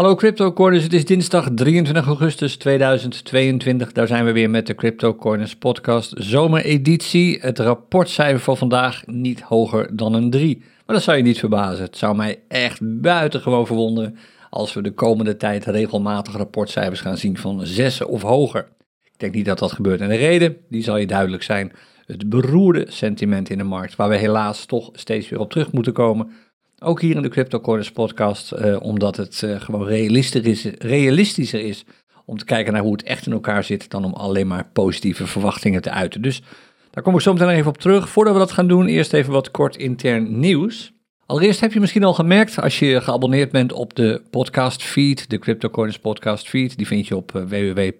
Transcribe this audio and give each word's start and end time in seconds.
Hallo 0.00 0.14
CryptoCorners, 0.14 0.82
het 0.82 0.92
is 0.92 1.04
dinsdag 1.04 1.48
23 1.54 2.06
augustus 2.06 2.56
2022. 2.56 3.92
Daar 3.92 4.06
zijn 4.06 4.24
we 4.24 4.32
weer 4.32 4.50
met 4.50 4.66
de 4.66 4.74
CryptoCorners 4.74 5.56
podcast 5.56 6.12
zomereditie. 6.16 7.38
Het 7.40 7.58
rapportcijfer 7.58 8.40
van 8.40 8.56
vandaag 8.56 9.06
niet 9.06 9.40
hoger 9.40 9.96
dan 9.96 10.14
een 10.14 10.30
3. 10.30 10.58
Maar 10.58 10.96
dat 10.96 11.02
zou 11.02 11.16
je 11.16 11.22
niet 11.22 11.38
verbazen. 11.38 11.84
Het 11.84 11.96
zou 11.96 12.16
mij 12.16 12.40
echt 12.48 13.00
buitengewoon 13.00 13.66
verwonderen 13.66 14.16
als 14.50 14.74
we 14.74 14.82
de 14.82 14.92
komende 14.92 15.36
tijd 15.36 15.64
regelmatig 15.64 16.36
rapportcijfers 16.36 17.00
gaan 17.00 17.16
zien 17.16 17.36
van 17.36 17.66
6 17.66 18.02
of 18.02 18.22
hoger. 18.22 18.68
Ik 19.04 19.18
denk 19.18 19.34
niet 19.34 19.44
dat 19.44 19.58
dat 19.58 19.72
gebeurt. 19.72 20.00
En 20.00 20.08
de 20.08 20.16
reden, 20.16 20.56
die 20.68 20.82
zal 20.82 20.96
je 20.96 21.06
duidelijk 21.06 21.42
zijn. 21.42 21.72
Het 22.06 22.28
beroerde 22.28 22.84
sentiment 22.88 23.50
in 23.50 23.58
de 23.58 23.64
markt, 23.64 23.96
waar 23.96 24.08
we 24.08 24.16
helaas 24.16 24.64
toch 24.64 24.90
steeds 24.92 25.28
weer 25.28 25.40
op 25.40 25.50
terug 25.50 25.72
moeten 25.72 25.92
komen 25.92 26.30
ook 26.80 27.00
hier 27.00 27.16
in 27.16 27.22
de 27.22 27.28
Crypto 27.28 27.60
Corners 27.60 27.92
podcast, 27.92 28.52
uh, 28.52 28.82
omdat 28.82 29.16
het 29.16 29.42
uh, 29.44 29.60
gewoon 29.60 29.86
realistischer 29.86 30.50
is, 30.50 30.64
realistischer 30.78 31.60
is 31.60 31.84
om 32.24 32.38
te 32.38 32.44
kijken 32.44 32.72
naar 32.72 32.82
hoe 32.82 32.92
het 32.92 33.02
echt 33.02 33.26
in 33.26 33.32
elkaar 33.32 33.64
zit, 33.64 33.90
dan 33.90 34.04
om 34.04 34.12
alleen 34.12 34.46
maar 34.46 34.68
positieve 34.72 35.26
verwachtingen 35.26 35.82
te 35.82 35.90
uiten. 35.90 36.22
Dus 36.22 36.42
daar 36.90 37.02
kom 37.04 37.14
ik 37.14 37.20
zo 37.20 37.32
meteen 37.32 37.48
even 37.48 37.70
op 37.70 37.78
terug. 37.78 38.08
Voordat 38.08 38.32
we 38.32 38.38
dat 38.38 38.52
gaan 38.52 38.68
doen, 38.68 38.86
eerst 38.86 39.12
even 39.12 39.32
wat 39.32 39.50
kort 39.50 39.76
intern 39.76 40.38
nieuws. 40.40 40.92
Allereerst 41.26 41.60
heb 41.60 41.72
je 41.72 41.80
misschien 41.80 42.04
al 42.04 42.14
gemerkt, 42.14 42.60
als 42.60 42.78
je 42.78 43.00
geabonneerd 43.00 43.50
bent 43.50 43.72
op 43.72 43.94
de 43.94 44.22
podcast 44.30 44.82
feed, 44.82 45.30
de 45.30 45.38
Crypto 45.38 45.68
Corners 45.68 45.98
podcast 45.98 46.48
feed, 46.48 46.76
die 46.76 46.86
vind 46.86 47.06
je 47.06 47.16
op 47.16 47.32
uh, 47.36 47.42
www 47.42 47.90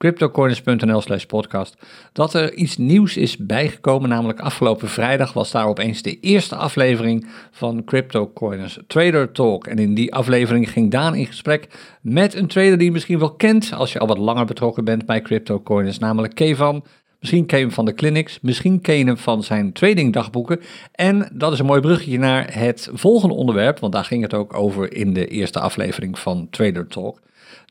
cryptocoins.nl 0.00 1.00
slash 1.00 1.24
podcast, 1.24 1.76
dat 2.12 2.34
er 2.34 2.54
iets 2.54 2.76
nieuws 2.76 3.16
is 3.16 3.36
bijgekomen. 3.36 4.08
Namelijk 4.08 4.40
afgelopen 4.40 4.88
vrijdag 4.88 5.32
was 5.32 5.50
daar 5.50 5.66
opeens 5.66 6.02
de 6.02 6.20
eerste 6.20 6.56
aflevering 6.56 7.26
van 7.50 7.84
CryptoCoiners 7.84 8.78
Trader 8.86 9.32
Talk. 9.32 9.66
En 9.66 9.78
in 9.78 9.94
die 9.94 10.14
aflevering 10.14 10.70
ging 10.70 10.90
Daan 10.90 11.14
in 11.14 11.26
gesprek 11.26 11.68
met 12.02 12.34
een 12.34 12.46
trader 12.46 12.76
die 12.76 12.86
je 12.86 12.92
misschien 12.92 13.18
wel 13.18 13.34
kent 13.34 13.72
als 13.72 13.92
je 13.92 13.98
al 13.98 14.06
wat 14.06 14.18
langer 14.18 14.44
betrokken 14.44 14.84
bent 14.84 15.06
bij 15.06 15.22
CryptoCoiners, 15.22 15.98
namelijk 15.98 16.34
Kevan. 16.34 16.84
Misschien 17.18 17.46
ken 17.46 17.60
hem 17.60 17.70
van 17.70 17.84
de 17.84 17.94
clinics, 17.94 18.40
misschien 18.40 18.80
ken 18.80 19.06
hem 19.06 19.16
van 19.16 19.42
zijn 19.42 19.72
tradingdagboeken. 19.72 20.60
En 20.92 21.30
dat 21.32 21.52
is 21.52 21.58
een 21.58 21.66
mooi 21.66 21.80
bruggetje 21.80 22.18
naar 22.18 22.58
het 22.58 22.90
volgende 22.92 23.34
onderwerp, 23.34 23.78
want 23.78 23.92
daar 23.92 24.04
ging 24.04 24.22
het 24.22 24.34
ook 24.34 24.54
over 24.54 24.94
in 24.94 25.12
de 25.12 25.26
eerste 25.26 25.60
aflevering 25.60 26.18
van 26.18 26.46
Trader 26.50 26.86
Talk. 26.86 27.20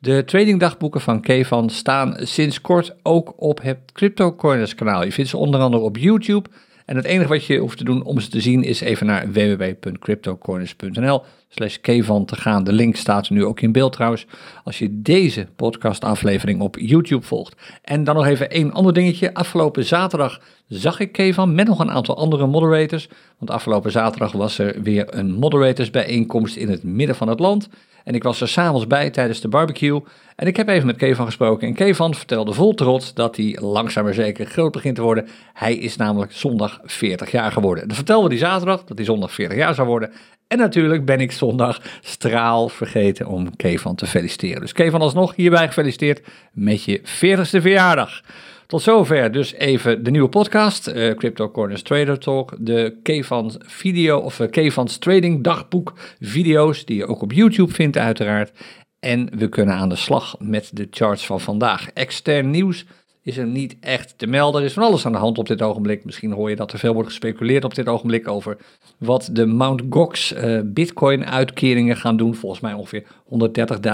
De 0.02 0.24
tradingdagboeken 0.26 1.02
van 1.02 1.22
Kevan 1.22 1.70
staan 1.70 2.16
sinds 2.20 2.62
kort 2.62 2.96
ook 3.04 3.34
op 3.38 3.62
het 3.62 3.78
CryptoCoiners 3.94 4.76
kanaal. 4.76 5.04
Je 5.04 5.12
vindt 5.12 5.30
ze 5.30 5.38
onder 5.38 5.60
andere 5.60 5.84
op 5.84 5.98
YouTube. 5.98 6.50
En 6.86 6.96
het 6.96 7.06
enige 7.06 7.30
wat 7.30 7.46
je 7.46 7.58
hoeft 7.58 7.78
te 7.78 7.84
doen 7.84 8.04
om 8.04 8.20
ze 8.20 8.30
te 8.30 8.42
zien 8.42 8.64
is 8.64 8.82
even 8.82 9.06
naar 9.06 9.32
www.cryptocoiners.nl 9.32 11.24
slash 11.50 11.78
Kevan 11.78 12.26
te 12.26 12.36
gaan. 12.36 12.64
De 12.64 12.74
link 12.74 12.96
staat 12.96 13.30
nu 13.30 13.46
ook 13.46 13.62
in 13.62 13.72
beeld 13.72 13.94
trouwens, 13.94 14.26
als 14.64 14.80
je 14.80 15.02
deze 15.02 15.48
podcastaflevering 15.56 16.62
op 16.62 16.78
YouTube 16.80 17.26
volgt. 17.26 17.56
En 17.82 18.04
dan 18.04 18.16
nog 18.16 18.26
even 18.26 18.50
één 18.50 18.74
ander 18.74 18.94
dingetje. 18.94 19.34
Afgelopen 19.34 19.86
zaterdag 19.86 20.42
zag 20.68 21.00
ik 21.00 21.12
Kevan 21.12 21.56
met 21.56 21.68
nog 21.68 21.80
een 21.80 21.92
aantal 21.92 22.18
andere 22.18 22.48
moderators. 22.48 23.10
Want 23.38 23.52
afgelopen 23.52 23.92
zaterdag 23.92 24.32
was 24.32 24.58
er 24.58 24.82
weer 24.82 25.16
een 25.16 25.34
moderatorsbijeenkomst 25.34 26.56
in 26.56 26.70
het 26.70 26.84
midden 26.84 27.16
van 27.16 27.28
het 27.28 27.40
land. 27.40 27.70
En 28.04 28.16
ik 28.16 28.24
was 28.24 28.42
er 28.42 28.48
s'avonds 28.48 28.88
bij 28.88 29.10
tijdens 29.10 29.42
de 29.42 29.48
barbecue. 29.48 30.02
En 30.36 30.48
ik 30.48 30.58
heb 30.58 30.68
even 30.68 30.86
met 30.86 30.96
Kevan 30.96 31.26
gesproken. 31.26 31.68
En 31.68 31.74
Kevan 31.74 32.14
vertelde 32.14 32.54
vol 32.54 32.74
trots 32.74 33.14
dat 33.14 33.36
hij 33.36 33.58
langzaam 33.62 34.04
maar 34.04 34.14
zeker 34.14 34.46
groot 34.46 34.72
begint 34.72 34.96
te 34.96 35.02
worden. 35.02 35.28
Hij 35.54 35.76
is 35.76 35.96
namelijk 35.96 36.32
zondag 36.32 36.80
40 36.84 37.32
jaar 37.32 37.52
geworden. 37.52 37.88
Dat 37.88 37.96
vertelde 37.96 38.28
hij 38.28 38.38
zaterdag, 38.38 38.84
dat 38.84 38.98
hij 38.98 39.06
zondag 39.06 39.32
40 39.32 39.58
jaar 39.58 39.76
zou 39.76 39.88
worden. 39.88 40.12
En 40.48 40.58
natuurlijk 40.58 41.06
ben 41.06 41.20
ik 41.20 41.32
zondag 41.32 41.82
straal 42.02 42.70
vergeten 42.70 43.28
om 43.28 43.56
Kevan 43.56 43.96
te 43.96 44.06
feliciteren. 44.06 44.62
Dus 44.62 44.74
Kevan 44.74 45.02
alsnog 45.02 45.36
hierbij 45.36 45.68
gefeliciteerd 45.68 46.28
met 46.52 46.84
je 46.84 47.00
40ste 47.00 47.62
verjaardag. 47.62 48.22
Tot 48.70 48.82
zover 48.82 49.32
dus 49.32 49.54
even 49.54 50.04
de 50.04 50.12
nieuwe 50.12 50.30
podcast, 50.30 50.88
uh, 50.88 51.16
Crypto 51.16 51.52
Corners 51.52 51.82
Trader 51.82 52.20
Talk, 52.20 52.56
de 52.60 53.00
Kevans 53.04 53.56
video 53.60 54.18
of 54.18 54.40
uh, 54.40 54.50
Kevans 54.50 54.98
Trading 54.98 55.44
Dagboek 55.44 55.94
video's 56.20 56.86
die 56.86 56.98
je 56.98 57.06
ook 57.06 57.22
op 57.22 57.32
YouTube 57.32 57.74
vindt 57.74 57.98
uiteraard. 57.98 58.52
En 59.00 59.38
we 59.38 59.50
kunnen 59.50 59.76
aan 59.76 59.90
de 59.90 59.96
slag 59.96 60.36
met 60.40 60.70
de 60.74 60.88
charts 60.92 61.26
van 61.26 61.42
vandaag. 61.42 61.90
Extern 61.94 62.50
nieuws 62.50 62.86
is 63.24 63.38
er 63.38 63.46
niet 63.46 63.76
echt 63.80 64.18
te 64.18 64.28
melden. 64.28 64.62
Er 64.62 64.68
is 64.68 64.74
van 64.74 64.84
alles 64.84 65.06
aan 65.06 65.12
de 65.12 65.18
hand 65.18 65.38
op 65.38 65.48
dit 65.48 65.62
ogenblik. 65.62 66.06
Misschien 66.06 66.32
hoor 66.32 66.50
je 66.50 66.56
dat 66.56 66.72
er 66.72 66.80
veel 66.80 66.94
wordt 66.94 67.10
gespeculeerd 67.10 67.64
op 67.64 67.76
dit 67.76 67.88
ogenblik 67.88 68.28
over 68.28 68.58
wat 68.98 69.30
de 69.32 69.46
Mt. 69.46 69.82
Gox 69.90 70.34
uh, 70.34 70.60
bitcoin 70.64 71.26
uitkeringen 71.26 71.98
gaan 71.98 72.18
doen. 72.18 72.36
Volgens 72.36 72.62
mij 72.62 72.74
ongeveer 72.74 73.04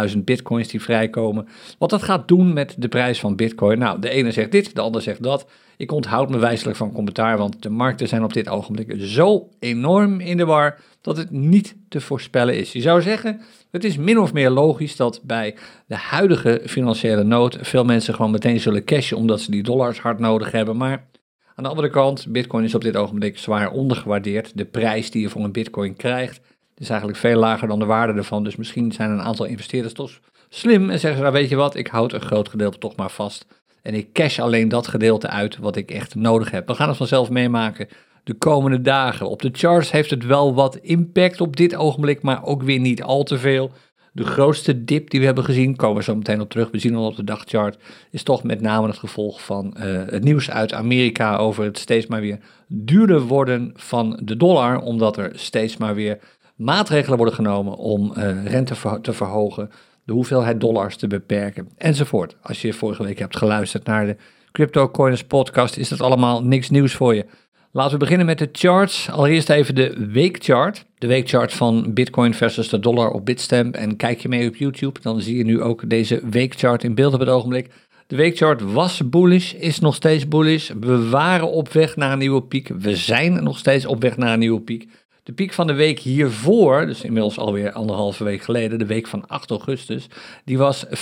130.000 0.09 0.17
bitcoins 0.17 0.67
die 0.67 0.81
vrijkomen. 0.81 1.47
Wat 1.77 1.89
dat 1.89 2.03
gaat 2.03 2.27
doen 2.27 2.53
met 2.53 2.75
de 2.77 2.87
prijs 2.87 3.19
van 3.19 3.35
bitcoin. 3.35 3.79
Nou, 3.79 3.99
de 3.99 4.09
ene 4.09 4.31
zegt 4.31 4.51
dit, 4.51 4.75
de 4.75 4.81
ander 4.81 5.01
zegt 5.01 5.23
dat. 5.23 5.45
Ik 5.77 5.91
onthoud 5.91 6.29
me 6.29 6.37
wijselijk 6.37 6.77
van 6.77 6.91
commentaar, 6.91 7.37
want 7.37 7.63
de 7.63 7.69
markten 7.69 8.07
zijn 8.07 8.23
op 8.23 8.33
dit 8.33 8.49
ogenblik 8.49 8.95
zo 8.97 9.49
enorm 9.59 10.19
in 10.19 10.37
de 10.37 10.45
war 10.45 10.79
dat 11.01 11.17
het 11.17 11.31
niet 11.31 11.75
te 11.89 12.01
voorspellen 12.01 12.57
is. 12.57 12.71
Je 12.71 12.81
zou 12.81 13.01
zeggen, 13.01 13.41
het 13.71 13.83
is 13.83 13.97
min 13.97 14.19
of 14.19 14.33
meer 14.33 14.49
logisch 14.49 14.95
dat 14.95 15.21
bij 15.23 15.55
de 15.87 15.95
huidige 15.95 16.61
financiële 16.65 17.23
nood 17.23 17.57
veel 17.61 17.85
mensen 17.85 18.13
gewoon 18.13 18.31
meteen 18.31 18.59
zullen 18.59 18.83
cashen 18.83 19.17
omdat 19.17 19.41
ze 19.41 19.51
die 19.51 19.63
dollars 19.63 19.99
hard 19.99 20.19
nodig 20.19 20.51
hebben. 20.51 20.77
Maar 20.77 21.07
aan 21.55 21.63
de 21.63 21.69
andere 21.69 21.89
kant, 21.89 22.25
bitcoin 22.29 22.63
is 22.63 22.75
op 22.75 22.81
dit 22.81 22.95
ogenblik 22.95 23.37
zwaar 23.37 23.71
ondergewaardeerd. 23.71 24.57
De 24.57 24.65
prijs 24.65 25.11
die 25.11 25.21
je 25.21 25.29
voor 25.29 25.43
een 25.43 25.51
bitcoin 25.51 25.95
krijgt 25.95 26.41
is 26.77 26.89
eigenlijk 26.89 27.19
veel 27.19 27.39
lager 27.39 27.67
dan 27.67 27.79
de 27.79 27.85
waarde 27.85 28.13
ervan. 28.13 28.43
Dus 28.43 28.55
misschien 28.55 28.91
zijn 28.91 29.09
een 29.09 29.21
aantal 29.21 29.45
investeerders 29.45 29.93
toch 29.93 30.19
slim 30.49 30.89
en 30.89 30.99
zeggen 30.99 31.15
ze, 31.15 31.21
nou 31.21 31.33
weet 31.33 31.49
je 31.49 31.55
wat, 31.55 31.75
ik 31.75 31.87
houd 31.87 32.13
een 32.13 32.21
groot 32.21 32.49
gedeelte 32.49 32.77
toch 32.77 32.95
maar 32.95 33.11
vast. 33.11 33.45
En 33.85 33.93
ik 33.93 34.13
cash 34.13 34.39
alleen 34.39 34.69
dat 34.69 34.87
gedeelte 34.87 35.27
uit 35.27 35.57
wat 35.57 35.75
ik 35.75 35.91
echt 35.91 36.15
nodig 36.15 36.51
heb. 36.51 36.67
We 36.67 36.73
gaan 36.73 36.87
het 36.87 36.97
vanzelf 36.97 37.29
meemaken 37.29 37.87
de 38.23 38.33
komende 38.33 38.81
dagen. 38.81 39.29
Op 39.29 39.41
de 39.41 39.49
charts 39.51 39.91
heeft 39.91 40.09
het 40.09 40.25
wel 40.25 40.53
wat 40.53 40.75
impact 40.75 41.41
op 41.41 41.55
dit 41.55 41.75
ogenblik, 41.75 42.21
maar 42.21 42.43
ook 42.43 42.63
weer 42.63 42.79
niet 42.79 43.03
al 43.03 43.23
te 43.23 43.37
veel. 43.37 43.71
De 44.11 44.23
grootste 44.23 44.83
dip 44.83 45.09
die 45.09 45.19
we 45.19 45.25
hebben 45.25 45.43
gezien, 45.43 45.75
komen 45.75 45.97
we 45.97 46.03
zo 46.03 46.15
meteen 46.15 46.41
op 46.41 46.49
terug, 46.49 46.71
we 46.71 46.79
zien 46.79 46.95
al 46.95 47.05
op 47.05 47.15
de 47.15 47.23
dagchart, 47.23 47.77
is 48.11 48.23
toch 48.23 48.43
met 48.43 48.61
name 48.61 48.87
het 48.87 48.97
gevolg 48.97 49.43
van 49.43 49.75
uh, 49.77 49.83
het 50.05 50.23
nieuws 50.23 50.49
uit 50.49 50.73
Amerika 50.73 51.35
over 51.35 51.63
het 51.63 51.77
steeds 51.77 52.07
maar 52.07 52.21
weer 52.21 52.39
duurder 52.67 53.21
worden 53.21 53.71
van 53.75 54.19
de 54.23 54.37
dollar, 54.37 54.79
omdat 54.79 55.17
er 55.17 55.31
steeds 55.33 55.77
maar 55.77 55.95
weer 55.95 56.19
maatregelen 56.55 57.17
worden 57.17 57.35
genomen 57.35 57.75
om 57.75 58.13
uh, 58.17 58.45
rente 58.45 58.75
te 59.01 59.13
verhogen, 59.13 59.69
de 60.05 60.13
hoeveelheid 60.13 60.59
dollars 60.59 60.95
te 60.95 61.07
beperken, 61.07 61.69
enzovoort. 61.77 62.35
Als 62.41 62.61
je 62.61 62.73
vorige 62.73 63.03
week 63.03 63.19
hebt 63.19 63.37
geluisterd 63.37 63.85
naar 63.85 64.05
de 64.05 64.15
Crypto 64.51 64.89
Coins 64.89 65.23
podcast, 65.23 65.77
is 65.77 65.89
dat 65.89 66.01
allemaal 66.01 66.43
niks 66.43 66.69
nieuws 66.69 66.93
voor 66.93 67.15
je. 67.15 67.25
Laten 67.71 67.93
we 67.93 67.97
beginnen 67.97 68.25
met 68.25 68.37
de 68.37 68.49
charts. 68.51 69.09
Allereerst 69.09 69.49
even 69.49 69.75
de 69.75 70.07
weekchart. 70.11 70.85
De 70.97 71.07
weekchart 71.07 71.53
van 71.53 71.93
Bitcoin 71.93 72.33
versus 72.33 72.69
de 72.69 72.79
dollar 72.79 73.09
op 73.09 73.25
Bitstamp. 73.25 73.75
En 73.75 73.95
kijk 73.95 74.19
je 74.19 74.27
mee 74.27 74.47
op 74.47 74.55
YouTube, 74.55 74.99
dan 75.01 75.21
zie 75.21 75.37
je 75.37 75.43
nu 75.43 75.61
ook 75.61 75.89
deze 75.89 76.21
weekchart 76.29 76.83
in 76.83 76.95
beeld 76.95 77.13
op 77.13 77.19
het 77.19 77.29
ogenblik. 77.29 77.69
De 78.07 78.15
weekchart 78.15 78.61
was 78.61 79.09
bullish, 79.09 79.53
is 79.53 79.79
nog 79.79 79.95
steeds 79.95 80.27
bullish. 80.27 80.71
We 80.79 81.09
waren 81.09 81.51
op 81.51 81.71
weg 81.71 81.95
naar 81.95 82.11
een 82.11 82.19
nieuwe 82.19 82.43
piek. 82.43 82.67
We 82.67 82.95
zijn 82.95 83.43
nog 83.43 83.57
steeds 83.57 83.85
op 83.85 84.01
weg 84.01 84.17
naar 84.17 84.33
een 84.33 84.39
nieuwe 84.39 84.61
piek. 84.61 84.89
De 85.25 85.33
piek 85.33 85.53
van 85.53 85.67
de 85.67 85.73
week 85.73 85.99
hiervoor, 85.99 86.85
dus 86.85 87.01
inmiddels 87.01 87.37
alweer 87.37 87.71
anderhalve 87.71 88.23
week 88.23 88.41
geleden, 88.41 88.79
de 88.79 88.85
week 88.85 89.07
van 89.07 89.27
8 89.27 89.49
augustus, 89.49 90.07
die 90.43 90.57
was 90.57 90.85
25.053 90.85 90.93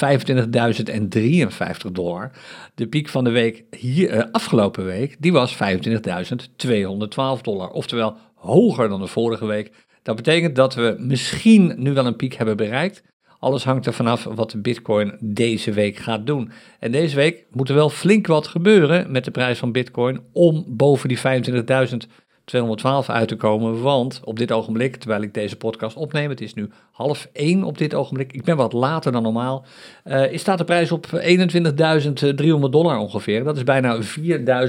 dollar. 1.92 2.32
De 2.76 2.88
piek 2.88 3.10
van 3.10 3.24
de 3.24 3.30
week 3.30 3.64
hier, 3.78 4.10
eh, 4.10 4.32
afgelopen 4.32 4.86
week, 4.86 5.16
die 5.20 5.32
was 5.32 5.56
25.212 5.56 7.42
dollar. 7.42 7.70
Oftewel 7.70 8.16
hoger 8.36 8.90
dan 8.90 9.02
de 9.02 9.08
vorige 9.08 9.46
week. 9.46 9.72
Dat 10.04 10.16
betekent 10.16 10.56
dat 10.56 10.76
we 10.76 10.96
misschien 11.00 11.74
nu 11.78 11.94
wel 11.94 12.06
een 12.06 12.16
piek 12.16 12.34
hebben 12.34 12.58
bereikt. 12.58 13.04
Alles 13.40 13.64
hangt 13.64 13.86
er 13.86 13.94
vanaf 13.94 14.24
wat 14.24 14.52
de 14.52 14.58
Bitcoin 14.58 15.18
deze 15.20 15.72
week 15.72 15.98
gaat 15.98 16.26
doen. 16.26 16.52
En 16.80 16.92
deze 16.92 17.16
week 17.16 17.46
moet 17.52 17.70
er 17.70 17.76
wel 17.76 17.90
flink 17.90 18.28
wat 18.28 18.48
gebeuren 18.48 19.12
met 19.12 19.26
de 19.26 19.32
prijs 19.32 19.60
van 19.60 19.72
Bitcoin 19.72 20.22
om 20.32 20.66
boven 20.68 21.10
die 21.10 21.20
25.000 21.20 22.08
212 22.46 23.10
uit 23.10 23.28
te 23.28 23.36
komen. 23.36 23.82
Want 23.82 24.22
op 24.24 24.38
dit 24.38 24.52
ogenblik, 24.52 24.96
terwijl 24.96 25.22
ik 25.22 25.34
deze 25.34 25.56
podcast 25.56 25.96
opneem, 25.96 26.30
het 26.30 26.42
is 26.42 26.54
nu 26.54 26.70
half 26.92 27.30
één 27.34 27.64
op 27.64 27.78
dit 27.78 27.94
ogenblik. 27.94 28.34
Ik 28.34 28.44
ben 28.44 28.58
wat 28.58 28.74
later 28.74 29.12
dan 29.12 29.24
normaal. 29.24 29.66
Uh, 30.06 30.38
staat 30.38 30.58
de 30.58 30.64
prijs 30.64 30.92
op 30.92 31.08
21.300 31.08 32.70
dollar 32.70 32.98
ongeveer. 32.98 33.44
Dat 33.44 33.58
is 33.58 33.64
bijna 33.64 33.98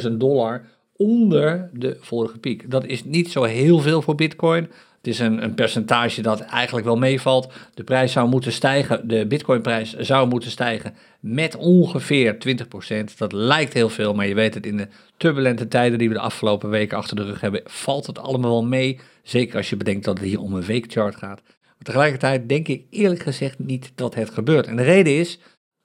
4.000 0.03 0.13
dollar 0.13 0.65
onder 0.97 1.71
de 1.73 1.97
vorige 2.01 2.39
piek. 2.39 2.71
Dat 2.71 2.87
is 2.87 3.05
niet 3.05 3.31
zo 3.31 3.43
heel 3.43 3.79
veel 3.79 4.03
voor 4.03 4.15
Bitcoin. 4.15 4.69
Het 5.05 5.13
is 5.13 5.19
een, 5.19 5.55
percentage 5.55 6.23
dat 6.23 6.41
eigenlijk 6.41 6.87
wel 6.87 6.97
meevalt. 6.97 7.53
De 7.75 7.85
prijs 7.85 8.13
zou 8.13 8.29
moeten 8.29 8.53
stijgen, 8.53 9.09
de 9.09 9.27
bitcoinprijs 9.27 9.97
zou 9.97 10.29
moeten 10.29 10.51
stijgen 10.51 10.95
met 11.21 11.57
ongeveer 11.57 12.37
20%. 13.13 13.17
Dat 13.17 13.33
lijkt 13.33 13.73
heel 13.73 13.89
veel, 13.89 14.15
maar 14.15 14.27
je 14.27 14.35
weet 14.35 14.55
het, 14.55 14.67
in 14.67 14.77
de 14.77 14.89
turbulente 15.17 15.69
tijden 15.69 15.99
die 15.99 16.09
we 16.09 16.15
de 16.15 16.21
afgelopen 16.21 16.71
weken 16.71 16.97
achter 16.97 17.17
de 17.17 17.25
rug 17.25 17.41
hebben, 17.41 17.61
valt 17.65 18.07
het 18.07 18.19
allemaal 18.19 18.51
wel 18.51 18.65
mee. 18.65 19.01
Zeker 19.23 19.57
als 19.57 19.71
je 19.71 19.77
bedenkt 19.77 20.05
dat 20.05 20.19
het 20.19 20.27
hier 20.27 20.41
om 20.41 20.55
een 20.55 20.65
weekchart 20.65 21.17
gaat. 21.17 21.43
tegelijkertijd 21.83 22.49
denk 22.49 22.69
ik 22.69 22.85
eerlijk 22.91 23.23
gezegd 23.23 23.59
niet 23.59 23.93
dat 23.95 24.15
het 24.15 24.31
gebeurt. 24.31 24.67
En 24.67 24.77
de 24.77 24.83
reden 24.83 25.19
is 25.19 25.39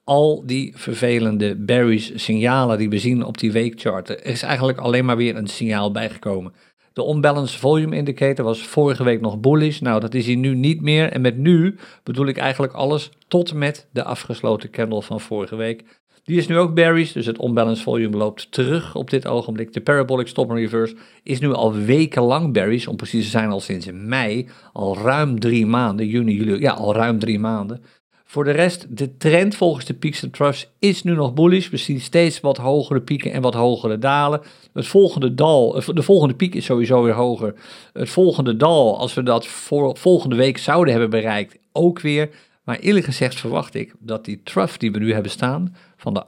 al 0.04 0.42
die 0.46 0.72
vervelende 0.76 1.56
berries 1.56 2.12
signalen 2.14 2.78
die 2.78 2.88
we 2.88 2.98
zien 2.98 3.24
op 3.24 3.38
die 3.38 3.52
weekchart. 3.52 4.08
Er 4.08 4.24
is 4.24 4.42
eigenlijk 4.42 4.78
alleen 4.78 5.04
maar 5.04 5.16
weer 5.16 5.36
een 5.36 5.46
signaal 5.46 5.92
bijgekomen. 5.92 6.52
De 7.00 7.08
unbalanced 7.08 7.60
volume 7.60 7.96
indicator 7.96 8.44
was 8.44 8.62
vorige 8.62 9.04
week 9.04 9.20
nog 9.20 9.40
bullish. 9.40 9.80
Nou, 9.80 10.00
dat 10.00 10.14
is 10.14 10.26
hij 10.26 10.34
nu 10.34 10.54
niet 10.54 10.80
meer. 10.80 11.12
En 11.12 11.20
met 11.20 11.36
nu 11.36 11.78
bedoel 12.02 12.26
ik 12.26 12.36
eigenlijk 12.36 12.72
alles 12.72 13.10
tot 13.28 13.54
met 13.54 13.88
de 13.92 14.04
afgesloten 14.04 14.70
candle 14.70 15.02
van 15.02 15.20
vorige 15.20 15.56
week. 15.56 15.84
Die 16.24 16.36
is 16.36 16.46
nu 16.46 16.58
ook 16.58 16.74
bearish, 16.74 17.12
dus 17.12 17.26
het 17.26 17.42
unbalanced 17.42 17.84
volume 17.84 18.16
loopt 18.16 18.52
terug 18.52 18.94
op 18.94 19.10
dit 19.10 19.26
ogenblik. 19.26 19.72
De 19.72 19.80
parabolic 19.80 20.26
stop 20.26 20.50
and 20.50 20.58
reverse 20.58 20.96
is 21.22 21.40
nu 21.40 21.52
al 21.52 21.74
wekenlang 21.74 22.52
bearish, 22.52 22.86
om 22.86 22.96
precies 22.96 23.24
te 23.24 23.30
zijn 23.30 23.50
al 23.50 23.60
sinds 23.60 23.90
mei, 23.92 24.48
al 24.72 24.96
ruim 24.96 25.38
drie 25.38 25.66
maanden, 25.66 26.06
juni, 26.06 26.34
juli, 26.34 26.60
ja, 26.60 26.72
al 26.72 26.94
ruim 26.94 27.18
drie 27.18 27.38
maanden. 27.38 27.82
Voor 28.30 28.44
de 28.44 28.50
rest, 28.50 28.96
de 28.96 29.16
trend 29.16 29.56
volgens 29.56 29.84
de 29.84 29.94
peaks 29.94 30.22
en 30.22 30.30
troughs 30.30 30.70
is 30.78 31.02
nu 31.02 31.14
nog 31.14 31.34
bullish. 31.34 31.68
We 31.68 31.76
zien 31.76 32.00
steeds 32.00 32.40
wat 32.40 32.56
hogere 32.56 33.00
pieken 33.00 33.32
en 33.32 33.42
wat 33.42 33.54
hogere 33.54 33.98
dalen. 33.98 34.40
Het 34.72 34.86
volgende 34.86 35.34
dal, 35.34 35.76
eh, 35.76 35.88
de 35.94 36.02
volgende 36.02 36.34
piek 36.34 36.54
is 36.54 36.64
sowieso 36.64 37.02
weer 37.02 37.14
hoger. 37.14 37.54
Het 37.92 38.10
volgende 38.10 38.56
dal, 38.56 38.98
als 38.98 39.14
we 39.14 39.22
dat 39.22 39.46
voor, 39.46 39.96
volgende 39.96 40.36
week 40.36 40.58
zouden 40.58 40.92
hebben 40.92 41.10
bereikt, 41.10 41.58
ook 41.72 42.00
weer. 42.00 42.30
Maar 42.64 42.78
eerlijk 42.78 43.04
gezegd 43.04 43.34
verwacht 43.34 43.74
ik 43.74 43.94
dat 43.98 44.24
die 44.24 44.40
trough 44.42 44.78
die 44.78 44.92
we 44.92 44.98
nu 44.98 45.12
hebben 45.12 45.30
staan, 45.30 45.74
van 45.96 46.14
de 46.14 46.24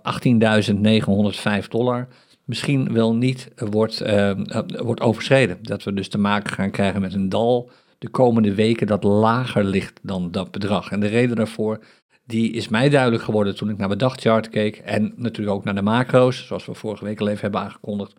18.905 1.62 1.68
dollar, 1.68 2.08
misschien 2.44 2.92
wel 2.92 3.14
niet 3.14 3.48
wordt, 3.56 4.02
uh, 4.02 4.30
wordt 4.66 5.00
overschreden. 5.00 5.58
Dat 5.62 5.82
we 5.82 5.92
dus 5.92 6.08
te 6.08 6.18
maken 6.18 6.52
gaan 6.52 6.70
krijgen 6.70 7.00
met 7.00 7.14
een 7.14 7.28
dal 7.28 7.70
de 8.02 8.08
komende 8.08 8.54
weken 8.54 8.86
dat 8.86 9.04
lager 9.04 9.64
ligt 9.64 10.00
dan 10.02 10.30
dat 10.30 10.50
bedrag. 10.50 10.90
En 10.90 11.00
de 11.00 11.06
reden 11.06 11.36
daarvoor, 11.36 11.78
die 12.26 12.52
is 12.52 12.68
mij 12.68 12.88
duidelijk 12.88 13.22
geworden 13.22 13.56
toen 13.56 13.70
ik 13.70 13.76
naar 13.76 13.86
mijn 13.86 13.98
dagchart 13.98 14.48
keek 14.48 14.76
en 14.76 15.12
natuurlijk 15.16 15.56
ook 15.56 15.64
naar 15.64 15.74
de 15.74 15.82
macro's, 15.82 16.46
zoals 16.46 16.66
we 16.66 16.74
vorige 16.74 17.04
week 17.04 17.20
al 17.20 17.28
even 17.28 17.40
hebben 17.40 17.60
aangekondigd. 17.60 18.14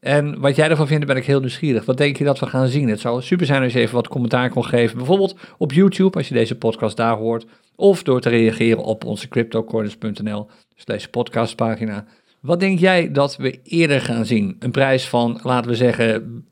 En 0.00 0.40
wat 0.40 0.56
jij 0.56 0.68
ervan 0.68 0.86
vindt, 0.86 1.06
ben 1.06 1.16
ik 1.16 1.24
heel 1.24 1.40
nieuwsgierig. 1.40 1.84
Wat 1.84 1.96
denk 1.96 2.16
je 2.16 2.24
dat 2.24 2.38
we 2.38 2.46
gaan 2.46 2.68
zien? 2.68 2.88
Het 2.88 3.00
zou 3.00 3.22
super 3.22 3.46
zijn 3.46 3.62
als 3.62 3.72
je 3.72 3.78
even 3.78 3.94
wat 3.94 4.08
commentaar 4.08 4.50
kon 4.50 4.64
geven. 4.64 4.96
Bijvoorbeeld 4.96 5.36
op 5.58 5.72
YouTube, 5.72 6.16
als 6.16 6.28
je 6.28 6.34
deze 6.34 6.58
podcast 6.58 6.96
daar 6.96 7.16
hoort. 7.16 7.46
Of 7.76 8.02
door 8.02 8.20
te 8.20 8.28
reageren 8.28 8.84
op 8.84 9.04
onze 9.04 9.28
cryptocorners.nl 9.28 10.46
slash 10.74 11.06
podcastpagina. 11.06 12.04
Wat 12.40 12.60
denk 12.60 12.78
jij 12.78 13.12
dat 13.12 13.36
we 13.36 13.60
eerder 13.62 14.00
gaan 14.00 14.26
zien? 14.26 14.56
Een 14.58 14.70
prijs 14.70 15.08
van, 15.08 15.40
laten 15.42 15.70
we 15.70 15.76
zeggen, 15.76 16.44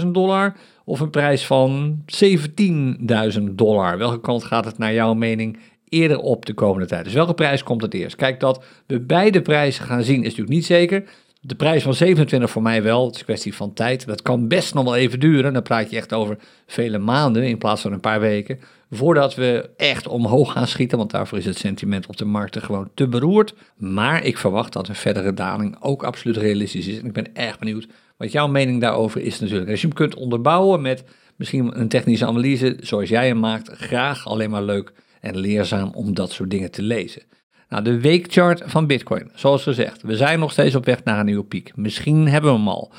27.000 0.00 0.06
dollar 0.06 0.56
of 0.84 1.00
een 1.00 1.10
prijs 1.10 1.46
van 1.46 2.04
17.000 2.24 3.42
dollar? 3.50 3.98
Welke 3.98 4.20
kant 4.20 4.44
gaat 4.44 4.64
het 4.64 4.78
naar 4.78 4.92
jouw 4.92 5.14
mening 5.14 5.58
eerder 5.88 6.18
op 6.18 6.46
de 6.46 6.54
komende 6.54 6.86
tijd? 6.86 7.04
Dus 7.04 7.12
welke 7.12 7.34
prijs 7.34 7.62
komt 7.62 7.82
het 7.82 7.94
eerst? 7.94 8.16
Kijk, 8.16 8.40
dat 8.40 8.64
we 8.86 9.00
beide 9.00 9.42
prijzen 9.42 9.84
gaan 9.84 10.02
zien 10.02 10.18
is 10.18 10.22
natuurlijk 10.22 10.48
niet 10.48 10.66
zeker. 10.66 11.04
De 11.42 11.54
prijs 11.54 11.82
van 11.82 11.94
27 11.94 12.50
voor 12.50 12.62
mij 12.62 12.82
wel, 12.82 13.06
het 13.06 13.14
is 13.14 13.24
kwestie 13.24 13.54
van 13.54 13.72
tijd. 13.72 14.06
Dat 14.06 14.22
kan 14.22 14.48
best 14.48 14.74
nog 14.74 14.84
wel 14.84 14.96
even 14.96 15.20
duren. 15.20 15.52
Dan 15.52 15.62
praat 15.62 15.90
je 15.90 15.96
echt 15.96 16.12
over 16.12 16.36
vele 16.66 16.98
maanden 16.98 17.42
in 17.42 17.58
plaats 17.58 17.82
van 17.82 17.92
een 17.92 18.00
paar 18.00 18.20
weken. 18.20 18.60
Voordat 18.90 19.34
we 19.34 19.70
echt 19.76 20.08
omhoog 20.08 20.52
gaan 20.52 20.66
schieten, 20.66 20.98
want 20.98 21.10
daarvoor 21.10 21.38
is 21.38 21.44
het 21.44 21.58
sentiment 21.58 22.06
op 22.06 22.16
de 22.16 22.24
markten 22.24 22.62
gewoon 22.62 22.90
te 22.94 23.08
beroerd. 23.08 23.54
Maar 23.76 24.24
ik 24.24 24.38
verwacht 24.38 24.72
dat 24.72 24.88
een 24.88 24.94
verdere 24.94 25.34
daling 25.34 25.76
ook 25.80 26.02
absoluut 26.02 26.36
realistisch 26.36 26.86
is. 26.86 26.98
En 26.98 27.06
ik 27.06 27.12
ben 27.12 27.34
erg 27.34 27.58
benieuwd 27.58 27.86
wat 28.20 28.32
jouw 28.32 28.48
mening 28.48 28.80
daarover 28.80 29.20
is 29.20 29.40
natuurlijk. 29.40 29.70
Als 29.70 29.80
je 29.80 29.86
hem 29.86 29.96
kunt 29.96 30.14
onderbouwen 30.14 30.82
met 30.82 31.04
misschien 31.36 31.80
een 31.80 31.88
technische 31.88 32.26
analyse 32.26 32.76
zoals 32.80 33.08
jij 33.08 33.26
hem 33.26 33.38
maakt, 33.38 33.68
graag 33.68 34.26
alleen 34.26 34.50
maar 34.50 34.62
leuk 34.62 34.92
en 35.20 35.36
leerzaam 35.36 35.90
om 35.94 36.14
dat 36.14 36.32
soort 36.32 36.50
dingen 36.50 36.70
te 36.70 36.82
lezen. 36.82 37.22
Nou, 37.68 37.82
de 37.84 38.00
weekchart 38.00 38.62
van 38.64 38.86
Bitcoin, 38.86 39.30
zoals 39.34 39.62
gezegd, 39.62 40.02
we 40.02 40.16
zijn 40.16 40.38
nog 40.38 40.52
steeds 40.52 40.74
op 40.74 40.84
weg 40.84 41.04
naar 41.04 41.18
een 41.18 41.26
nieuwe 41.26 41.44
piek. 41.44 41.72
Misschien 41.76 42.28
hebben 42.28 42.50
we 42.52 42.58
hem 42.58 42.68
al. 42.68 42.92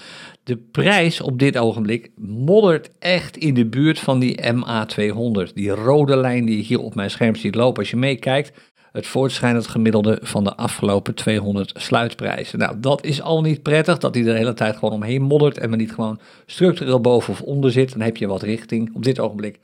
De 0.43 0.57
prijs 0.57 1.21
op 1.21 1.39
dit 1.39 1.57
ogenblik 1.57 2.11
moddert 2.15 2.89
echt 2.99 3.37
in 3.37 3.53
de 3.53 3.65
buurt 3.65 3.99
van 3.99 4.19
die 4.19 4.39
MA200. 4.53 5.53
Die 5.53 5.69
rode 5.69 6.17
lijn 6.17 6.45
die 6.45 6.57
je 6.57 6.63
hier 6.63 6.79
op 6.79 6.95
mijn 6.95 7.09
scherm 7.09 7.35
ziet 7.35 7.55
lopen. 7.55 7.79
Als 7.79 7.89
je 7.89 7.97
meekijkt, 7.97 8.70
het 8.91 9.07
voortschrijdend 9.07 9.67
gemiddelde 9.67 10.19
van 10.21 10.43
de 10.43 10.55
afgelopen 10.55 11.15
200 11.15 11.71
sluitprijzen. 11.75 12.59
Nou, 12.59 12.79
dat 12.79 13.03
is 13.03 13.21
al 13.21 13.41
niet 13.41 13.61
prettig, 13.61 13.97
dat 13.97 14.13
die 14.13 14.25
er 14.25 14.31
de 14.31 14.37
hele 14.37 14.53
tijd 14.53 14.75
gewoon 14.75 14.93
omheen 14.93 15.21
moddert 15.21 15.57
en 15.57 15.69
maar 15.69 15.77
niet 15.77 15.93
gewoon 15.93 16.19
structureel 16.45 17.01
boven 17.01 17.33
of 17.33 17.41
onder 17.41 17.71
zit. 17.71 17.91
Dan 17.91 18.01
heb 18.01 18.17
je 18.17 18.27
wat 18.27 18.41
richting. 18.41 18.95
Op 18.95 19.03
dit 19.03 19.19
ogenblik 19.19 19.59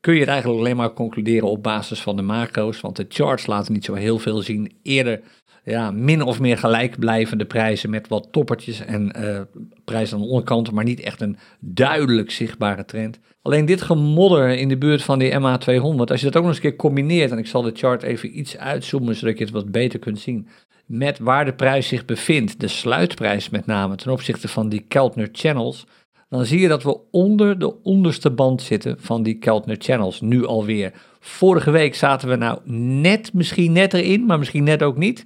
kun 0.00 0.14
je 0.14 0.20
het 0.20 0.28
eigenlijk 0.28 0.60
alleen 0.60 0.76
maar 0.76 0.92
concluderen 0.92 1.48
op 1.48 1.62
basis 1.62 2.02
van 2.02 2.16
de 2.16 2.22
macro's, 2.22 2.80
want 2.80 2.96
de 2.96 3.06
charts 3.08 3.46
laten 3.46 3.72
niet 3.72 3.84
zo 3.84 3.94
heel 3.94 4.18
veel 4.18 4.42
zien. 4.42 4.72
Eerder 4.82 5.20
ja, 5.64 5.90
min 5.90 6.22
of 6.22 6.40
meer 6.40 6.58
gelijkblijvende 6.58 7.44
prijzen 7.44 7.90
met 7.90 8.08
wat 8.08 8.28
toppertjes 8.30 8.80
en 8.80 9.14
uh, 9.18 9.40
prijzen 9.84 10.16
aan 10.16 10.22
de 10.22 10.28
onderkant, 10.28 10.70
maar 10.70 10.84
niet 10.84 11.00
echt 11.00 11.20
een 11.20 11.36
duidelijk 11.60 12.30
zichtbare 12.30 12.84
trend. 12.84 13.18
Alleen 13.42 13.64
dit 13.64 13.82
gemodder 13.82 14.48
in 14.48 14.68
de 14.68 14.78
buurt 14.78 15.02
van 15.02 15.18
die 15.18 15.32
MA200, 15.32 16.10
als 16.10 16.20
je 16.20 16.26
dat 16.26 16.36
ook 16.36 16.42
nog 16.42 16.46
eens 16.46 16.56
een 16.56 16.60
keer 16.60 16.76
combineert, 16.76 17.30
en 17.30 17.38
ik 17.38 17.46
zal 17.46 17.62
de 17.62 17.72
chart 17.74 18.02
even 18.02 18.38
iets 18.38 18.56
uitzoomen 18.56 19.14
zodat 19.14 19.38
je 19.38 19.44
het 19.44 19.52
wat 19.52 19.70
beter 19.70 19.98
kunt 19.98 20.18
zien, 20.18 20.48
met 20.86 21.18
waar 21.18 21.44
de 21.44 21.54
prijs 21.54 21.88
zich 21.88 22.04
bevindt, 22.04 22.60
de 22.60 22.68
sluitprijs 22.68 23.50
met 23.50 23.66
name 23.66 23.96
ten 23.96 24.12
opzichte 24.12 24.48
van 24.48 24.68
die 24.68 24.84
Keltner 24.88 25.28
Channels, 25.32 25.86
dan 26.28 26.44
zie 26.44 26.60
je 26.60 26.68
dat 26.68 26.82
we 26.82 27.10
onder 27.10 27.58
de 27.58 27.82
onderste 27.82 28.30
band 28.30 28.62
zitten 28.62 28.96
van 28.98 29.22
die 29.22 29.34
Keltner 29.34 29.76
Channels, 29.78 30.20
nu 30.20 30.46
alweer. 30.46 30.92
Vorige 31.20 31.70
week 31.70 31.94
zaten 31.94 32.28
we 32.28 32.36
nou 32.36 32.58
net, 33.00 33.32
misschien 33.32 33.72
net 33.72 33.94
erin, 33.94 34.26
maar 34.26 34.38
misschien 34.38 34.64
net 34.64 34.82
ook 34.82 34.96
niet. 34.96 35.24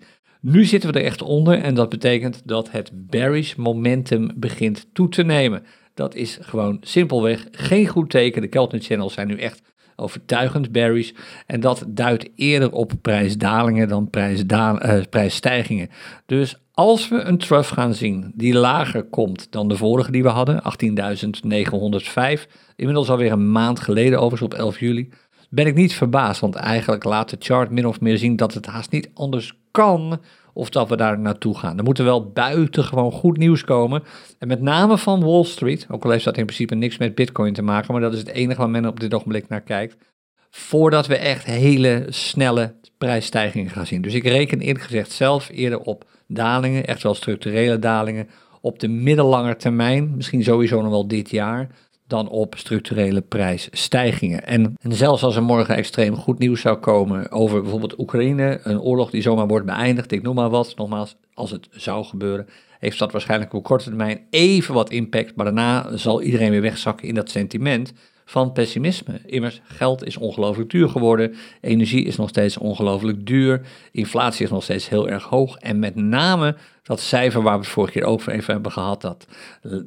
Nu 0.48 0.64
zitten 0.64 0.92
we 0.92 0.98
er 0.98 1.04
echt 1.04 1.22
onder 1.22 1.58
en 1.58 1.74
dat 1.74 1.88
betekent 1.88 2.42
dat 2.44 2.70
het 2.70 2.90
bearish 2.92 3.54
momentum 3.54 4.30
begint 4.34 4.86
toe 4.92 5.08
te 5.08 5.22
nemen. 5.22 5.62
Dat 5.94 6.14
is 6.14 6.38
gewoon 6.40 6.78
simpelweg 6.80 7.46
geen 7.50 7.86
goed 7.86 8.10
teken. 8.10 8.42
De 8.42 8.48
Keltner 8.48 8.80
Channels 8.80 9.14
zijn 9.14 9.26
nu 9.26 9.36
echt 9.36 9.62
overtuigend 9.96 10.72
bearish. 10.72 11.10
En 11.46 11.60
dat 11.60 11.84
duidt 11.88 12.28
eerder 12.34 12.72
op 12.72 12.92
prijsdalingen 13.02 13.88
dan 13.88 14.08
uh, 14.12 15.00
prijsstijgingen. 15.10 15.88
Dus 16.26 16.56
als 16.72 17.08
we 17.08 17.20
een 17.20 17.38
trough 17.38 17.72
gaan 17.72 17.94
zien 17.94 18.32
die 18.34 18.54
lager 18.54 19.04
komt 19.04 19.52
dan 19.52 19.68
de 19.68 19.76
vorige 19.76 20.10
die 20.10 20.22
we 20.22 20.28
hadden, 20.28 20.62
18.905, 20.62 20.62
inmiddels 22.76 23.10
alweer 23.10 23.32
een 23.32 23.52
maand 23.52 23.80
geleden 23.80 24.18
overigens 24.18 24.52
op 24.52 24.58
11 24.58 24.80
juli, 24.80 25.08
ben 25.50 25.66
ik 25.66 25.74
niet 25.74 25.94
verbaasd. 25.94 26.40
Want 26.40 26.54
eigenlijk 26.54 27.04
laat 27.04 27.30
de 27.30 27.36
chart 27.38 27.70
min 27.70 27.86
of 27.86 28.00
meer 28.00 28.18
zien 28.18 28.36
dat 28.36 28.54
het 28.54 28.66
haast 28.66 28.90
niet 28.90 29.10
anders 29.14 29.54
kan 29.76 30.20
of 30.56 30.70
dat 30.70 30.88
we 30.88 30.96
daar 30.96 31.18
naartoe 31.18 31.58
gaan. 31.58 31.78
Er 31.78 31.84
moet 31.84 31.98
wel 31.98 32.30
buitengewoon 32.30 33.12
goed 33.12 33.36
nieuws 33.36 33.64
komen. 33.64 34.02
En 34.38 34.48
met 34.48 34.60
name 34.60 34.98
van 34.98 35.24
Wall 35.24 35.44
Street, 35.44 35.86
ook 35.90 36.04
al 36.04 36.10
heeft 36.10 36.24
dat 36.24 36.36
in 36.36 36.44
principe 36.44 36.74
niks 36.74 36.98
met 36.98 37.14
Bitcoin 37.14 37.52
te 37.52 37.62
maken, 37.62 37.92
maar 37.92 38.02
dat 38.02 38.12
is 38.12 38.18
het 38.18 38.28
enige 38.28 38.60
waar 38.60 38.70
men 38.70 38.86
op 38.86 39.00
dit 39.00 39.14
ogenblik 39.14 39.48
naar 39.48 39.60
kijkt. 39.60 39.96
Voordat 40.50 41.06
we 41.06 41.16
echt 41.16 41.44
hele 41.44 42.06
snelle 42.08 42.74
prijsstijgingen 42.98 43.70
gaan 43.70 43.86
zien. 43.86 44.02
Dus 44.02 44.14
ik 44.14 44.24
reken 44.24 44.60
eerlijk 44.60 44.84
gezegd 44.84 45.10
zelf 45.10 45.48
eerder 45.52 45.80
op 45.80 46.04
dalingen, 46.26 46.86
echt 46.86 47.02
wel 47.02 47.14
structurele 47.14 47.78
dalingen, 47.78 48.28
op 48.60 48.78
de 48.78 48.88
middellange 48.88 49.56
termijn, 49.56 50.16
misschien 50.16 50.42
sowieso 50.42 50.82
nog 50.82 50.90
wel 50.90 51.08
dit 51.08 51.30
jaar, 51.30 51.68
dan 52.06 52.28
op 52.28 52.54
structurele 52.56 53.20
prijsstijgingen. 53.20 54.46
En, 54.46 54.74
zelfs 54.80 55.22
als 55.22 55.36
er 55.36 55.42
morgen 55.42 55.76
extreem 55.76 56.16
goed 56.16 56.38
nieuws 56.38 56.60
zou 56.60 56.76
komen 56.76 57.30
over 57.30 57.62
bijvoorbeeld 57.62 57.98
Oekraïne, 57.98 58.60
een 58.62 58.80
oorlog 58.80 59.10
die 59.10 59.22
zomaar 59.22 59.46
wordt 59.46 59.66
beëindigd, 59.66 60.12
ik 60.12 60.22
noem 60.22 60.34
maar 60.34 60.50
wat, 60.50 60.76
nogmaals, 60.76 61.16
als 61.34 61.50
het 61.50 61.68
zou 61.70 62.04
gebeuren, 62.04 62.46
heeft 62.78 62.98
dat 62.98 63.12
waarschijnlijk 63.12 63.52
op 63.52 63.64
korte 63.64 63.84
termijn 63.84 64.20
even 64.30 64.74
wat 64.74 64.90
impact, 64.90 65.36
maar 65.36 65.44
daarna 65.44 65.96
zal 65.96 66.22
iedereen 66.22 66.50
weer 66.50 66.60
wegzakken 66.60 67.08
in 67.08 67.14
dat 67.14 67.30
sentiment 67.30 67.92
van 68.28 68.52
pessimisme. 68.52 69.20
Immers, 69.26 69.60
geld 69.64 70.04
is 70.04 70.16
ongelooflijk 70.16 70.70
duur 70.70 70.88
geworden, 70.88 71.34
energie 71.60 72.04
is 72.04 72.16
nog 72.16 72.28
steeds 72.28 72.58
ongelooflijk 72.58 73.26
duur, 73.26 73.60
inflatie 73.92 74.44
is 74.44 74.50
nog 74.50 74.62
steeds 74.62 74.88
heel 74.88 75.08
erg 75.08 75.24
hoog 75.24 75.56
en 75.56 75.78
met 75.78 75.94
name 75.94 76.56
dat 76.82 77.00
cijfer 77.00 77.42
waar 77.42 77.52
we 77.52 77.64
het 77.64 77.72
vorige 77.72 77.92
keer 77.92 78.04
ook 78.04 78.26
even 78.26 78.52
hebben 78.52 78.72
gehad, 78.72 79.00
dat 79.00 79.26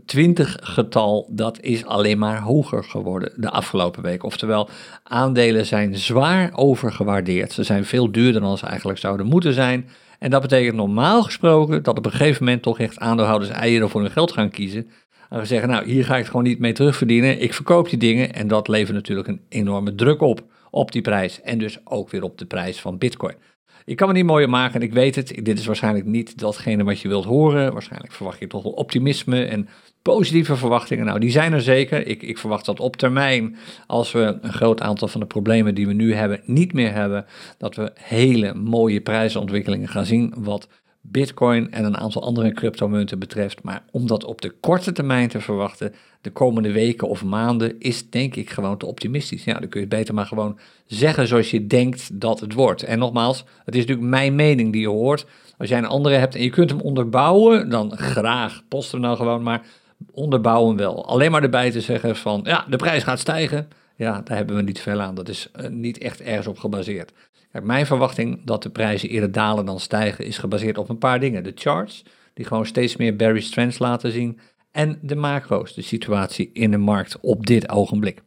20 0.06 0.58
getal, 0.62 1.30
dat 1.32 1.62
is 1.62 1.86
alleen 1.86 2.18
maar 2.18 2.42
hoger 2.42 2.84
geworden 2.84 3.32
de 3.36 3.50
afgelopen 3.50 4.04
week. 4.04 4.24
Oftewel, 4.24 4.70
aandelen 5.04 5.66
zijn 5.66 5.98
zwaar 5.98 6.52
overgewaardeerd. 6.54 7.52
Ze 7.52 7.64
zijn 7.64 7.86
veel 7.86 8.12
duurder 8.12 8.42
dan 8.42 8.58
ze 8.58 8.66
eigenlijk 8.66 9.00
zouden 9.00 9.26
moeten 9.26 9.54
zijn. 9.54 9.90
En 10.20 10.30
dat 10.30 10.42
betekent 10.42 10.76
normaal 10.76 11.24
gesproken 11.24 11.84
dat 11.84 11.98
op 11.98 12.06
een 12.06 12.12
gegeven 12.12 12.44
moment 12.44 12.64
toch 12.64 12.80
echt 12.80 13.00
aandeelhouders 13.00 13.52
eieren 13.52 13.90
voor 13.90 14.02
hun 14.02 14.12
geld 14.12 14.32
gaan 14.32 14.50
kiezen. 14.50 14.90
En 15.30 15.40
we 15.40 15.46
zeggen, 15.46 15.70
nou, 15.70 15.86
hier 15.86 16.06
ga 16.06 16.14
ik 16.14 16.20
het 16.20 16.30
gewoon 16.30 16.46
niet 16.46 16.60
mee 16.60 16.74
terugverdienen. 16.74 17.42
Ik 17.42 17.54
verkoop 17.54 17.90
die 17.90 18.00
dingen 18.00 18.34
en 18.34 18.48
dat 18.48 18.68
levert 18.68 18.96
natuurlijk 18.96 19.28
een 19.28 19.42
enorme 19.50 19.96
druk 19.96 20.22
op, 20.22 20.44
op 20.72 20.92
die 20.92 21.02
prijs. 21.02 21.42
En 21.42 21.58
dus 21.58 21.80
ook 21.84 22.10
weer 22.10 22.24
op 22.24 22.38
de 22.38 22.46
prijs 22.46 22.80
van 22.82 22.98
Bitcoin. 22.98 23.36
Ik 23.86 23.96
kan 23.96 24.08
me 24.08 24.14
niet 24.14 24.26
mooier 24.26 24.50
maken 24.50 24.76
en 24.76 24.88
ik 24.88 24.94
weet 24.94 25.16
het. 25.16 25.40
Dit 25.44 25.60
is 25.60 25.66
waarschijnlijk 25.66 26.06
niet 26.06 26.40
datgene 26.40 26.84
wat 26.84 27.00
je 27.00 27.08
wilt 27.08 27.26
horen. 27.26 27.74
Waarschijnlijk 27.74 28.14
verwacht 28.14 28.40
je 28.40 28.48
toch 28.48 28.64
wel 28.64 28.72
optimisme 28.72 29.46
en 29.46 29.70
positieve 30.02 30.56
verwachtingen. 30.56 31.06
Nou, 31.06 31.20
die 31.20 31.32
zijn 31.32 31.54
er 31.54 31.62
zeker. 31.62 32.08
Ik, 32.08 32.24
ik 32.24 32.38
verwacht 32.38 32.66
dat 32.66 32.80
op 32.80 32.96
termijn, 32.96 33.58
als 33.88 34.12
we 34.12 34.38
een 34.42 34.54
groot 34.54 34.82
aantal 34.82 35.08
van 35.08 35.20
de 35.20 35.26
problemen 35.26 35.76
die 35.76 35.88
we 35.88 35.94
nu 35.94 36.14
hebben 36.14 36.42
niet 36.46 36.74
meer 36.74 36.94
hebben, 36.94 37.26
dat 37.58 37.76
we 37.76 37.92
hele 37.96 38.54
mooie 38.54 39.02
prijsontwikkelingen 39.02 39.88
gaan 39.88 40.06
zien. 40.06 40.34
Wat 40.38 40.68
Bitcoin 41.02 41.72
en 41.72 41.86
een 41.86 41.98
aantal 41.98 42.24
andere 42.24 42.54
cryptomunten 42.54 43.20
betreft. 43.20 43.64
Maar 43.64 43.84
om 43.92 44.08
dat 44.08 44.24
op 44.24 44.42
de 44.42 44.50
korte 44.50 44.92
termijn 44.92 45.30
te 45.30 45.42
verwachten, 45.42 45.94
de 46.22 46.32
komende 46.32 46.72
weken 46.72 47.08
of 47.08 47.24
maanden, 47.24 47.80
is 47.80 48.10
denk 48.10 48.36
ik 48.36 48.50
gewoon 48.50 48.78
te 48.78 48.86
optimistisch. 48.86 49.44
Ja, 49.44 49.60
dan 49.60 49.70
kun 49.70 49.82
je 49.82 49.88
beter 49.88 50.14
maar 50.14 50.26
gewoon 50.26 50.60
zeggen 50.86 51.28
zoals 51.28 51.52
je 51.52 51.68
denkt 51.68 52.20
dat 52.22 52.40
het 52.40 52.54
wordt. 52.54 52.84
En 52.84 53.00
nogmaals, 53.00 53.44
het 53.66 53.76
is 53.76 53.82
natuurlijk 53.82 54.10
mijn 54.10 54.36
mening 54.36 54.72
die 54.72 54.82
je 54.82 54.88
hoort. 54.88 55.26
Als 55.58 55.70
jij 55.70 55.78
een 55.78 55.86
andere 55.86 56.16
hebt 56.16 56.36
en 56.36 56.44
je 56.44 56.50
kunt 56.50 56.70
hem 56.70 56.82
onderbouwen, 56.82 57.70
dan 57.70 57.98
graag. 57.98 58.64
Post 58.68 58.92
hem 58.92 59.02
nou 59.02 59.16
gewoon, 59.16 59.44
maar 59.44 59.62
onderbouwen 60.12 60.76
wel. 60.76 61.06
Alleen 61.08 61.32
maar 61.32 61.44
erbij 61.44 61.72
te 61.72 61.82
zeggen 61.82 62.16
van, 62.16 62.42
ja, 62.44 62.66
de 62.70 62.78
prijs 62.78 63.04
gaat 63.04 63.20
stijgen. 63.20 63.68
Ja, 63.96 64.22
daar 64.24 64.38
hebben 64.38 64.56
we 64.56 64.62
niet 64.62 64.80
veel 64.80 65.02
aan. 65.02 65.16
Dat 65.16 65.30
is 65.30 65.50
eh, 65.52 65.70
niet 65.70 65.98
echt 65.98 66.22
ergens 66.22 66.48
op 66.48 66.60
gebaseerd. 66.60 67.12
Mijn 67.52 67.86
verwachting 67.86 68.42
dat 68.46 68.64
de 68.64 68.70
prijzen 68.70 69.10
eerder 69.10 69.32
dalen 69.32 69.66
dan 69.66 69.80
stijgen 69.80 70.26
is 70.26 70.38
gebaseerd 70.38 70.78
op 70.78 70.90
een 70.90 70.98
paar 70.98 71.20
dingen. 71.20 71.44
De 71.44 71.52
charts, 71.56 72.04
die 72.34 72.46
gewoon 72.46 72.66
steeds 72.66 72.96
meer 72.96 73.16
bearish 73.16 73.50
trends 73.50 73.80
laten 73.80 74.12
zien. 74.12 74.40
En 74.72 75.00
de 75.02 75.16
macro's, 75.16 75.74
de 75.74 75.82
situatie 75.82 76.50
in 76.54 76.72
de 76.72 76.78
markt 76.78 77.20
op 77.22 77.46
dit 77.46 77.70
ogenblik. 77.70 78.22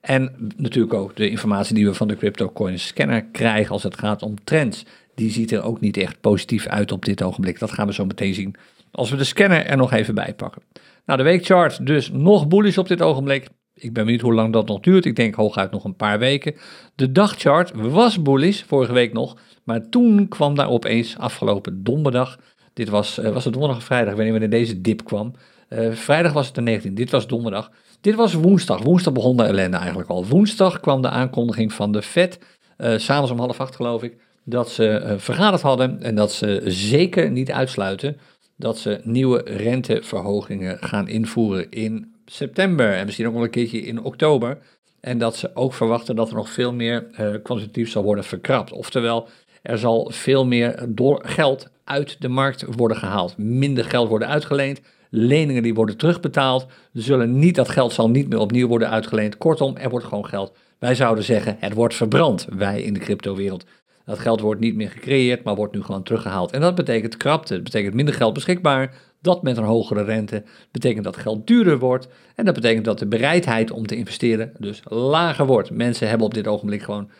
En 0.00 0.52
natuurlijk 0.56 0.94
ook 0.94 1.16
de 1.16 1.30
informatie 1.30 1.74
die 1.74 1.86
we 1.86 1.94
van 1.94 2.08
de 2.08 2.16
CryptoCoin 2.16 2.78
scanner 2.78 3.24
krijgen 3.24 3.72
als 3.72 3.82
het 3.82 3.98
gaat 3.98 4.22
om 4.22 4.44
trends. 4.44 4.84
Die 5.14 5.30
ziet 5.30 5.52
er 5.52 5.62
ook 5.62 5.80
niet 5.80 5.96
echt 5.96 6.20
positief 6.20 6.66
uit 6.66 6.92
op 6.92 7.04
dit 7.04 7.22
ogenblik. 7.22 7.58
Dat 7.58 7.72
gaan 7.72 7.86
we 7.86 7.92
zo 7.92 8.04
meteen 8.04 8.34
zien 8.34 8.56
als 8.92 9.10
we 9.10 9.16
de 9.16 9.24
scanner 9.24 9.66
er 9.66 9.76
nog 9.76 9.92
even 9.92 10.14
bij 10.14 10.34
pakken. 10.34 10.62
Nou, 11.06 11.18
de 11.18 11.24
weekchart 11.24 11.86
dus 11.86 12.10
nog 12.10 12.48
bullish 12.48 12.76
op 12.76 12.88
dit 12.88 13.02
ogenblik. 13.02 13.48
Ik 13.82 13.92
ben 13.92 14.04
benieuwd 14.04 14.20
hoe 14.20 14.34
lang 14.34 14.52
dat 14.52 14.66
nog 14.66 14.80
duurt. 14.80 15.04
Ik 15.04 15.16
denk 15.16 15.34
hooguit 15.34 15.70
nog 15.70 15.84
een 15.84 15.96
paar 15.96 16.18
weken. 16.18 16.54
De 16.94 17.12
dagchart 17.12 17.72
was 17.74 18.22
bullish, 18.22 18.62
vorige 18.62 18.92
week 18.92 19.12
nog. 19.12 19.36
Maar 19.64 19.88
toen 19.88 20.28
kwam 20.28 20.54
daar 20.54 20.68
opeens 20.68 21.18
afgelopen 21.18 21.82
donderdag. 21.82 22.38
Dit 22.72 22.88
was, 22.88 23.18
uh, 23.18 23.28
was 23.28 23.44
het 23.44 23.52
donderdag 23.52 23.78
of 23.78 23.84
vrijdag, 23.84 24.10
ik 24.10 24.16
weet 24.16 24.30
niet 24.30 24.40
wanneer 24.40 24.58
deze 24.58 24.80
dip 24.80 25.04
kwam. 25.04 25.32
Uh, 25.68 25.92
vrijdag 25.92 26.32
was 26.32 26.46
het 26.46 26.54
de 26.54 26.60
19, 26.60 26.94
dit 26.94 27.10
was 27.10 27.26
donderdag. 27.26 27.70
Dit 28.00 28.14
was 28.14 28.34
woensdag. 28.34 28.82
Woensdag 28.82 29.12
begon 29.12 29.36
de 29.36 29.42
ellende 29.42 29.76
eigenlijk 29.76 30.08
al. 30.08 30.26
Woensdag 30.26 30.80
kwam 30.80 31.02
de 31.02 31.08
aankondiging 31.08 31.72
van 31.72 31.92
de 31.92 32.02
Fed, 32.02 32.38
uh, 32.78 32.98
s'avonds 32.98 33.30
om 33.30 33.38
half 33.38 33.60
acht 33.60 33.76
geloof 33.76 34.02
ik, 34.02 34.16
dat 34.44 34.70
ze 34.70 35.14
vergaderd 35.18 35.62
hadden 35.62 36.02
en 36.02 36.14
dat 36.14 36.32
ze 36.32 36.62
zeker 36.64 37.30
niet 37.30 37.52
uitsluiten 37.52 38.16
dat 38.56 38.78
ze 38.78 39.00
nieuwe 39.04 39.42
renteverhogingen 39.44 40.78
gaan 40.80 41.08
invoeren 41.08 41.70
in 41.70 42.11
september 42.26 42.92
en 42.92 43.04
misschien 43.04 43.26
ook 43.26 43.34
wel 43.34 43.42
een 43.42 43.50
keertje 43.50 43.80
in 43.80 44.02
oktober. 44.02 44.58
En 45.00 45.18
dat 45.18 45.36
ze 45.36 45.50
ook 45.54 45.74
verwachten 45.74 46.16
dat 46.16 46.28
er 46.28 46.34
nog 46.34 46.50
veel 46.50 46.72
meer 46.72 47.06
uh, 47.20 47.34
kwantitatief 47.42 47.90
zal 47.90 48.02
worden 48.02 48.24
verkrapt. 48.24 48.72
Oftewel, 48.72 49.28
er 49.62 49.78
zal 49.78 50.10
veel 50.14 50.46
meer 50.46 50.84
door 50.88 51.22
geld 51.24 51.70
uit 51.84 52.16
de 52.20 52.28
markt 52.28 52.64
worden 52.76 52.96
gehaald. 52.96 53.38
Minder 53.38 53.84
geld 53.84 54.08
worden 54.08 54.28
uitgeleend. 54.28 54.80
Leningen 55.10 55.62
die 55.62 55.74
worden 55.74 55.96
terugbetaald. 55.96 56.66
Zullen 56.92 57.38
niet, 57.38 57.54
dat 57.54 57.68
geld 57.68 57.92
zal 57.92 58.10
niet 58.10 58.28
meer 58.28 58.38
opnieuw 58.38 58.68
worden 58.68 58.90
uitgeleend. 58.90 59.38
Kortom, 59.38 59.76
er 59.76 59.90
wordt 59.90 60.06
gewoon 60.06 60.26
geld. 60.26 60.52
Wij 60.78 60.94
zouden 60.94 61.24
zeggen, 61.24 61.56
het 61.58 61.74
wordt 61.74 61.94
verbrand, 61.94 62.46
wij 62.50 62.82
in 62.82 62.94
de 62.94 63.00
cryptowereld. 63.00 63.64
Dat 64.04 64.18
geld 64.18 64.40
wordt 64.40 64.60
niet 64.60 64.74
meer 64.74 64.90
gecreëerd, 64.90 65.44
maar 65.44 65.54
wordt 65.54 65.74
nu 65.74 65.82
gewoon 65.82 66.02
teruggehaald. 66.02 66.52
En 66.52 66.60
dat 66.60 66.74
betekent 66.74 67.16
krapte, 67.16 67.54
het 67.54 67.62
betekent 67.62 67.94
minder 67.94 68.14
geld 68.14 68.34
beschikbaar. 68.34 68.94
Dat 69.22 69.42
met 69.42 69.56
een 69.56 69.64
hogere 69.64 70.04
rente 70.04 70.42
betekent 70.70 71.04
dat 71.04 71.16
geld 71.16 71.46
duurder 71.46 71.78
wordt. 71.78 72.08
En 72.34 72.44
dat 72.44 72.54
betekent 72.54 72.84
dat 72.84 72.98
de 72.98 73.06
bereidheid 73.06 73.70
om 73.70 73.86
te 73.86 73.96
investeren 73.96 74.52
dus 74.58 74.80
lager 74.84 75.46
wordt. 75.46 75.70
Mensen 75.70 76.08
hebben 76.08 76.26
op 76.26 76.34
dit 76.34 76.46
ogenblik 76.46 76.82
gewoon 76.82 77.10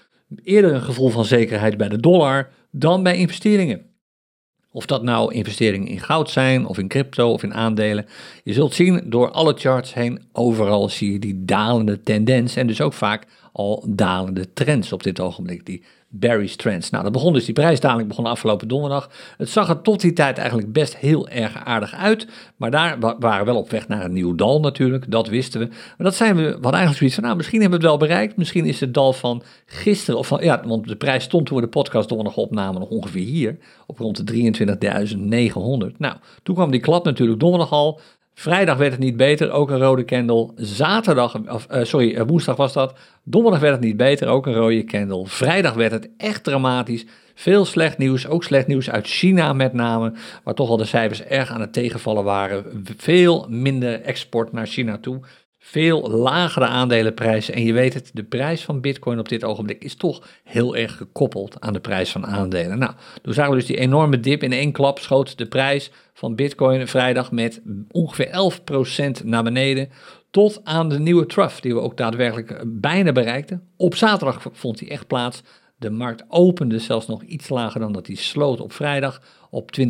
eerder 0.43 0.73
een 0.73 0.83
gevoel 0.83 1.09
van 1.09 1.25
zekerheid 1.25 1.77
bij 1.77 1.89
de 1.89 2.01
dollar 2.01 2.51
dan 2.71 3.03
bij 3.03 3.17
investeringen. 3.17 3.91
Of 4.71 4.87
dat 4.87 5.03
nou 5.03 5.35
investeringen 5.35 5.89
in 5.89 6.01
goud 6.01 6.31
zijn, 6.31 6.67
of 6.67 6.79
in 6.79 6.89
crypto, 6.89 7.33
of 7.33 7.43
in 7.43 7.55
aandelen. 7.55 8.07
Je 8.45 8.53
zult 8.53 8.75
zien 8.75 9.03
door 9.11 9.31
alle 9.31 9.55
charts 9.55 9.95
heen, 9.95 10.23
overal 10.33 10.89
zie 10.89 11.13
je 11.13 11.19
die 11.19 11.45
dalende 11.45 12.01
tendens. 12.01 12.57
En 12.57 12.67
dus 12.67 12.81
ook 12.81 12.93
vaak 12.93 13.27
al 13.53 13.87
dalende 13.89 14.53
trends 14.53 14.93
op 14.93 15.03
dit 15.03 15.21
ogenblik. 15.21 15.67
Die 15.67 15.85
Barry's 16.15 16.57
Trends. 16.57 16.91
Nou, 16.91 17.03
dat 17.03 17.13
begon 17.13 17.33
dus, 17.33 17.45
die 17.45 17.55
prijsdaling 17.55 18.09
begon 18.09 18.27
afgelopen 18.27 18.69
donderdag. 18.69 19.11
Het 19.37 19.49
zag 19.49 19.69
er 19.69 19.81
tot 19.81 20.01
die 20.01 20.13
tijd 20.13 20.39
eigenlijk 20.39 20.73
best 20.73 20.97
heel 20.97 21.29
erg 21.29 21.65
aardig 21.65 21.95
uit. 21.95 22.27
Maar 22.57 22.71
daar 22.71 22.99
waren 22.99 23.39
we 23.39 23.53
wel 23.53 23.61
op 23.61 23.71
weg 23.71 23.89
naar 23.89 24.05
een 24.05 24.13
nieuw 24.13 24.35
dal 24.35 24.61
natuurlijk, 24.61 25.11
dat 25.11 25.29
wisten 25.29 25.61
we. 25.61 25.67
Maar 25.67 26.07
dat 26.07 26.15
zijn 26.15 26.37
we, 26.37 26.43
wat 26.43 26.73
eigenlijk 26.73 26.97
zoiets 26.97 27.15
van, 27.15 27.25
nou, 27.25 27.37
misschien 27.37 27.61
hebben 27.61 27.81
we 27.81 27.87
het 27.87 27.95
wel 27.99 28.09
bereikt. 28.09 28.37
Misschien 28.37 28.65
is 28.65 28.81
het 28.81 28.95
dal 28.95 29.13
van 29.13 29.43
gisteren, 29.67 30.19
of 30.19 30.27
van, 30.27 30.45
ja, 30.45 30.63
want 30.67 30.89
de 30.89 30.97
prijs 30.97 31.25
stond 31.25 31.47
toen 31.47 31.57
we 31.57 31.63
de 31.63 31.69
podcast 31.69 32.09
donderdag 32.09 32.37
opnamen 32.37 32.81
nog 32.81 32.89
ongeveer 32.89 33.27
hier, 33.27 33.59
op 33.87 33.99
rond 33.99 34.27
de 34.27 34.33
23.900. 34.33 35.97
Nou, 35.99 36.17
toen 36.43 36.55
kwam 36.55 36.71
die 36.71 36.81
klap 36.81 37.05
natuurlijk 37.05 37.41
donderdag 37.41 37.71
al. 37.71 38.01
Vrijdag 38.35 38.77
werd 38.77 38.93
het 38.93 39.01
niet 39.01 39.17
beter, 39.17 39.51
ook 39.51 39.71
een 39.71 39.79
rode 39.79 40.05
candle. 40.05 40.51
Zaterdag, 40.57 41.49
of, 41.49 41.67
uh, 41.73 41.85
sorry, 41.85 42.15
uh, 42.15 42.23
woensdag 42.27 42.57
was 42.57 42.73
dat. 42.73 42.99
Donderdag 43.23 43.61
werd 43.61 43.75
het 43.75 43.85
niet 43.85 43.97
beter, 43.97 44.29
ook 44.29 44.47
een 44.47 44.55
rode 44.55 44.85
candle. 44.85 45.27
Vrijdag 45.27 45.75
werd 45.75 45.93
het 45.93 46.09
echt 46.17 46.45
dramatisch. 46.45 47.07
Veel 47.35 47.65
slecht 47.65 47.99
nieuws, 47.99 48.27
ook 48.27 48.45
slecht 48.45 48.67
nieuws 48.67 48.91
uit 48.91 49.07
China 49.07 49.53
met 49.53 49.73
name, 49.73 50.13
waar 50.45 50.55
toch 50.55 50.69
al 50.69 50.77
de 50.77 50.85
cijfers 50.85 51.23
erg 51.23 51.51
aan 51.51 51.61
het 51.61 51.73
tegenvallen 51.73 52.25
waren. 52.25 52.85
Veel 52.97 53.47
minder 53.49 54.01
export 54.01 54.53
naar 54.53 54.67
China 54.67 54.99
toe 54.99 55.21
veel 55.65 56.11
lagere 56.11 56.67
aandelenprijzen. 56.67 57.55
En 57.55 57.65
je 57.65 57.73
weet 57.73 57.95
het, 57.95 58.11
de 58.15 58.23
prijs 58.23 58.63
van 58.63 58.81
Bitcoin 58.81 59.19
op 59.19 59.29
dit 59.29 59.45
ogenblik 59.45 59.85
is 59.85 59.95
toch 59.95 60.23
heel 60.45 60.77
erg 60.77 60.97
gekoppeld 60.97 61.61
aan 61.61 61.73
de 61.73 61.81
prijs 61.81 62.11
van 62.11 62.27
aandelen. 62.27 62.79
Nou, 62.79 62.93
toen 63.23 63.35
zagen 63.35 63.51
we 63.51 63.59
dus 63.59 63.67
die 63.67 63.79
enorme 63.79 64.21
dip. 64.21 64.43
In 64.43 64.53
één 64.53 64.73
klap 64.73 64.99
schoot 64.99 65.39
de 65.39 65.47
prijs 65.47 65.91
van 66.15 66.35
Bitcoin 66.35 66.89
vrijdag 66.89 67.33
met 67.33 67.63
ongeveer 67.91 68.61
11% 69.21 69.25
naar 69.25 69.43
beneden. 69.43 69.89
Tot 70.31 70.61
aan 70.65 70.89
de 70.89 70.99
nieuwe 70.99 71.27
trough, 71.27 71.61
die 71.61 71.75
we 71.75 71.81
ook 71.81 71.97
daadwerkelijk 71.97 72.63
bijna 72.67 73.13
bereikten. 73.13 73.63
Op 73.77 73.95
zaterdag 73.95 74.43
vond 74.53 74.79
die 74.79 74.89
echt 74.89 75.07
plaats. 75.07 75.43
De 75.83 75.91
markt 75.91 76.25
opende 76.29 76.79
zelfs 76.79 77.07
nog 77.07 77.23
iets 77.23 77.49
lager 77.49 77.81
dan 77.81 77.93
dat 77.93 78.07
hij 78.07 78.17
sloot 78.17 78.61
op 78.61 78.73
vrijdag 78.73 79.23
op 79.51 79.71
20.769 79.81 79.89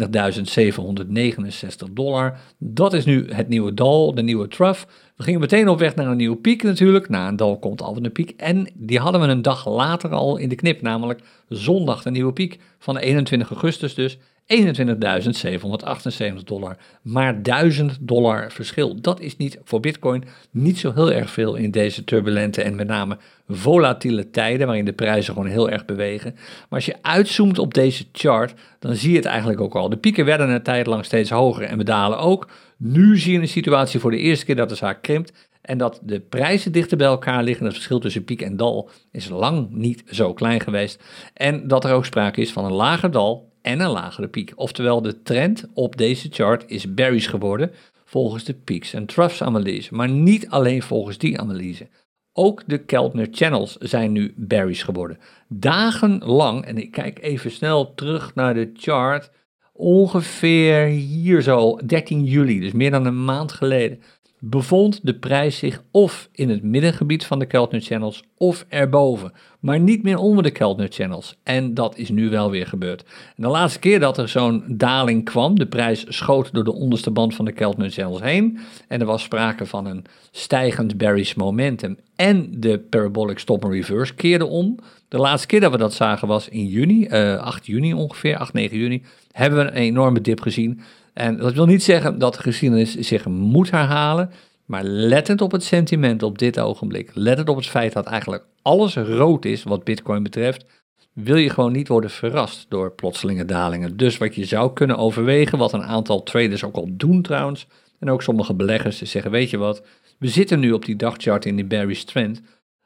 dollar. 1.92 2.38
Dat 2.58 2.92
is 2.92 3.04
nu 3.04 3.32
het 3.32 3.49
nieuwe 3.49 3.75
dal, 3.75 4.14
de 4.14 4.22
nieuwe 4.22 4.49
trough. 4.49 4.82
We 5.16 5.22
gingen 5.22 5.40
meteen 5.40 5.68
op 5.68 5.78
weg 5.78 5.94
naar 5.94 6.06
een 6.06 6.16
nieuwe 6.16 6.37
piek 6.37 6.62
natuurlijk. 6.62 7.08
Na 7.08 7.28
een 7.28 7.37
dal 7.37 7.58
komt 7.58 7.82
altijd 7.82 8.04
een 8.04 8.12
piek. 8.12 8.30
En 8.37 8.68
die 8.75 8.99
hadden 8.99 9.20
we 9.20 9.26
een 9.26 9.42
dag 9.42 9.68
later 9.68 10.11
al 10.11 10.37
in 10.37 10.49
de 10.49 10.54
knip, 10.54 10.82
namelijk 10.82 11.20
zondag 11.49 12.02
de 12.02 12.11
nieuwe 12.11 12.32
piek 12.32 12.58
van 12.78 12.96
21 12.96 13.50
augustus 13.50 13.94
dus. 13.94 14.18
21.778 14.52 16.44
dollar. 16.44 16.76
Maar 17.02 17.42
1000 17.42 17.99
dollar 18.00 18.52
verschil. 18.52 19.00
Dat 19.00 19.21
is 19.21 19.37
niet 19.37 19.59
voor 19.64 19.80
Bitcoin 19.80 20.25
niet 20.50 20.78
zo 20.78 20.92
heel 20.94 21.12
erg 21.12 21.30
veel 21.30 21.54
in 21.54 21.71
deze 21.71 22.04
turbulente 22.04 22.62
en 22.62 22.75
met 22.75 22.87
name 22.87 23.18
volatiele 23.49 24.30
tijden, 24.30 24.66
waarin 24.66 24.85
de 24.85 24.92
prijzen 24.92 25.35
gewoon 25.35 25.49
heel 25.49 25.71
erg 25.71 25.85
bewegen. 25.85 26.32
Maar 26.35 26.66
als 26.68 26.87
je 26.87 26.97
uitzoomt 27.02 27.59
op 27.59 27.75
deze 27.75 28.04
chart, 28.12 28.54
dan 28.78 28.94
zie 28.94 29.11
je 29.11 29.16
het 29.16 29.25
eigenlijk 29.25 29.61
ook 29.61 29.75
al. 29.75 29.88
De 29.88 29.97
pieken 29.97 30.25
werden 30.25 30.50
een 30.50 30.62
tijd 30.62 30.87
lang 30.87 31.04
steeds 31.04 31.30
hoger 31.30 31.62
en 31.62 31.78
we 31.78 31.85
dalen 31.85 32.18
ook. 32.18 32.49
Nu 32.76 33.18
zie 33.18 33.32
je 33.32 33.38
een 33.38 33.49
situatie 33.49 34.00
voor 34.00 34.11
de 34.11 34.18
eerste 34.18 34.44
keer 34.44 34.56
dat 34.56 34.68
de 34.68 34.75
zaak 34.75 35.02
krimpt. 35.02 35.50
En 35.62 35.78
dat 35.78 36.00
de 36.02 36.21
prijzen 36.21 36.73
dichter 36.73 36.97
bij 36.97 37.06
elkaar 37.06 37.42
liggen. 37.42 37.64
Het 37.64 37.75
verschil 37.75 37.99
tussen 37.99 38.25
piek 38.25 38.42
en 38.42 38.56
dal 38.56 38.90
is 39.12 39.28
lang 39.28 39.71
niet 39.71 40.02
zo 40.11 40.35
klein 40.35 40.61
geweest. 40.61 41.02
En 41.35 41.68
dat 41.68 41.85
er 41.85 41.92
ook 41.92 42.04
sprake 42.04 42.40
is 42.40 42.52
van 42.52 42.64
een 42.64 42.73
lager 42.73 43.11
dal 43.11 43.51
en 43.62 43.81
een 43.81 43.90
lagere 43.90 44.28
piek. 44.28 44.52
Oftewel, 44.57 45.02
de 45.02 45.23
trend 45.23 45.64
op 45.75 45.97
deze 45.97 46.28
chart 46.31 46.64
is 46.66 46.95
bearish 46.95 47.28
geworden 47.28 47.71
volgens 48.04 48.45
de 48.45 48.54
peaks 48.54 48.95
en 48.95 49.07
troughs 49.07 49.42
analyse. 49.42 49.95
Maar 49.95 50.09
niet 50.09 50.49
alleen 50.49 50.83
volgens 50.83 51.19
die 51.19 51.40
analyse. 51.40 51.88
Ook 52.33 52.62
de 52.66 52.78
Keltner 52.78 53.28
channels 53.31 53.76
zijn 53.76 54.12
nu 54.12 54.35
bearish 54.37 54.85
geworden. 54.85 55.19
Dagenlang, 55.49 56.64
en 56.64 56.78
ik 56.78 56.90
kijk 56.90 57.23
even 57.23 57.50
snel 57.50 57.95
terug 57.95 58.35
naar 58.35 58.54
de 58.54 58.71
chart, 58.75 59.31
ongeveer 59.73 60.85
hier 60.87 61.42
zo, 61.42 61.76
13 61.87 62.25
juli, 62.25 62.61
dus 62.61 62.73
meer 62.73 62.90
dan 62.90 63.07
een 63.07 63.25
maand 63.25 63.52
geleden, 63.52 64.02
bevond 64.44 65.00
de 65.02 65.14
prijs 65.14 65.58
zich 65.58 65.82
of 65.90 66.28
in 66.32 66.49
het 66.49 66.62
middengebied 66.62 67.26
van 67.26 67.38
de 67.38 67.46
Keltner 67.46 67.80
Channels 67.80 68.25
of 68.37 68.66
erboven, 68.68 69.32
maar 69.61 69.80
niet 69.80 70.02
meer 70.02 70.18
onder 70.18 70.42
de 70.42 70.50
Keltner 70.50 70.88
Channels. 70.90 71.37
En 71.42 71.75
dat 71.75 71.96
is 71.96 72.11
nu 72.11 72.30
wel 72.30 72.50
weer 72.50 72.66
gebeurd. 72.66 73.02
En 73.37 73.42
de 73.42 73.49
laatste 73.49 73.78
keer 73.78 74.00
dat 74.00 74.18
er 74.18 74.28
zo'n 74.28 74.64
daling 74.68 75.25
kwam, 75.25 75.58
de 75.58 75.66
prijs 75.66 76.04
schoot 76.08 76.52
door 76.52 76.64
de 76.64 76.72
onderste 76.72 77.11
band 77.11 77.34
van 77.34 77.44
de 77.44 77.52
Keltner 77.52 77.90
Channels 77.90 78.20
heen 78.20 78.58
en 78.88 79.00
er 79.00 79.06
was 79.06 79.22
sprake 79.22 79.66
van 79.66 79.87
een 79.87 80.04
stijgend 80.30 80.96
bearish 80.96 81.34
momentum 81.34 81.99
en 82.16 82.61
de 82.61 82.78
parabolic 82.78 83.38
stop 83.38 83.64
and 83.64 83.72
reverse 83.72 84.14
keerde 84.14 84.46
om. 84.46 84.78
De 85.08 85.18
laatste 85.18 85.46
keer 85.46 85.61
dat 85.61 85.72
we 85.72 85.78
dat 85.78 85.94
zagen 85.94 86.28
was 86.28 86.49
in 86.49 86.66
juni, 86.66 87.06
uh, 87.11 87.38
8 87.38 87.66
juni 87.66 87.94
ongeveer, 87.94 88.37
8, 88.37 88.52
9 88.52 88.78
juni, 88.78 89.02
hebben 89.32 89.58
we 89.58 89.70
een 89.70 89.76
enorme 89.76 90.20
dip 90.20 90.40
gezien. 90.40 90.80
En 91.12 91.37
dat 91.37 91.52
wil 91.52 91.66
niet 91.66 91.83
zeggen 91.83 92.19
dat 92.19 92.35
de 92.35 92.42
geschiedenis 92.42 92.95
zich 92.95 93.26
moet 93.26 93.71
herhalen, 93.71 94.31
maar 94.66 94.85
lettend 94.85 95.40
op 95.40 95.52
het 95.52 95.64
sentiment 95.64 96.23
op 96.23 96.38
dit 96.38 96.61
ogenblik, 96.61 97.11
lettend 97.14 97.49
op 97.49 97.57
het 97.57 97.66
feit 97.66 97.92
dat 97.92 98.07
eigenlijk 98.07 98.45
alles 98.62 98.97
rood 98.97 99.45
is 99.45 99.62
wat 99.62 99.85
Bitcoin 99.85 100.23
betreft, 100.23 100.64
wil 101.12 101.37
je 101.37 101.50
gewoon 101.50 101.73
niet 101.73 101.88
worden 101.88 102.11
verrast 102.11 102.66
door 102.69 102.92
plotselinge 102.92 103.45
dalingen. 103.45 103.97
Dus 103.97 104.19
wat 104.19 104.35
je 104.35 104.45
zou 104.45 104.73
kunnen 104.73 104.97
overwegen, 104.97 105.59
wat 105.59 105.73
een 105.73 105.83
aantal 105.83 106.23
traders 106.23 106.64
ook 106.64 106.76
al 106.76 106.88
doen 106.90 107.23
trouwens, 107.23 107.66
en 107.99 108.11
ook 108.11 108.23
sommige 108.23 108.54
beleggers 108.54 109.02
zeggen, 109.02 109.31
weet 109.31 109.50
je 109.50 109.57
wat, 109.57 109.83
we 110.19 110.28
zitten 110.28 110.61
nu 110.61 110.73
op 110.73 110.85
die 110.85 110.97
dagchart 110.97 111.45
in 111.45 111.57
die 111.57 111.64
bearish 111.64 112.02
trend. 112.02 112.42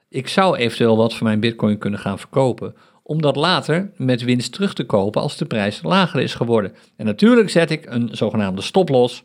Ik 0.08 0.28
zou 0.28 0.56
eventueel 0.56 0.96
wat 0.96 1.14
van 1.14 1.26
mijn 1.26 1.40
bitcoin 1.40 1.78
kunnen 1.78 2.00
gaan 2.00 2.18
verkopen, 2.18 2.74
om 3.06 3.22
dat 3.22 3.36
later 3.36 3.90
met 3.96 4.22
winst 4.22 4.52
terug 4.52 4.74
te 4.74 4.84
kopen 4.84 5.22
als 5.22 5.36
de 5.36 5.44
prijs 5.44 5.82
lager 5.82 6.20
is 6.20 6.34
geworden. 6.34 6.72
En 6.96 7.06
natuurlijk 7.06 7.50
zet 7.50 7.70
ik 7.70 7.86
een 7.86 8.08
zogenaamde 8.12 8.62
stoploss, 8.62 9.24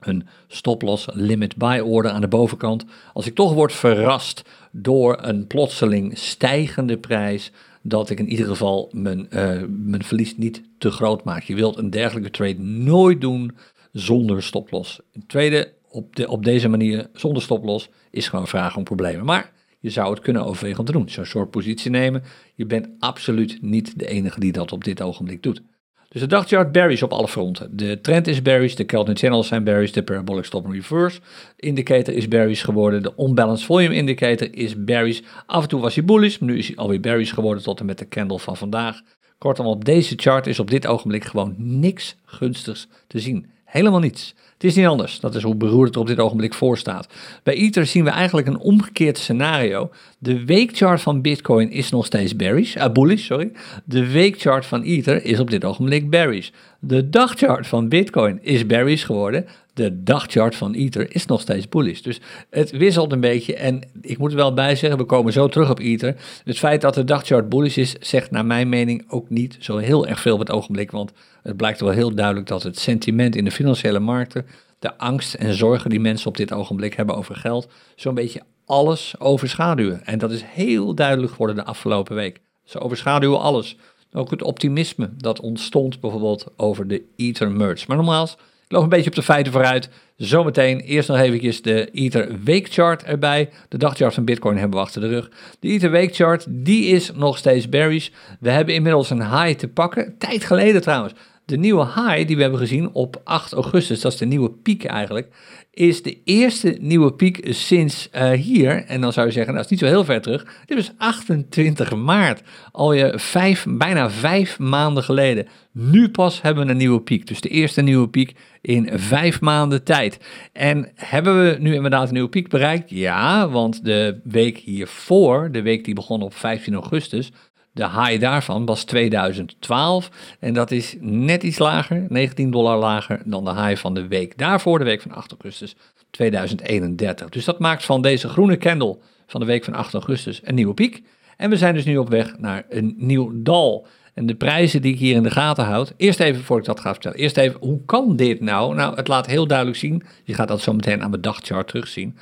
een 0.00 0.26
stoploss 0.46 1.06
limit 1.12 1.56
buy 1.56 1.78
order 1.78 2.10
aan 2.10 2.20
de 2.20 2.28
bovenkant. 2.28 2.84
Als 3.12 3.26
ik 3.26 3.34
toch 3.34 3.52
word 3.52 3.72
verrast 3.72 4.42
door 4.72 5.18
een 5.22 5.46
plotseling 5.46 6.18
stijgende 6.18 6.98
prijs, 6.98 7.52
dat 7.82 8.10
ik 8.10 8.18
in 8.18 8.28
ieder 8.28 8.46
geval 8.46 8.88
mijn, 8.92 9.26
uh, 9.30 9.62
mijn 9.68 10.04
verlies 10.04 10.36
niet 10.36 10.62
te 10.78 10.90
groot 10.90 11.24
maak. 11.24 11.42
Je 11.42 11.54
wilt 11.54 11.76
een 11.76 11.90
dergelijke 11.90 12.30
trade 12.30 12.60
nooit 12.60 13.20
doen 13.20 13.56
zonder 13.92 14.42
stoploss. 14.42 15.00
tweede, 15.26 15.72
op, 15.90 16.16
de, 16.16 16.28
op 16.28 16.44
deze 16.44 16.68
manier 16.68 17.08
zonder 17.12 17.42
stoploss 17.42 17.88
is 18.10 18.28
gewoon 18.28 18.44
een 18.44 18.50
vraag 18.50 18.76
om 18.76 18.84
problemen. 18.84 19.24
Maar 19.24 19.52
je 19.80 19.90
zou 19.90 20.10
het 20.10 20.20
kunnen 20.20 20.44
overwegen 20.44 20.78
om 20.78 20.84
te 20.84 20.92
doen. 20.92 21.08
Zo'n 21.08 21.24
soort 21.24 21.50
positie 21.50 21.90
nemen. 21.90 22.22
Je 22.54 22.66
bent 22.66 22.88
absoluut 22.98 23.58
niet 23.62 23.98
de 23.98 24.06
enige 24.06 24.40
die 24.40 24.52
dat 24.52 24.72
op 24.72 24.84
dit 24.84 25.02
ogenblik 25.02 25.42
doet. 25.42 25.62
Dus 26.08 26.20
de 26.20 26.26
dagchart 26.26 26.72
bearish 26.72 27.02
op 27.02 27.12
alle 27.12 27.28
fronten. 27.28 27.76
De 27.76 28.00
trend 28.00 28.26
is 28.26 28.42
bearish, 28.42 28.74
de 28.74 28.84
Keltner 28.84 29.16
channels 29.16 29.48
zijn 29.48 29.64
bearish, 29.64 29.90
de 29.90 30.02
parabolic 30.02 30.44
stop 30.44 30.64
and 30.64 30.74
reverse 30.74 31.20
indicator 31.56 32.14
is 32.14 32.28
bearish 32.28 32.64
geworden, 32.64 33.02
de 33.02 33.12
unbalanced 33.18 33.66
volume 33.66 33.94
indicator 33.94 34.54
is 34.54 34.84
bearish. 34.84 35.20
Af 35.46 35.62
en 35.62 35.68
toe 35.68 35.80
was 35.80 35.94
hij 35.94 36.04
bullish, 36.04 36.38
maar 36.38 36.48
nu 36.48 36.58
is 36.58 36.66
hij 36.66 36.76
alweer 36.76 37.00
bearish 37.00 37.34
geworden 37.34 37.62
tot 37.62 37.80
en 37.80 37.86
met 37.86 37.98
de 37.98 38.08
candle 38.08 38.38
van 38.38 38.56
vandaag. 38.56 39.00
Kortom, 39.38 39.66
op 39.66 39.84
deze 39.84 40.14
chart 40.16 40.46
is 40.46 40.58
op 40.58 40.70
dit 40.70 40.86
ogenblik 40.86 41.24
gewoon 41.24 41.54
niks 41.56 42.16
gunstigs 42.24 42.88
te 43.06 43.20
zien. 43.20 43.46
Helemaal 43.70 44.00
niets. 44.00 44.34
Het 44.52 44.64
is 44.64 44.74
niet 44.74 44.86
anders. 44.86 45.20
Dat 45.20 45.34
is 45.34 45.42
hoe 45.42 45.54
beroerd 45.54 45.86
het 45.86 45.94
er 45.94 46.00
op 46.00 46.06
dit 46.06 46.18
ogenblik 46.18 46.54
voor 46.54 46.78
staat. 46.78 47.08
Bij 47.42 47.54
Ether 47.54 47.86
zien 47.86 48.04
we 48.04 48.10
eigenlijk 48.10 48.46
een 48.46 48.58
omgekeerd 48.58 49.18
scenario. 49.18 49.90
De 50.18 50.44
weekchart 50.44 51.00
van 51.00 51.20
Bitcoin 51.20 51.70
is 51.70 51.90
nog 51.90 52.06
steeds 52.06 52.36
bearish, 52.36 52.76
uh, 52.76 52.88
bullish, 52.92 53.24
sorry. 53.24 53.52
De 53.84 54.10
weekchart 54.10 54.66
van 54.66 54.82
Ether 54.82 55.24
is 55.24 55.40
op 55.40 55.50
dit 55.50 55.64
ogenblik 55.64 56.10
bearish. 56.10 56.50
De 56.78 57.08
dagchart 57.08 57.66
van 57.66 57.88
Bitcoin 57.88 58.38
is 58.42 58.66
bearish 58.66 59.06
geworden. 59.06 59.46
De 59.74 60.02
dagchart 60.02 60.56
van 60.56 60.72
Ether 60.72 61.14
is 61.14 61.26
nog 61.26 61.40
steeds 61.40 61.68
bullish. 61.68 62.00
Dus 62.00 62.20
het 62.50 62.70
wisselt 62.70 63.12
een 63.12 63.20
beetje. 63.20 63.54
En 63.54 63.82
ik 64.00 64.18
moet 64.18 64.30
er 64.30 64.36
wel 64.36 64.54
bij 64.54 64.76
zeggen, 64.76 64.98
we 64.98 65.04
komen 65.04 65.32
zo 65.32 65.48
terug 65.48 65.70
op 65.70 65.78
Ether. 65.78 66.16
Het 66.44 66.58
feit 66.58 66.80
dat 66.80 66.94
de 66.94 67.04
dagchart 67.04 67.48
bullish 67.48 67.76
is, 67.76 67.94
zegt 68.00 68.30
naar 68.30 68.46
mijn 68.46 68.68
mening 68.68 69.04
ook 69.08 69.30
niet 69.30 69.56
zo 69.60 69.76
heel 69.76 70.06
erg 70.06 70.20
veel 70.20 70.34
op 70.34 70.38
het 70.40 70.50
ogenblik. 70.50 70.90
Want 70.90 71.12
het 71.42 71.56
blijkt 71.56 71.80
wel 71.80 71.90
heel 71.90 72.14
duidelijk 72.14 72.46
dat 72.46 72.62
het 72.62 72.78
sentiment 72.78 73.36
in 73.36 73.44
de 73.44 73.50
financiële 73.50 73.98
markten, 73.98 74.46
de 74.78 74.98
angst 74.98 75.34
en 75.34 75.54
zorgen 75.54 75.90
die 75.90 76.00
mensen 76.00 76.28
op 76.28 76.36
dit 76.36 76.52
ogenblik 76.52 76.94
hebben 76.94 77.16
over 77.16 77.36
geld, 77.36 77.68
zo'n 77.96 78.14
beetje 78.14 78.42
alles 78.64 79.14
overschaduwen. 79.18 80.06
En 80.06 80.18
dat 80.18 80.30
is 80.30 80.42
heel 80.44 80.94
duidelijk 80.94 81.30
geworden 81.30 81.56
de 81.56 81.64
afgelopen 81.64 82.14
week. 82.14 82.40
Ze 82.64 82.80
overschaduwen 82.80 83.40
alles. 83.40 83.76
Ook 84.12 84.30
het 84.30 84.42
optimisme 84.42 85.10
dat 85.16 85.40
ontstond 85.40 86.00
bijvoorbeeld 86.00 86.46
over 86.56 86.88
de 86.88 87.02
Ether 87.16 87.50
merge. 87.50 87.84
Maar 87.88 87.96
nogmaals, 87.96 88.36
loop 88.72 88.82
een 88.82 88.88
beetje 88.88 89.10
op 89.10 89.14
de 89.16 89.22
feiten 89.22 89.52
vooruit. 89.52 89.88
Zometeen 90.16 90.80
eerst 90.80 91.08
nog 91.08 91.18
eventjes 91.18 91.62
de 91.62 91.90
Ether 91.90 92.42
weekchart 92.44 93.02
erbij. 93.02 93.50
De 93.68 93.78
dagchart 93.78 94.14
van 94.14 94.24
Bitcoin 94.24 94.56
hebben 94.56 94.78
we 94.78 94.84
achter 94.84 95.00
de 95.00 95.08
rug. 95.08 95.30
De 95.60 95.68
Ether 95.68 95.90
weekchart, 95.90 96.46
die 96.48 96.86
is 96.86 97.12
nog 97.14 97.38
steeds 97.38 97.68
bearish. 97.68 98.08
We 98.40 98.50
hebben 98.50 98.74
inmiddels 98.74 99.10
een 99.10 99.38
high 99.38 99.58
te 99.58 99.68
pakken. 99.68 100.14
Tijd 100.18 100.44
geleden 100.44 100.82
trouwens. 100.82 101.14
De 101.50 101.58
nieuwe 101.58 101.84
high 101.84 102.26
die 102.26 102.36
we 102.36 102.42
hebben 102.42 102.60
gezien 102.60 102.92
op 102.92 103.20
8 103.24 103.52
augustus, 103.52 104.00
dat 104.00 104.12
is 104.12 104.18
de 104.18 104.26
nieuwe 104.26 104.50
piek 104.50 104.84
eigenlijk, 104.84 105.28
is 105.70 106.02
de 106.02 106.18
eerste 106.24 106.76
nieuwe 106.80 107.12
piek 107.12 107.40
sinds 107.42 108.08
uh, 108.14 108.30
hier. 108.30 108.84
En 108.84 109.00
dan 109.00 109.12
zou 109.12 109.26
je 109.26 109.32
zeggen, 109.32 109.52
nou, 109.52 109.64
dat 109.64 109.72
is 109.72 109.80
niet 109.80 109.90
zo 109.90 109.96
heel 109.96 110.04
ver 110.04 110.20
terug. 110.20 110.46
Dit 110.66 110.76
was 110.76 110.92
28 110.96 111.96
maart, 111.96 112.42
alweer 112.72 113.20
vijf, 113.20 113.66
bijna 113.68 114.10
vijf 114.10 114.58
maanden 114.58 115.02
geleden. 115.02 115.46
Nu 115.72 116.08
pas 116.08 116.42
hebben 116.42 116.64
we 116.64 116.70
een 116.70 116.76
nieuwe 116.76 117.00
piek. 117.00 117.26
Dus 117.26 117.40
de 117.40 117.48
eerste 117.48 117.82
nieuwe 117.82 118.08
piek 118.08 118.34
in 118.60 118.90
vijf 118.92 119.40
maanden 119.40 119.84
tijd. 119.84 120.18
En 120.52 120.90
hebben 120.94 121.44
we 121.44 121.56
nu 121.60 121.74
inderdaad 121.74 122.06
een 122.06 122.14
nieuwe 122.14 122.28
piek 122.28 122.48
bereikt? 122.48 122.90
Ja, 122.90 123.48
want 123.48 123.84
de 123.84 124.20
week 124.24 124.58
hiervoor, 124.58 125.52
de 125.52 125.62
week 125.62 125.84
die 125.84 125.94
begon 125.94 126.22
op 126.22 126.34
15 126.34 126.74
augustus, 126.74 127.30
de 127.72 127.88
high 127.90 128.20
daarvan 128.20 128.66
was 128.66 128.84
2012 128.84 130.10
en 130.40 130.54
dat 130.54 130.70
is 130.70 130.96
net 131.00 131.42
iets 131.42 131.58
lager, 131.58 132.06
19 132.08 132.50
dollar 132.50 132.78
lager 132.78 133.22
dan 133.24 133.44
de 133.44 133.54
high 133.54 133.80
van 133.80 133.94
de 133.94 134.08
week 134.08 134.38
daarvoor, 134.38 134.78
de 134.78 134.84
week 134.84 135.02
van 135.02 135.12
8 135.12 135.30
augustus 135.30 135.76
2031. 136.10 137.28
Dus 137.28 137.44
dat 137.44 137.58
maakt 137.58 137.84
van 137.84 138.02
deze 138.02 138.28
groene 138.28 138.56
candle 138.56 138.98
van 139.26 139.40
de 139.40 139.46
week 139.46 139.64
van 139.64 139.74
8 139.74 139.94
augustus 139.94 140.40
een 140.44 140.54
nieuwe 140.54 140.74
piek. 140.74 141.02
En 141.36 141.50
we 141.50 141.56
zijn 141.56 141.74
dus 141.74 141.84
nu 141.84 141.96
op 141.96 142.08
weg 142.08 142.38
naar 142.38 142.64
een 142.68 142.94
nieuw 142.96 143.32
dal. 143.34 143.86
En 144.14 144.26
de 144.26 144.34
prijzen 144.34 144.82
die 144.82 144.92
ik 144.92 144.98
hier 144.98 145.14
in 145.14 145.22
de 145.22 145.30
gaten 145.30 145.64
houd. 145.64 145.92
Eerst 145.96 146.20
even, 146.20 146.44
voor 146.44 146.58
ik 146.58 146.64
dat 146.64 146.80
ga 146.80 146.92
vertellen. 146.92 147.18
Eerst 147.18 147.36
even, 147.36 147.60
hoe 147.60 147.84
kan 147.84 148.16
dit 148.16 148.40
nou? 148.40 148.74
Nou, 148.74 148.96
het 148.96 149.08
laat 149.08 149.26
heel 149.26 149.46
duidelijk 149.46 149.78
zien. 149.78 150.02
Je 150.24 150.34
gaat 150.34 150.48
dat 150.48 150.60
zo 150.60 150.72
meteen 150.72 151.02
aan 151.02 151.10
mijn 151.10 151.22
dagchart 151.22 151.68
terugzien. 151.68 152.16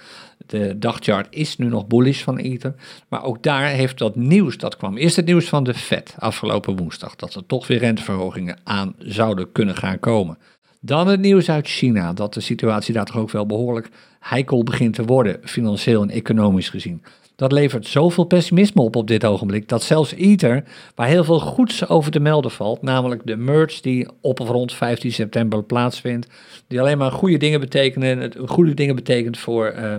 De 0.48 0.78
dagchart 0.78 1.26
is 1.30 1.56
nu 1.56 1.66
nog 1.66 1.86
bullish 1.86 2.22
van 2.22 2.36
Ether. 2.36 2.74
Maar 3.08 3.24
ook 3.24 3.42
daar 3.42 3.68
heeft 3.68 3.98
dat 3.98 4.16
nieuws, 4.16 4.56
dat 4.56 4.76
kwam 4.76 4.96
eerst 4.96 5.16
het 5.16 5.26
nieuws 5.26 5.48
van 5.48 5.64
de 5.64 5.74
Fed 5.74 6.14
afgelopen 6.18 6.76
woensdag. 6.76 7.16
Dat 7.16 7.34
er 7.34 7.46
toch 7.46 7.66
weer 7.66 7.78
renteverhogingen 7.78 8.58
aan 8.64 8.94
zouden 8.98 9.52
kunnen 9.52 9.76
gaan 9.76 9.98
komen. 9.98 10.38
Dan 10.80 11.08
het 11.08 11.20
nieuws 11.20 11.50
uit 11.50 11.66
China, 11.66 12.12
dat 12.12 12.34
de 12.34 12.40
situatie 12.40 12.94
daar 12.94 13.04
toch 13.04 13.16
ook 13.16 13.30
wel 13.30 13.46
behoorlijk 13.46 13.88
heikel 14.20 14.62
begint 14.62 14.94
te 14.94 15.04
worden, 15.04 15.40
financieel 15.42 16.02
en 16.02 16.10
economisch 16.10 16.68
gezien. 16.68 17.02
Dat 17.36 17.52
levert 17.52 17.86
zoveel 17.86 18.24
pessimisme 18.24 18.82
op 18.82 18.96
op 18.96 19.06
dit 19.06 19.24
ogenblik, 19.24 19.68
dat 19.68 19.82
zelfs 19.82 20.12
Ether, 20.12 20.64
waar 20.94 21.06
heel 21.06 21.24
veel 21.24 21.40
goeds 21.40 21.88
over 21.88 22.10
te 22.10 22.20
melden 22.20 22.50
valt, 22.50 22.82
namelijk 22.82 23.26
de 23.26 23.36
merge 23.36 23.82
die 23.82 24.08
op 24.20 24.40
of 24.40 24.48
rond 24.48 24.74
15 24.74 25.12
september 25.12 25.62
plaatsvindt, 25.62 26.26
die 26.66 26.80
alleen 26.80 26.98
maar 26.98 27.12
goede 27.12 27.36
dingen 27.36 27.60
betekenen, 27.60 28.32
goede 28.46 28.74
dingen 28.74 28.94
betekent 28.94 29.38
voor 29.38 29.74
uh, 29.74 29.94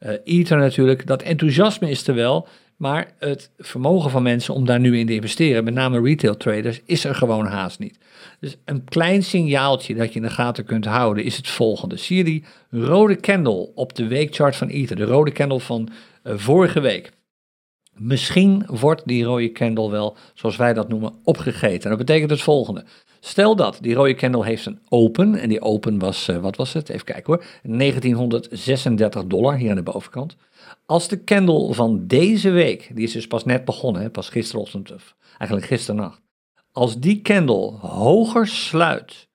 uh, 0.00 0.12
Ether 0.24 0.58
natuurlijk. 0.58 1.06
Dat 1.06 1.22
enthousiasme 1.22 1.90
is 1.90 2.06
er 2.06 2.14
wel, 2.14 2.48
maar 2.76 3.12
het 3.18 3.50
vermogen 3.58 4.10
van 4.10 4.22
mensen 4.22 4.54
om 4.54 4.64
daar 4.64 4.80
nu 4.80 4.98
in 4.98 5.06
te 5.06 5.14
investeren, 5.14 5.64
met 5.64 5.74
name 5.74 6.00
retail 6.00 6.36
traders, 6.36 6.80
is 6.84 7.04
er 7.04 7.14
gewoon 7.14 7.46
haast 7.46 7.78
niet. 7.78 7.98
Dus 8.40 8.56
een 8.64 8.84
klein 8.84 9.22
signaaltje 9.22 9.94
dat 9.94 10.08
je 10.08 10.20
in 10.20 10.26
de 10.26 10.30
gaten 10.30 10.64
kunt 10.64 10.84
houden 10.84 11.24
is 11.24 11.36
het 11.36 11.48
volgende. 11.48 11.96
Zie 11.96 12.16
je 12.16 12.24
die 12.24 12.44
rode 12.70 13.16
candle 13.16 13.70
op 13.74 13.94
de 13.94 14.06
weekchart 14.06 14.56
van 14.56 14.68
Ether, 14.68 14.96
de 14.96 15.04
rode 15.04 15.32
candle 15.32 15.60
van 15.60 15.88
uh, 16.24 16.32
vorige 16.36 16.80
week? 16.80 17.10
Misschien 17.94 18.64
wordt 18.66 19.02
die 19.04 19.24
rode 19.24 19.52
candle 19.52 19.90
wel, 19.90 20.16
zoals 20.34 20.56
wij 20.56 20.74
dat 20.74 20.88
noemen, 20.88 21.14
opgegeten. 21.24 21.82
En 21.82 21.96
dat 21.96 22.06
betekent 22.06 22.30
het 22.30 22.42
volgende. 22.42 22.84
Stel 23.20 23.56
dat 23.56 23.78
die 23.80 23.94
rode 23.94 24.14
candle 24.14 24.44
heeft 24.44 24.66
een 24.66 24.80
open, 24.88 25.34
en 25.34 25.48
die 25.48 25.60
open 25.60 25.98
was, 25.98 26.28
uh, 26.28 26.36
wat 26.36 26.56
was 26.56 26.72
het? 26.72 26.88
Even 26.88 27.04
kijken 27.04 27.34
hoor, 27.34 27.44
1936 27.62 29.26
dollar 29.26 29.56
hier 29.56 29.70
aan 29.70 29.76
de 29.76 29.82
bovenkant. 29.82 30.36
Als 30.86 31.08
de 31.08 31.24
candle 31.24 31.74
van 31.74 32.06
deze 32.06 32.50
week, 32.50 32.90
die 32.94 33.04
is 33.04 33.12
dus 33.12 33.26
pas 33.26 33.44
net 33.44 33.64
begonnen, 33.64 34.02
hè, 34.02 34.10
pas 34.10 34.28
gisterochtend, 34.28 34.92
of 34.92 35.16
eigenlijk 35.38 35.66
gisternacht. 35.66 36.20
Als 36.72 36.98
die 36.98 37.22
candle 37.22 37.70
hoger 37.80 38.46
sluit 38.46 39.27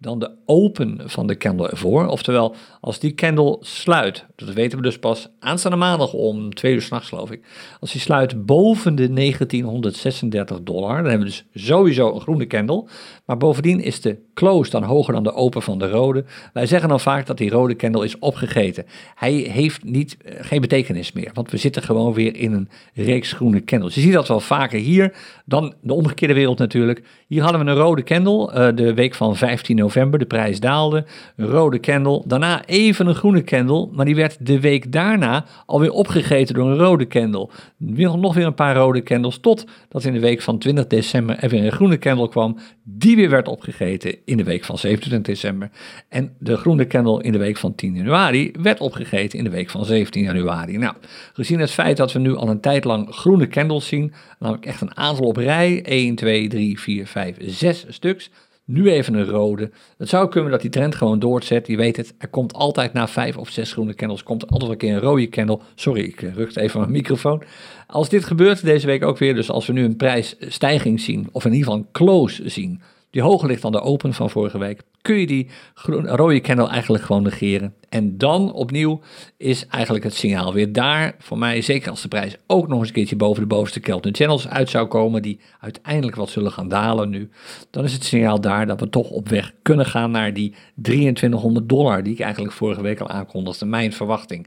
dan 0.00 0.18
de 0.18 0.30
open 0.46 1.00
van 1.04 1.26
de 1.26 1.36
candle 1.36 1.68
ervoor. 1.68 2.06
Oftewel, 2.06 2.54
als 2.80 2.98
die 2.98 3.14
candle 3.14 3.56
sluit, 3.60 4.26
dat 4.36 4.52
weten 4.52 4.78
we 4.78 4.84
dus 4.84 4.98
pas 4.98 5.28
aanstaande 5.38 5.76
maandag 5.76 6.12
om 6.12 6.54
twee 6.54 6.74
uur 6.74 6.82
s'nachts 6.82 7.08
geloof 7.08 7.30
ik. 7.30 7.44
Als 7.80 7.92
die 7.92 8.00
sluit 8.00 8.46
boven 8.46 8.94
de 8.94 9.12
1936 9.12 10.62
dollar, 10.62 10.96
dan 10.96 11.10
hebben 11.10 11.28
we 11.28 11.42
dus 11.52 11.64
sowieso 11.66 12.14
een 12.14 12.20
groene 12.20 12.46
candle. 12.46 12.84
Maar 13.24 13.36
bovendien 13.36 13.80
is 13.80 14.00
de 14.00 14.18
close 14.34 14.70
dan 14.70 14.82
hoger 14.82 15.14
dan 15.14 15.22
de 15.22 15.32
open 15.32 15.62
van 15.62 15.78
de 15.78 15.90
rode. 15.90 16.24
Wij 16.52 16.66
zeggen 16.66 16.88
dan 16.88 17.00
vaak 17.00 17.26
dat 17.26 17.38
die 17.38 17.50
rode 17.50 17.76
candle 17.76 18.04
is 18.04 18.18
opgegeten. 18.18 18.84
Hij 19.14 19.32
heeft 19.32 19.84
niet, 19.84 20.16
eh, 20.16 20.34
geen 20.40 20.60
betekenis 20.60 21.12
meer, 21.12 21.30
want 21.34 21.50
we 21.50 21.56
zitten 21.56 21.82
gewoon 21.82 22.12
weer 22.12 22.36
in 22.36 22.52
een 22.52 22.68
reeks 22.94 23.32
groene 23.32 23.64
candles. 23.64 23.94
Je 23.94 24.00
ziet 24.00 24.12
dat 24.12 24.28
wel 24.28 24.40
vaker 24.40 24.78
hier 24.78 25.14
dan 25.44 25.74
de 25.80 25.94
omgekeerde 25.94 26.34
wereld 26.34 26.58
natuurlijk. 26.58 27.02
Hier 27.30 27.42
hadden 27.42 27.64
we 27.64 27.70
een 27.70 27.76
rode 27.76 28.02
candle 28.02 28.52
uh, 28.54 28.76
de 28.76 28.94
week 28.94 29.14
van 29.14 29.36
15 29.36 29.76
november. 29.76 30.18
De 30.18 30.24
prijs 30.24 30.60
daalde. 30.60 31.04
Een 31.36 31.46
rode 31.46 31.80
candle. 31.80 32.22
Daarna 32.26 32.64
even 32.66 33.06
een 33.06 33.14
groene 33.14 33.44
candle. 33.44 33.88
Maar 33.92 34.04
die 34.04 34.14
werd 34.14 34.46
de 34.46 34.60
week 34.60 34.92
daarna 34.92 35.44
alweer 35.66 35.90
opgegeten 35.90 36.54
door 36.54 36.66
een 36.66 36.76
rode 36.76 37.06
candle. 37.06 37.48
Nog 37.78 38.34
weer 38.34 38.46
een 38.46 38.54
paar 38.54 38.76
rode 38.76 39.02
candles. 39.02 39.38
Totdat 39.38 40.04
in 40.04 40.12
de 40.12 40.20
week 40.20 40.42
van 40.42 40.58
20 40.58 40.86
december 40.86 41.36
er 41.38 41.48
weer 41.48 41.64
een 41.64 41.72
groene 41.72 41.98
candle 41.98 42.28
kwam. 42.28 42.58
Die 42.82 43.16
weer 43.16 43.30
werd 43.30 43.48
opgegeten 43.48 44.16
in 44.24 44.36
de 44.36 44.44
week 44.44 44.64
van 44.64 44.78
27 44.78 45.34
december. 45.34 45.70
En 46.08 46.32
de 46.38 46.56
groene 46.56 46.86
candle 46.86 47.22
in 47.22 47.32
de 47.32 47.38
week 47.38 47.56
van 47.56 47.74
10 47.74 47.94
januari 47.94 48.52
werd 48.62 48.80
opgegeten 48.80 49.38
in 49.38 49.44
de 49.44 49.50
week 49.50 49.70
van 49.70 49.84
17 49.84 50.22
januari. 50.22 50.78
Nou, 50.78 50.94
gezien 51.32 51.60
het 51.60 51.70
feit 51.70 51.96
dat 51.96 52.12
we 52.12 52.18
nu 52.18 52.36
al 52.36 52.48
een 52.48 52.60
tijd 52.60 52.84
lang 52.84 53.14
groene 53.14 53.48
candles 53.48 53.86
zien. 53.86 54.12
Namelijk 54.40 54.66
echt 54.66 54.80
een 54.80 54.96
aantal 54.96 55.26
op 55.26 55.36
rij. 55.36 55.82
1, 55.82 56.14
2, 56.14 56.48
3, 56.48 56.80
4, 56.80 57.06
5, 57.06 57.36
6 57.40 57.84
stuks. 57.88 58.30
Nu 58.64 58.90
even 58.90 59.14
een 59.14 59.26
rode. 59.26 59.70
Het 59.98 60.08
zou 60.08 60.28
kunnen 60.28 60.50
dat 60.50 60.60
die 60.60 60.70
trend 60.70 60.94
gewoon 60.94 61.18
doorzet. 61.18 61.66
Je 61.66 61.76
weet 61.76 61.96
het, 61.96 62.14
er 62.18 62.28
komt 62.28 62.52
altijd 62.52 62.92
na 62.92 63.08
vijf 63.08 63.36
of 63.36 63.48
zes 63.48 63.72
groene 63.72 63.94
candles, 63.94 64.22
komt 64.22 64.50
altijd 64.50 64.70
een 64.70 64.76
keer 64.76 64.94
een 64.94 65.00
rode 65.00 65.28
candle. 65.28 65.58
Sorry, 65.74 66.00
ik 66.00 66.22
eh, 66.22 66.34
rukte 66.34 66.60
even 66.60 66.80
mijn 66.80 66.92
microfoon. 66.92 67.42
Als 67.86 68.08
dit 68.08 68.24
gebeurt 68.24 68.64
deze 68.64 68.86
week 68.86 69.04
ook 69.04 69.18
weer, 69.18 69.34
dus 69.34 69.50
als 69.50 69.66
we 69.66 69.72
nu 69.72 69.84
een 69.84 69.96
prijsstijging 69.96 71.00
zien, 71.00 71.28
of 71.32 71.44
in 71.44 71.52
ieder 71.52 71.66
geval 71.66 71.80
een 71.80 71.92
close 71.92 72.48
zien, 72.48 72.82
die 73.10 73.22
hoger 73.22 73.48
ligt 73.48 73.62
dan 73.62 73.72
de 73.72 73.80
open 73.80 74.14
van 74.14 74.30
vorige 74.30 74.58
week, 74.58 74.82
kun 75.02 75.16
je 75.16 75.26
die 75.26 75.48
rode 75.86 76.40
candle 76.40 76.68
eigenlijk 76.68 77.04
gewoon 77.04 77.22
negeren. 77.22 77.74
En 77.88 78.18
dan 78.18 78.52
opnieuw 78.52 79.00
is 79.36 79.66
eigenlijk 79.66 80.04
het 80.04 80.14
signaal 80.14 80.52
weer 80.52 80.72
daar. 80.72 81.14
Voor 81.18 81.38
mij, 81.38 81.62
zeker 81.62 81.90
als 81.90 82.02
de 82.02 82.08
prijs 82.08 82.36
ook 82.46 82.68
nog 82.68 82.78
eens 82.78 82.88
een 82.88 82.94
keertje 82.94 83.16
boven 83.16 83.42
de 83.42 83.48
bovenste 83.48 83.80
Kelton 83.80 84.14
Channels 84.14 84.48
uit 84.48 84.70
zou 84.70 84.86
komen, 84.86 85.22
die 85.22 85.40
uiteindelijk 85.60 86.16
wat 86.16 86.30
zullen 86.30 86.52
gaan 86.52 86.68
dalen 86.68 87.08
nu, 87.10 87.30
dan 87.70 87.84
is 87.84 87.92
het 87.92 88.04
signaal 88.04 88.40
daar 88.40 88.66
dat 88.66 88.80
we 88.80 88.88
toch 88.88 89.10
op 89.10 89.28
weg 89.28 89.52
kunnen 89.62 89.86
gaan 89.86 90.10
naar 90.10 90.34
die 90.34 90.54
2300 90.82 91.68
dollar, 91.68 92.02
die 92.02 92.12
ik 92.12 92.20
eigenlijk 92.20 92.54
vorige 92.54 92.82
week 92.82 93.00
al 93.00 93.08
aankondigde, 93.08 93.66
mijn 93.66 93.92
verwachting. 93.92 94.46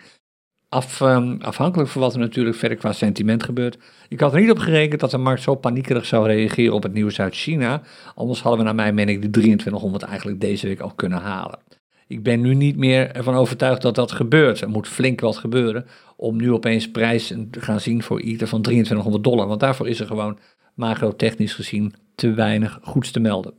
Um, 1.01 1.37
afhankelijk 1.41 1.89
van 1.89 2.01
wat 2.01 2.13
er 2.13 2.19
natuurlijk 2.19 2.55
verder 2.55 2.77
qua 2.77 2.93
sentiment 2.93 3.43
gebeurt. 3.43 3.77
Ik 4.07 4.19
had 4.19 4.33
er 4.33 4.39
niet 4.39 4.51
op 4.51 4.57
gerekend 4.57 4.99
dat 4.99 5.11
de 5.11 5.17
markt 5.17 5.41
zo 5.41 5.55
paniekerig 5.55 6.05
zou 6.05 6.27
reageren 6.27 6.73
op 6.73 6.83
het 6.83 6.93
nieuws 6.93 7.19
uit 7.19 7.35
China. 7.35 7.81
Anders 8.15 8.41
hadden 8.41 8.59
we 8.59 8.65
naar 8.65 8.75
mijn 8.75 8.95
mening 8.95 9.21
de 9.21 9.29
2300 9.29 10.03
eigenlijk 10.03 10.41
deze 10.41 10.67
week 10.67 10.79
al 10.79 10.93
kunnen 10.95 11.21
halen. 11.21 11.59
Ik 12.07 12.23
ben 12.23 12.41
nu 12.41 12.53
niet 12.53 12.77
meer 12.77 13.11
ervan 13.11 13.35
overtuigd 13.35 13.81
dat 13.81 13.95
dat 13.95 14.11
gebeurt. 14.11 14.61
Er 14.61 14.69
moet 14.69 14.87
flink 14.87 15.19
wat 15.19 15.37
gebeuren 15.37 15.85
om 16.15 16.37
nu 16.37 16.51
opeens 16.51 16.91
prijzen 16.91 17.49
te 17.49 17.61
gaan 17.61 17.79
zien 17.79 18.03
voor 18.03 18.21
ieder 18.21 18.47
van 18.47 18.61
2300 18.61 19.23
dollar. 19.23 19.47
Want 19.47 19.59
daarvoor 19.59 19.87
is 19.87 19.99
er 19.99 20.07
gewoon 20.07 20.37
macro-technisch 20.73 21.53
gezien 21.53 21.93
te 22.15 22.33
weinig 22.33 22.79
goeds 22.81 23.11
te 23.11 23.19
melden. 23.19 23.53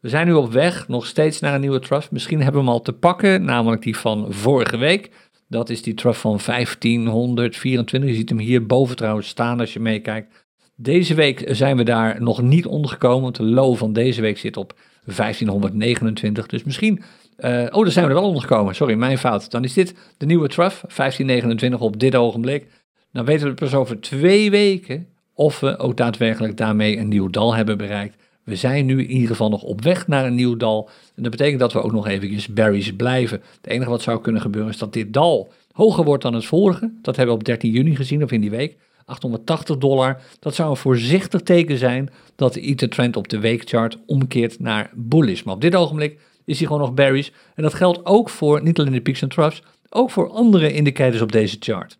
We 0.00 0.08
zijn 0.08 0.26
nu 0.26 0.32
op 0.32 0.52
weg 0.52 0.88
nog 0.88 1.06
steeds 1.06 1.40
naar 1.40 1.54
een 1.54 1.60
nieuwe 1.60 1.80
trough. 1.80 2.10
Misschien 2.10 2.42
hebben 2.42 2.60
we 2.60 2.66
hem 2.66 2.76
al 2.76 2.82
te 2.82 2.92
pakken, 2.92 3.44
namelijk 3.44 3.82
die 3.82 3.96
van 3.96 4.26
vorige 4.32 4.76
week. 4.76 5.10
Dat 5.54 5.70
is 5.70 5.82
die 5.82 5.94
trough 5.94 6.18
van 6.18 6.40
1524. 6.46 8.10
Je 8.10 8.16
ziet 8.16 8.28
hem 8.28 8.38
hier 8.38 8.66
boven 8.66 8.96
trouwens 8.96 9.28
staan 9.28 9.60
als 9.60 9.72
je 9.72 9.80
meekijkt. 9.80 10.44
Deze 10.76 11.14
week 11.14 11.44
zijn 11.46 11.76
we 11.76 11.82
daar 11.82 12.22
nog 12.22 12.42
niet 12.42 12.66
ondergekomen, 12.66 13.32
de 13.32 13.42
low 13.42 13.76
van 13.76 13.92
deze 13.92 14.20
week 14.20 14.38
zit 14.38 14.56
op 14.56 14.78
1529. 15.04 16.46
Dus 16.46 16.64
misschien, 16.64 17.02
uh, 17.38 17.66
oh 17.70 17.82
daar 17.82 17.90
zijn 17.90 18.04
we 18.04 18.10
er 18.10 18.16
wel 18.18 18.28
ondergekomen, 18.28 18.74
sorry, 18.74 18.94
mijn 18.94 19.18
fout. 19.18 19.50
Dan 19.50 19.64
is 19.64 19.72
dit 19.72 19.94
de 20.16 20.26
nieuwe 20.26 20.48
trough, 20.48 20.80
1529 20.80 21.80
op 21.80 22.00
dit 22.00 22.16
ogenblik. 22.16 22.66
Dan 23.12 23.24
weten 23.24 23.48
we 23.48 23.54
pas 23.54 23.74
over 23.74 24.00
twee 24.00 24.50
weken 24.50 25.06
of 25.34 25.60
we 25.60 25.78
ook 25.78 25.96
daadwerkelijk 25.96 26.56
daarmee 26.56 26.98
een 26.98 27.08
nieuw 27.08 27.28
dal 27.28 27.54
hebben 27.54 27.78
bereikt. 27.78 28.16
We 28.44 28.56
zijn 28.56 28.86
nu 28.86 29.00
in 29.00 29.10
ieder 29.10 29.28
geval 29.28 29.48
nog 29.48 29.62
op 29.62 29.82
weg 29.82 30.06
naar 30.06 30.26
een 30.26 30.34
nieuw 30.34 30.56
dal. 30.56 30.88
En 31.14 31.22
dat 31.22 31.30
betekent 31.30 31.60
dat 31.60 31.72
we 31.72 31.82
ook 31.82 31.92
nog 31.92 32.06
eventjes 32.06 32.48
berries 32.48 32.96
blijven. 32.96 33.42
Het 33.56 33.66
enige 33.66 33.90
wat 33.90 34.02
zou 34.02 34.20
kunnen 34.20 34.40
gebeuren 34.42 34.70
is 34.70 34.78
dat 34.78 34.92
dit 34.92 35.12
dal 35.12 35.52
hoger 35.72 36.04
wordt 36.04 36.22
dan 36.22 36.34
het 36.34 36.44
vorige. 36.44 36.92
Dat 37.02 37.16
hebben 37.16 37.34
we 37.34 37.40
op 37.40 37.46
13 37.46 37.70
juni 37.70 37.96
gezien 37.96 38.22
of 38.22 38.32
in 38.32 38.40
die 38.40 38.50
week. 38.50 38.76
880 39.04 39.76
dollar. 39.76 40.20
Dat 40.38 40.54
zou 40.54 40.70
een 40.70 40.76
voorzichtig 40.76 41.40
teken 41.40 41.78
zijn 41.78 42.10
dat 42.36 42.54
de 42.54 42.60
Ether 42.60 42.88
trend 42.88 43.16
op 43.16 43.28
de 43.28 43.38
weekchart 43.38 43.98
omkeert 44.06 44.60
naar 44.60 44.90
bullish. 44.94 45.42
Maar 45.42 45.54
op 45.54 45.60
dit 45.60 45.74
ogenblik 45.74 46.20
is 46.44 46.58
hij 46.58 46.66
gewoon 46.66 46.82
nog 46.82 46.94
berries. 46.94 47.32
En 47.54 47.62
dat 47.62 47.74
geldt 47.74 48.06
ook 48.06 48.30
voor 48.30 48.62
niet 48.62 48.78
alleen 48.78 48.92
de 48.92 49.00
peaks 49.00 49.22
en 49.22 49.28
troughs, 49.28 49.62
ook 49.88 50.10
voor 50.10 50.30
andere 50.30 50.72
indicators 50.72 51.22
op 51.22 51.32
deze 51.32 51.56
chart. 51.60 51.98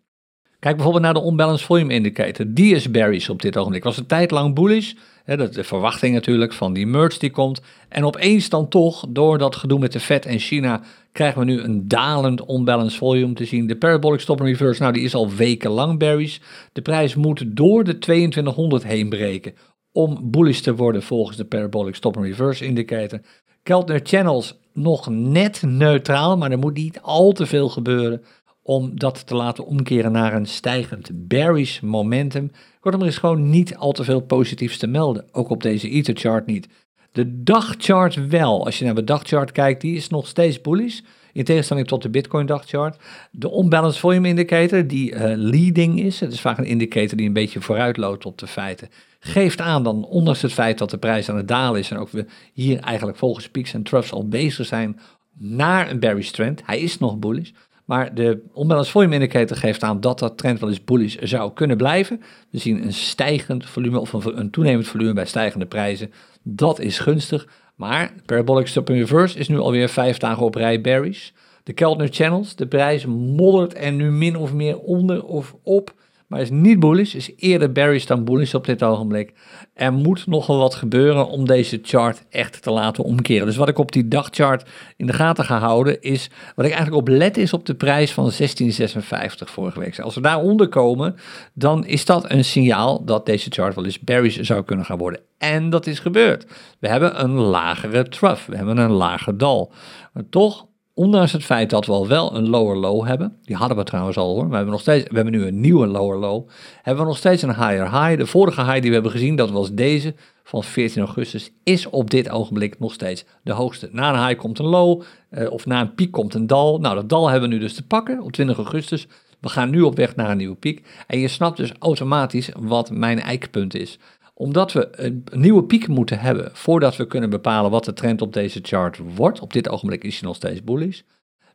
Kijk 0.59 0.75
bijvoorbeeld 0.75 1.03
naar 1.03 1.23
de 1.23 1.29
unbalanced 1.29 1.65
volume 1.65 1.93
indicator. 1.93 2.45
Die 2.49 2.75
is 2.75 2.91
bearish 2.91 3.29
op 3.29 3.41
dit 3.41 3.57
ogenblik. 3.57 3.83
Was 3.83 3.97
een 3.97 4.05
tijd 4.05 4.31
lang 4.31 4.55
bullish. 4.55 4.93
Dat 5.25 5.53
de 5.53 5.63
verwachting 5.63 6.13
natuurlijk 6.13 6.53
van 6.53 6.73
die 6.73 6.87
merge 6.87 7.19
die 7.19 7.29
komt. 7.29 7.61
En 7.89 8.05
opeens 8.05 8.49
dan 8.49 8.67
toch, 8.67 9.05
door 9.09 9.37
dat 9.37 9.55
gedoe 9.55 9.79
met 9.79 9.91
de 9.91 9.99
Fed 9.99 10.25
en 10.25 10.39
China, 10.39 10.81
krijgen 11.11 11.39
we 11.39 11.45
nu 11.45 11.61
een 11.61 11.87
dalend 11.87 12.49
unbalanced 12.49 12.97
volume 12.97 13.33
te 13.33 13.45
zien. 13.45 13.67
De 13.67 13.77
parabolic 13.77 14.19
stop 14.19 14.39
and 14.39 14.49
reverse, 14.49 14.81
nou 14.81 14.93
die 14.93 15.03
is 15.03 15.15
al 15.15 15.31
wekenlang 15.31 15.99
bearish. 15.99 16.37
De 16.71 16.81
prijs 16.81 17.15
moet 17.15 17.43
door 17.47 17.83
de 17.83 17.97
2200 17.97 18.83
heen 18.83 19.09
breken 19.09 19.53
om 19.91 20.19
bullish 20.31 20.59
te 20.59 20.75
worden 20.75 21.03
volgens 21.03 21.37
de 21.37 21.45
parabolic 21.45 21.95
stop 21.95 22.17
and 22.17 22.25
reverse 22.25 22.65
indicator. 22.65 23.19
Keltner 23.63 23.99
Channels 24.03 24.59
nog 24.73 25.09
net 25.09 25.61
neutraal, 25.61 26.37
maar 26.37 26.51
er 26.51 26.59
moet 26.59 26.73
niet 26.73 27.01
al 27.01 27.31
te 27.31 27.45
veel 27.45 27.69
gebeuren 27.69 28.23
om 28.67 28.99
dat 28.99 29.27
te 29.27 29.35
laten 29.35 29.65
omkeren 29.65 30.11
naar 30.11 30.33
een 30.33 30.45
stijgend 30.45 31.09
bearish 31.13 31.79
momentum. 31.79 32.51
Kortom, 32.79 33.01
er 33.01 33.07
is 33.07 33.17
gewoon 33.17 33.49
niet 33.49 33.75
al 33.75 33.91
te 33.91 34.03
veel 34.03 34.19
positiefs 34.19 34.77
te 34.77 34.87
melden, 34.87 35.25
ook 35.31 35.49
op 35.49 35.61
deze 35.61 35.89
Ether 35.89 36.15
chart 36.15 36.45
niet. 36.45 36.67
De 37.11 37.43
dagchart 37.43 38.27
wel, 38.27 38.65
als 38.65 38.79
je 38.79 38.85
naar 38.85 38.95
de 38.95 39.03
dagchart 39.03 39.51
kijkt, 39.51 39.81
die 39.81 39.95
is 39.95 40.09
nog 40.09 40.27
steeds 40.27 40.61
bullish. 40.61 40.99
In 41.33 41.43
tegenstelling 41.43 41.87
tot 41.87 42.01
de 42.01 42.09
Bitcoin 42.09 42.45
dagchart. 42.45 42.97
De 43.31 43.57
unbalanced 43.57 43.99
volume 43.99 44.27
indicator, 44.27 44.87
die 44.87 45.11
uh, 45.11 45.21
leading 45.35 45.99
is, 45.99 46.19
het 46.19 46.33
is 46.33 46.41
vaak 46.41 46.57
een 46.57 46.65
indicator 46.65 47.17
die 47.17 47.27
een 47.27 47.33
beetje 47.33 47.61
vooruit 47.61 47.97
loopt 47.97 48.25
op 48.25 48.37
de 48.37 48.47
feiten, 48.47 48.89
geeft 49.19 49.61
aan 49.61 49.83
dan, 49.83 50.05
ondanks 50.05 50.41
het 50.41 50.53
feit 50.53 50.77
dat 50.77 50.89
de 50.89 50.97
prijs 50.97 51.29
aan 51.29 51.37
het 51.37 51.47
dalen 51.47 51.79
is 51.79 51.91
en 51.91 51.97
ook 51.97 52.09
we 52.09 52.25
hier 52.53 52.79
eigenlijk 52.79 53.17
volgens 53.17 53.49
peaks 53.49 53.73
en 53.73 53.83
troughs 53.83 54.11
al 54.11 54.27
bezig 54.27 54.65
zijn 54.65 54.99
naar 55.37 55.89
een 55.89 55.99
bearish 55.99 56.29
trend, 56.29 56.61
hij 56.65 56.79
is 56.79 56.97
nog 56.97 57.17
bullish, 57.17 57.51
maar 57.85 58.15
de 58.15 58.41
onbalanced 58.53 58.91
volume 58.91 59.13
indicator 59.13 59.57
geeft 59.57 59.83
aan 59.83 60.01
dat 60.01 60.19
dat 60.19 60.37
trend 60.37 60.59
wel 60.59 60.69
eens 60.69 60.83
bullish 60.83 61.15
zou 61.15 61.53
kunnen 61.53 61.77
blijven. 61.77 62.21
We 62.49 62.57
zien 62.57 62.83
een 62.83 62.93
stijgend 62.93 63.65
volume 63.65 63.99
of 63.99 64.13
een, 64.13 64.49
toenemend 64.49 64.87
volume 64.87 65.13
bij 65.13 65.25
stijgende 65.25 65.65
prijzen. 65.65 66.11
Dat 66.43 66.79
is 66.79 66.99
gunstig. 66.99 67.47
Maar 67.75 68.13
Parabolic 68.25 68.67
Stop 68.67 68.89
in 68.89 68.95
Reverse 68.95 69.39
is 69.39 69.47
nu 69.47 69.57
alweer 69.57 69.89
vijf 69.89 70.17
dagen 70.17 70.43
op 70.43 70.55
rij 70.55 70.81
bearish. 70.81 71.29
De 71.63 71.73
Keltner 71.73 72.07
Channels, 72.11 72.55
de 72.55 72.67
prijs 72.67 73.05
moddert 73.05 73.77
er 73.77 73.91
nu 73.91 74.11
min 74.11 74.37
of 74.37 74.53
meer 74.53 74.79
onder 74.79 75.23
of 75.23 75.55
op 75.63 75.93
maar 76.27 76.41
is 76.41 76.49
niet 76.49 76.79
bullish, 76.79 77.13
is 77.13 77.31
eerder 77.35 77.71
bearish 77.71 78.05
dan 78.05 78.23
bullish 78.23 78.53
op 78.53 78.65
dit 78.65 78.83
ogenblik. 78.83 79.33
Er 79.73 79.93
moet 79.93 80.27
nogal 80.27 80.57
wat 80.57 80.75
gebeuren 80.75 81.27
om 81.27 81.45
deze 81.45 81.79
chart 81.81 82.25
echt 82.29 82.61
te 82.61 82.71
laten 82.71 83.03
omkeren. 83.03 83.45
Dus 83.45 83.55
wat 83.55 83.69
ik 83.69 83.77
op 83.77 83.91
die 83.91 84.07
dagchart 84.07 84.69
in 84.97 85.05
de 85.05 85.13
gaten 85.13 85.45
ga 85.45 85.59
houden 85.59 86.01
is, 86.01 86.29
wat 86.55 86.65
ik 86.65 86.71
eigenlijk 86.71 87.01
op 87.01 87.07
let 87.07 87.37
is 87.37 87.53
op 87.53 87.65
de 87.65 87.75
prijs 87.75 88.13
van 88.13 88.23
1656 88.23 89.49
vorige 89.49 89.79
week. 89.79 89.99
Als 89.99 90.15
we 90.15 90.21
daaronder 90.21 90.67
komen, 90.67 91.15
dan 91.53 91.85
is 91.85 92.05
dat 92.05 92.31
een 92.31 92.45
signaal 92.45 93.05
dat 93.05 93.25
deze 93.25 93.49
chart 93.49 93.75
wel 93.75 93.85
eens 93.85 93.99
bearish 93.99 94.39
zou 94.39 94.63
kunnen 94.63 94.85
gaan 94.85 94.97
worden. 94.97 95.21
En 95.37 95.69
dat 95.69 95.87
is 95.87 95.99
gebeurd. 95.99 96.45
We 96.79 96.87
hebben 96.87 97.23
een 97.23 97.33
lagere 97.33 98.07
trough, 98.07 98.45
we 98.47 98.55
hebben 98.55 98.77
een 98.77 98.91
lager 98.91 99.37
dal. 99.37 99.73
Maar 100.13 100.29
toch 100.29 100.67
Ondanks 100.97 101.31
het 101.31 101.43
feit 101.43 101.69
dat 101.69 101.85
we 101.85 101.91
al 101.91 102.07
wel 102.07 102.35
een 102.35 102.49
lower 102.49 102.77
low 102.77 103.07
hebben, 103.07 103.37
die 103.41 103.55
hadden 103.55 103.77
we 103.77 103.83
trouwens 103.83 104.17
al 104.17 104.35
hoor, 104.35 104.49
we 104.49 104.55
hebben, 104.55 104.71
nog 104.71 104.81
steeds, 104.81 105.09
we 105.09 105.15
hebben 105.15 105.33
nu 105.33 105.45
een 105.45 105.59
nieuwe 105.59 105.87
lower 105.87 106.17
low, 106.17 106.47
hebben 106.81 107.03
we 107.03 107.09
nog 107.09 107.17
steeds 107.17 107.41
een 107.41 107.55
higher 107.55 107.91
high. 107.91 108.17
De 108.17 108.25
vorige 108.25 108.61
high 108.61 108.79
die 108.79 108.87
we 108.87 108.93
hebben 108.93 109.11
gezien, 109.11 109.35
dat 109.35 109.51
was 109.51 109.73
deze 109.73 110.15
van 110.43 110.63
14 110.63 111.01
augustus, 111.01 111.51
is 111.63 111.89
op 111.89 112.09
dit 112.09 112.29
ogenblik 112.29 112.79
nog 112.79 112.93
steeds 112.93 113.25
de 113.43 113.51
hoogste. 113.51 113.89
Na 113.91 114.13
een 114.13 114.27
high 114.27 114.39
komt 114.39 114.59
een 114.59 114.65
low, 114.65 115.01
eh, 115.29 115.51
of 115.51 115.65
na 115.65 115.81
een 115.81 115.95
piek 115.95 116.11
komt 116.11 116.33
een 116.33 116.47
dal. 116.47 116.79
Nou, 116.79 116.95
dat 116.95 117.09
dal 117.09 117.29
hebben 117.29 117.49
we 117.49 117.55
nu 117.55 117.61
dus 117.61 117.73
te 117.73 117.85
pakken 117.85 118.21
op 118.21 118.31
20 118.31 118.57
augustus. 118.57 119.07
We 119.39 119.49
gaan 119.49 119.69
nu 119.69 119.81
op 119.81 119.95
weg 119.95 120.15
naar 120.15 120.29
een 120.29 120.37
nieuwe 120.37 120.55
piek. 120.55 120.87
En 121.07 121.19
je 121.19 121.27
snapt 121.27 121.57
dus 121.57 121.71
automatisch 121.79 122.49
wat 122.59 122.91
mijn 122.91 123.19
eikpunt 123.19 123.75
is. 123.75 123.99
Omdat 124.37 124.73
we 124.73 124.87
een 124.91 125.23
nieuwe 125.31 125.63
piek 125.63 125.87
moeten 125.87 126.19
hebben 126.19 126.49
voordat 126.53 126.95
we 126.95 127.07
kunnen 127.07 127.29
bepalen 127.29 127.71
wat 127.71 127.85
de 127.85 127.93
trend 127.93 128.21
op 128.21 128.33
deze 128.33 128.59
chart 128.61 128.99
wordt. 129.15 129.39
Op 129.39 129.53
dit 129.53 129.69
ogenblik 129.69 130.03
is 130.03 130.19
hij 130.19 130.27
nog 130.27 130.35
steeds 130.35 130.63
bullish. 130.63 131.01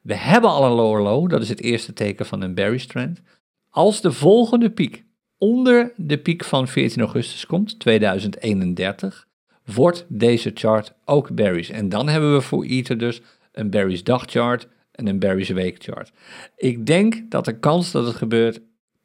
We 0.03 0.15
hebben 0.15 0.51
al 0.51 0.65
een 0.65 0.73
lower 0.73 1.03
low, 1.03 1.31
dat 1.31 1.43
is 1.43 1.49
het 1.49 1.61
eerste 1.61 1.93
teken 1.93 2.27
van 2.27 2.41
een 2.41 2.55
bearish 2.55 2.85
trend. 2.85 3.21
Als 3.71 4.01
de 4.01 4.13
volgende 4.13 4.71
piek 4.71 5.05
onder 5.39 5.93
de 5.97 6.19
piek 6.19 6.45
van 6.45 6.69
14 6.69 7.01
augustus 7.01 7.47
komt, 7.47 7.79
2031, 7.79 9.29
wordt 9.65 10.07
deze 10.09 10.51
chart 10.55 10.93
ook 11.05 11.35
bearish. 11.35 11.71
En 11.71 11.89
dan 11.89 12.09
hebben 12.09 12.35
we 12.35 12.41
voor 12.41 12.65
Ether 12.65 12.99
dus 12.99 13.21
een 13.53 13.71
bearish 13.71 14.03
dagchart 14.03 14.69
en 14.93 15.07
een 15.07 15.19
bearish 15.19 15.51
weekchart. 15.51 16.13
Ik 16.57 16.87
denk 16.87 17.31
dat 17.31 17.45
de 17.45 17.59
kans 17.59 17.91
dat 17.91 18.07
het 18.07 18.17
gebeurt 18.17 18.61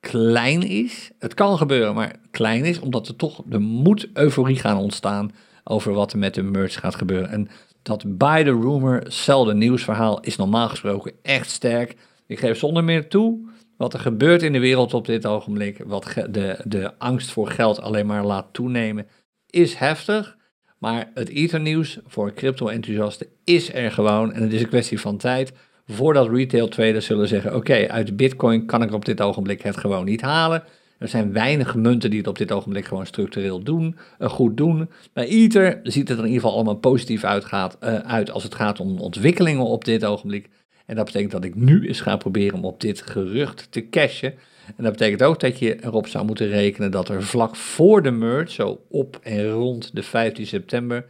klein 0.09 0.63
is. 0.63 1.11
Het 1.19 1.33
kan 1.33 1.57
gebeuren, 1.57 1.95
maar 1.95 2.15
klein 2.31 2.65
is, 2.65 2.79
omdat 2.79 3.07
er 3.07 3.15
toch 3.15 3.41
de 3.45 3.59
moed 3.59 4.07
euforie 4.13 4.59
gaan 4.59 4.77
ontstaan 4.77 5.31
over 5.63 5.93
wat 5.93 6.13
er 6.13 6.19
met 6.19 6.33
de 6.33 6.43
merge 6.43 6.79
gaat 6.79 6.95
gebeuren. 6.95 7.29
En 7.29 7.47
dat 7.81 8.17
by 8.17 8.43
the 8.43 8.59
rumor, 8.61 9.03
the 9.25 9.53
nieuwsverhaal 9.53 10.19
is 10.19 10.35
normaal 10.35 10.69
gesproken 10.69 11.11
echt 11.21 11.49
sterk. 11.49 11.95
Ik 12.27 12.39
geef 12.39 12.57
zonder 12.57 12.83
meer 12.83 13.07
toe 13.07 13.49
wat 13.77 13.93
er 13.93 13.99
gebeurt 13.99 14.43
in 14.43 14.53
de 14.53 14.59
wereld 14.59 14.93
op 14.93 15.05
dit 15.05 15.25
ogenblik, 15.25 15.83
wat 15.85 16.13
de, 16.29 16.59
de 16.63 16.97
angst 16.97 17.31
voor 17.31 17.47
geld 17.47 17.81
alleen 17.81 18.05
maar 18.05 18.25
laat 18.25 18.47
toenemen, 18.51 19.07
is 19.49 19.75
heftig. 19.75 20.37
Maar 20.79 21.11
het 21.13 21.29
Ether-nieuws 21.29 21.99
voor 22.07 22.33
crypto-enthousiasten 22.33 23.27
is 23.43 23.73
er 23.73 23.91
gewoon. 23.91 24.33
En 24.33 24.41
het 24.41 24.53
is 24.53 24.61
een 24.61 24.67
kwestie 24.67 24.99
van 24.99 25.17
tijd 25.17 25.53
voordat 25.87 26.29
retail 26.29 26.67
traders 26.67 27.05
zullen 27.05 27.27
zeggen: 27.27 27.55
Oké, 27.55 27.87
uit 27.87 28.15
Bitcoin 28.15 28.65
kan 28.65 28.81
ik 28.81 28.93
op 28.93 29.05
dit 29.05 29.21
ogenblik 29.21 29.61
het 29.61 29.77
gewoon 29.77 30.05
niet 30.05 30.21
halen. 30.21 30.63
Er 30.97 31.07
zijn 31.07 31.33
weinig 31.33 31.75
munten 31.75 32.09
die 32.09 32.19
het 32.19 32.27
op 32.27 32.37
dit 32.37 32.51
ogenblik 32.51 32.85
gewoon 32.85 33.05
structureel 33.05 33.63
doen, 33.63 33.95
uh, 34.19 34.29
goed 34.29 34.57
doen. 34.57 34.89
Bij 35.13 35.27
Ether 35.27 35.79
ziet 35.83 36.07
het 36.07 36.17
er 36.17 36.23
in 36.23 36.29
ieder 36.29 36.41
geval 36.41 36.55
allemaal 36.55 36.75
positief 36.75 37.23
uitgaat, 37.23 37.77
uh, 37.83 37.95
uit 37.95 38.31
als 38.31 38.43
het 38.43 38.55
gaat 38.55 38.79
om 38.79 38.99
ontwikkelingen 38.99 39.65
op 39.65 39.85
dit 39.85 40.05
ogenblik. 40.05 40.49
En 40.85 40.95
dat 40.95 41.05
betekent 41.05 41.31
dat 41.31 41.43
ik 41.43 41.55
nu 41.55 41.87
eens 41.87 42.01
ga 42.01 42.17
proberen 42.17 42.57
om 42.57 42.65
op 42.65 42.81
dit 42.81 43.01
gerucht 43.01 43.67
te 43.71 43.89
cashen. 43.89 44.33
En 44.77 44.83
dat 44.83 44.91
betekent 44.91 45.23
ook 45.23 45.39
dat 45.39 45.59
je 45.59 45.83
erop 45.83 46.07
zou 46.07 46.25
moeten 46.25 46.47
rekenen 46.47 46.91
dat 46.91 47.09
er 47.09 47.23
vlak 47.23 47.55
voor 47.55 48.03
de 48.03 48.11
merge, 48.11 48.51
zo 48.51 48.81
op 48.89 49.19
en 49.23 49.49
rond 49.49 49.95
de 49.95 50.03
15 50.03 50.47
september, 50.47 51.05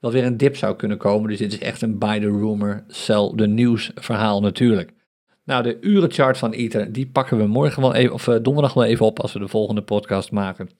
wel 0.00 0.12
weer 0.12 0.24
een 0.24 0.36
dip 0.36 0.56
zou 0.56 0.76
kunnen 0.76 0.98
komen. 0.98 1.28
Dus 1.28 1.38
dit 1.38 1.52
is 1.52 1.58
echt 1.58 1.82
een 1.82 1.98
buy 1.98 2.20
the 2.20 2.26
rumor, 2.26 2.84
sell 2.88 3.32
the 3.36 3.46
news 3.46 3.90
verhaal 3.94 4.40
natuurlijk. 4.40 4.92
Nou, 5.44 5.62
de 5.62 5.80
urenchart 5.80 6.38
van 6.38 6.52
Ether, 6.52 6.92
die 6.92 7.06
pakken 7.06 7.36
we 7.36 7.46
morgen 7.46 7.82
wel 7.82 7.94
even, 7.94 8.14
of 8.14 8.26
uh, 8.26 8.36
donderdag 8.42 8.74
wel 8.74 8.84
even 8.84 9.06
op 9.06 9.20
als 9.20 9.32
we 9.32 9.38
de 9.38 9.48
volgende 9.48 9.82
podcast 9.82 10.30
maken. 10.30 10.70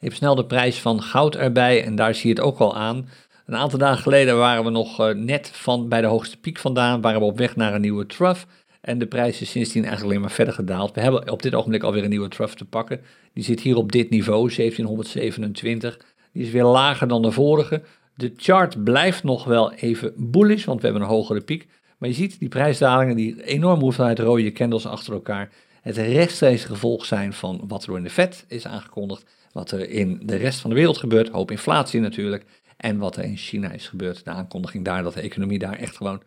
Even 0.00 0.16
snel 0.16 0.34
de 0.34 0.46
prijs 0.46 0.80
van 0.80 1.02
goud 1.02 1.36
erbij 1.36 1.84
en 1.84 1.94
daar 1.94 2.14
zie 2.14 2.28
je 2.28 2.34
het 2.34 2.44
ook 2.44 2.58
al 2.58 2.76
aan. 2.76 3.08
Een 3.46 3.56
aantal 3.56 3.78
dagen 3.78 4.02
geleden 4.02 4.38
waren 4.38 4.64
we 4.64 4.70
nog 4.70 5.00
uh, 5.00 5.14
net 5.14 5.50
van 5.52 5.88
bij 5.88 6.00
de 6.00 6.06
hoogste 6.06 6.36
piek 6.36 6.58
vandaan, 6.58 7.00
waren 7.00 7.20
we 7.20 7.26
op 7.26 7.38
weg 7.38 7.56
naar 7.56 7.74
een 7.74 7.80
nieuwe 7.80 8.06
trough. 8.06 8.44
En 8.80 8.98
de 8.98 9.06
prijs 9.06 9.40
is 9.40 9.50
sindsdien 9.50 9.82
eigenlijk 9.82 10.10
alleen 10.10 10.24
maar 10.24 10.34
verder 10.34 10.54
gedaald. 10.54 10.94
We 10.94 11.00
hebben 11.00 11.30
op 11.30 11.42
dit 11.42 11.54
ogenblik 11.54 11.82
alweer 11.82 12.02
een 12.02 12.10
nieuwe 12.10 12.28
trough 12.28 12.54
te 12.54 12.64
pakken. 12.64 13.00
Die 13.32 13.44
zit 13.44 13.60
hier 13.60 13.76
op 13.76 13.92
dit 13.92 14.10
niveau, 14.10 14.54
1727. 14.54 15.98
Is 16.38 16.50
weer 16.50 16.64
lager 16.64 17.08
dan 17.08 17.22
de 17.22 17.30
vorige. 17.30 17.82
De 18.14 18.32
chart 18.36 18.84
blijft 18.84 19.22
nog 19.22 19.44
wel 19.44 19.72
even 19.72 20.12
bullish, 20.16 20.64
want 20.64 20.80
we 20.80 20.86
hebben 20.86 21.02
een 21.02 21.14
hogere 21.14 21.40
piek. 21.40 21.66
Maar 21.98 22.08
je 22.08 22.14
ziet 22.14 22.38
die 22.38 22.48
prijsdalingen, 22.48 23.16
die 23.16 23.44
enorme 23.44 23.82
hoeveelheid 23.82 24.18
rode 24.18 24.52
candles 24.52 24.86
achter 24.86 25.12
elkaar, 25.12 25.50
het 25.82 25.96
rechtstreeks 25.96 26.64
gevolg 26.64 27.04
zijn 27.04 27.32
van 27.32 27.64
wat 27.68 27.86
er 27.86 27.96
in 27.96 28.02
de 28.02 28.10
Fed 28.10 28.44
is 28.48 28.66
aangekondigd, 28.66 29.24
wat 29.52 29.70
er 29.70 29.90
in 29.90 30.20
de 30.22 30.36
rest 30.36 30.60
van 30.60 30.70
de 30.70 30.76
wereld 30.76 30.98
gebeurt, 30.98 31.28
hoop 31.28 31.50
inflatie 31.50 32.00
natuurlijk, 32.00 32.44
en 32.76 32.98
wat 32.98 33.16
er 33.16 33.24
in 33.24 33.36
China 33.36 33.70
is 33.70 33.88
gebeurd. 33.88 34.24
De 34.24 34.30
aankondiging 34.30 34.84
daar 34.84 35.02
dat 35.02 35.14
de 35.14 35.20
economie 35.20 35.58
daar 35.58 35.78
echt 35.78 35.96
gewoon 35.96 36.22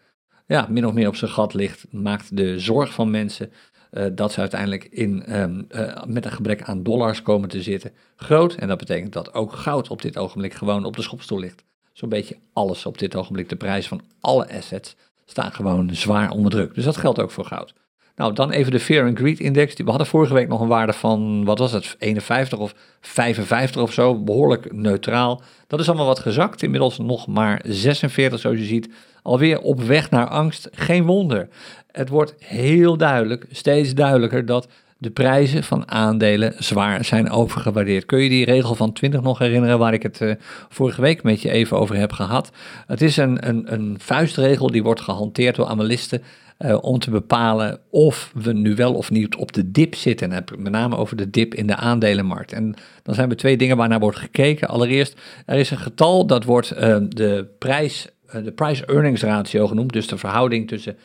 ja, 0.47 0.67
min 0.69 0.85
of 0.85 0.93
meer 0.93 1.07
op 1.07 1.15
zijn 1.15 1.31
gat 1.31 1.53
ligt, 1.53 1.85
maakt 1.91 2.37
de 2.37 2.59
zorg 2.59 2.93
van 2.93 3.11
mensen 3.11 3.51
uh, 3.91 4.05
dat 4.11 4.31
ze 4.31 4.39
uiteindelijk 4.39 4.83
in, 4.83 5.39
um, 5.39 5.65
uh, 5.69 6.03
met 6.03 6.25
een 6.25 6.31
gebrek 6.31 6.61
aan 6.61 6.83
dollars 6.83 7.21
komen 7.21 7.49
te 7.49 7.61
zitten 7.61 7.91
groot. 8.15 8.55
En 8.55 8.67
dat 8.67 8.77
betekent 8.77 9.13
dat 9.13 9.33
ook 9.33 9.53
goud 9.53 9.89
op 9.89 10.01
dit 10.01 10.17
ogenblik 10.17 10.53
gewoon 10.53 10.85
op 10.85 10.95
de 10.95 11.01
schopstoel 11.01 11.39
ligt. 11.39 11.63
Zo'n 11.93 12.09
beetje 12.09 12.37
alles 12.53 12.85
op 12.85 12.97
dit 12.97 13.15
ogenblik, 13.15 13.49
de 13.49 13.55
prijs 13.55 13.87
van 13.87 14.01
alle 14.19 14.53
assets, 14.53 14.95
staan 15.25 15.51
gewoon 15.51 15.95
zwaar 15.95 16.31
onder 16.31 16.51
druk. 16.51 16.73
Dus 16.73 16.83
dat 16.83 16.97
geldt 16.97 17.19
ook 17.19 17.31
voor 17.31 17.45
goud. 17.45 17.73
Nou, 18.15 18.33
dan 18.33 18.51
even 18.51 18.71
de 18.71 18.79
Fear 18.79 19.07
and 19.07 19.17
Greed 19.17 19.39
Index. 19.39 19.75
We 19.75 19.89
hadden 19.89 20.07
vorige 20.07 20.33
week 20.33 20.47
nog 20.47 20.61
een 20.61 20.67
waarde 20.67 20.93
van, 20.93 21.45
wat 21.45 21.59
was 21.59 21.71
het, 21.71 21.95
51 21.99 22.59
of 22.59 22.75
55 23.01 23.81
of 23.81 23.93
zo. 23.93 24.23
Behoorlijk 24.23 24.73
neutraal. 24.73 25.41
Dat 25.67 25.79
is 25.79 25.87
allemaal 25.87 26.05
wat 26.05 26.19
gezakt. 26.19 26.63
Inmiddels 26.63 26.97
nog 26.97 27.27
maar 27.27 27.61
46, 27.63 28.39
zoals 28.39 28.57
je 28.57 28.65
ziet. 28.65 28.89
Alweer 29.21 29.59
op 29.59 29.81
weg 29.81 30.09
naar 30.09 30.27
angst. 30.27 30.69
Geen 30.71 31.05
wonder. 31.05 31.47
Het 31.91 32.09
wordt 32.09 32.35
heel 32.37 32.97
duidelijk, 32.97 33.45
steeds 33.51 33.93
duidelijker, 33.93 34.45
dat 34.45 34.67
de 35.01 35.09
prijzen 35.09 35.63
van 35.63 35.91
aandelen 35.91 36.53
zwaar 36.57 37.05
zijn 37.05 37.29
overgewaardeerd. 37.29 38.05
Kun 38.05 38.19
je 38.19 38.29
die 38.29 38.45
regel 38.45 38.75
van 38.75 38.93
20 38.93 39.21
nog 39.21 39.39
herinneren 39.39 39.79
waar 39.79 39.93
ik 39.93 40.03
het 40.03 40.21
uh, 40.21 40.33
vorige 40.69 41.01
week 41.01 41.23
met 41.23 41.41
je 41.41 41.51
even 41.51 41.77
over 41.77 41.95
heb 41.95 42.11
gehad? 42.11 42.51
Het 42.87 43.01
is 43.01 43.17
een, 43.17 43.47
een, 43.47 43.73
een 43.73 43.95
vuistregel 43.99 44.71
die 44.71 44.83
wordt 44.83 45.01
gehanteerd 45.01 45.55
door 45.55 45.65
analisten 45.65 46.23
uh, 46.65 46.77
om 46.81 46.99
te 46.99 47.09
bepalen 47.09 47.79
of 47.89 48.31
we 48.33 48.53
nu 48.53 48.75
wel 48.75 48.93
of 48.93 49.11
niet 49.11 49.35
op 49.35 49.51
de 49.51 49.71
dip 49.71 49.95
zitten. 49.95 50.27
En 50.27 50.33
heb 50.33 50.57
met 50.57 50.71
name 50.71 50.95
over 50.95 51.15
de 51.15 51.29
dip 51.29 51.53
in 51.53 51.67
de 51.67 51.75
aandelenmarkt. 51.75 52.53
En 52.53 52.73
dan 53.03 53.15
zijn 53.15 53.29
er 53.29 53.35
twee 53.35 53.57
dingen 53.57 53.77
waarnaar 53.77 53.99
wordt 53.99 54.17
gekeken. 54.17 54.67
Allereerst, 54.67 55.19
er 55.45 55.57
is 55.57 55.71
een 55.71 55.77
getal 55.77 56.25
dat 56.25 56.43
wordt 56.43 56.73
uh, 56.73 56.97
de 57.09 57.47
prijs, 57.59 58.07
de 58.43 58.51
price-earnings 58.51 59.21
ratio 59.21 59.67
genoemd. 59.67 59.93
Dus 59.93 60.07
de 60.07 60.17
verhouding 60.17 60.67
tussen 60.67 60.97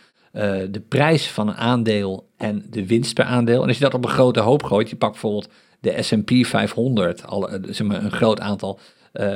de 0.70 0.82
prijs 0.88 1.30
van 1.30 1.48
een 1.48 1.54
aandeel 1.54 2.28
en 2.36 2.64
de 2.70 2.86
winst 2.86 3.14
per 3.14 3.24
aandeel. 3.24 3.62
En 3.62 3.68
als 3.68 3.76
je 3.76 3.82
dat 3.82 3.94
op 3.94 4.04
een 4.04 4.10
grote 4.10 4.40
hoop 4.40 4.62
gooit, 4.62 4.90
je 4.90 4.96
pakt 4.96 5.12
bijvoorbeeld 5.12 5.48
de 5.80 6.02
S&P 6.02 6.30
500, 6.46 7.26
al, 7.26 7.48
zeg 7.62 7.86
maar 7.86 8.04
een 8.04 8.10
groot 8.10 8.40
aantal 8.40 8.78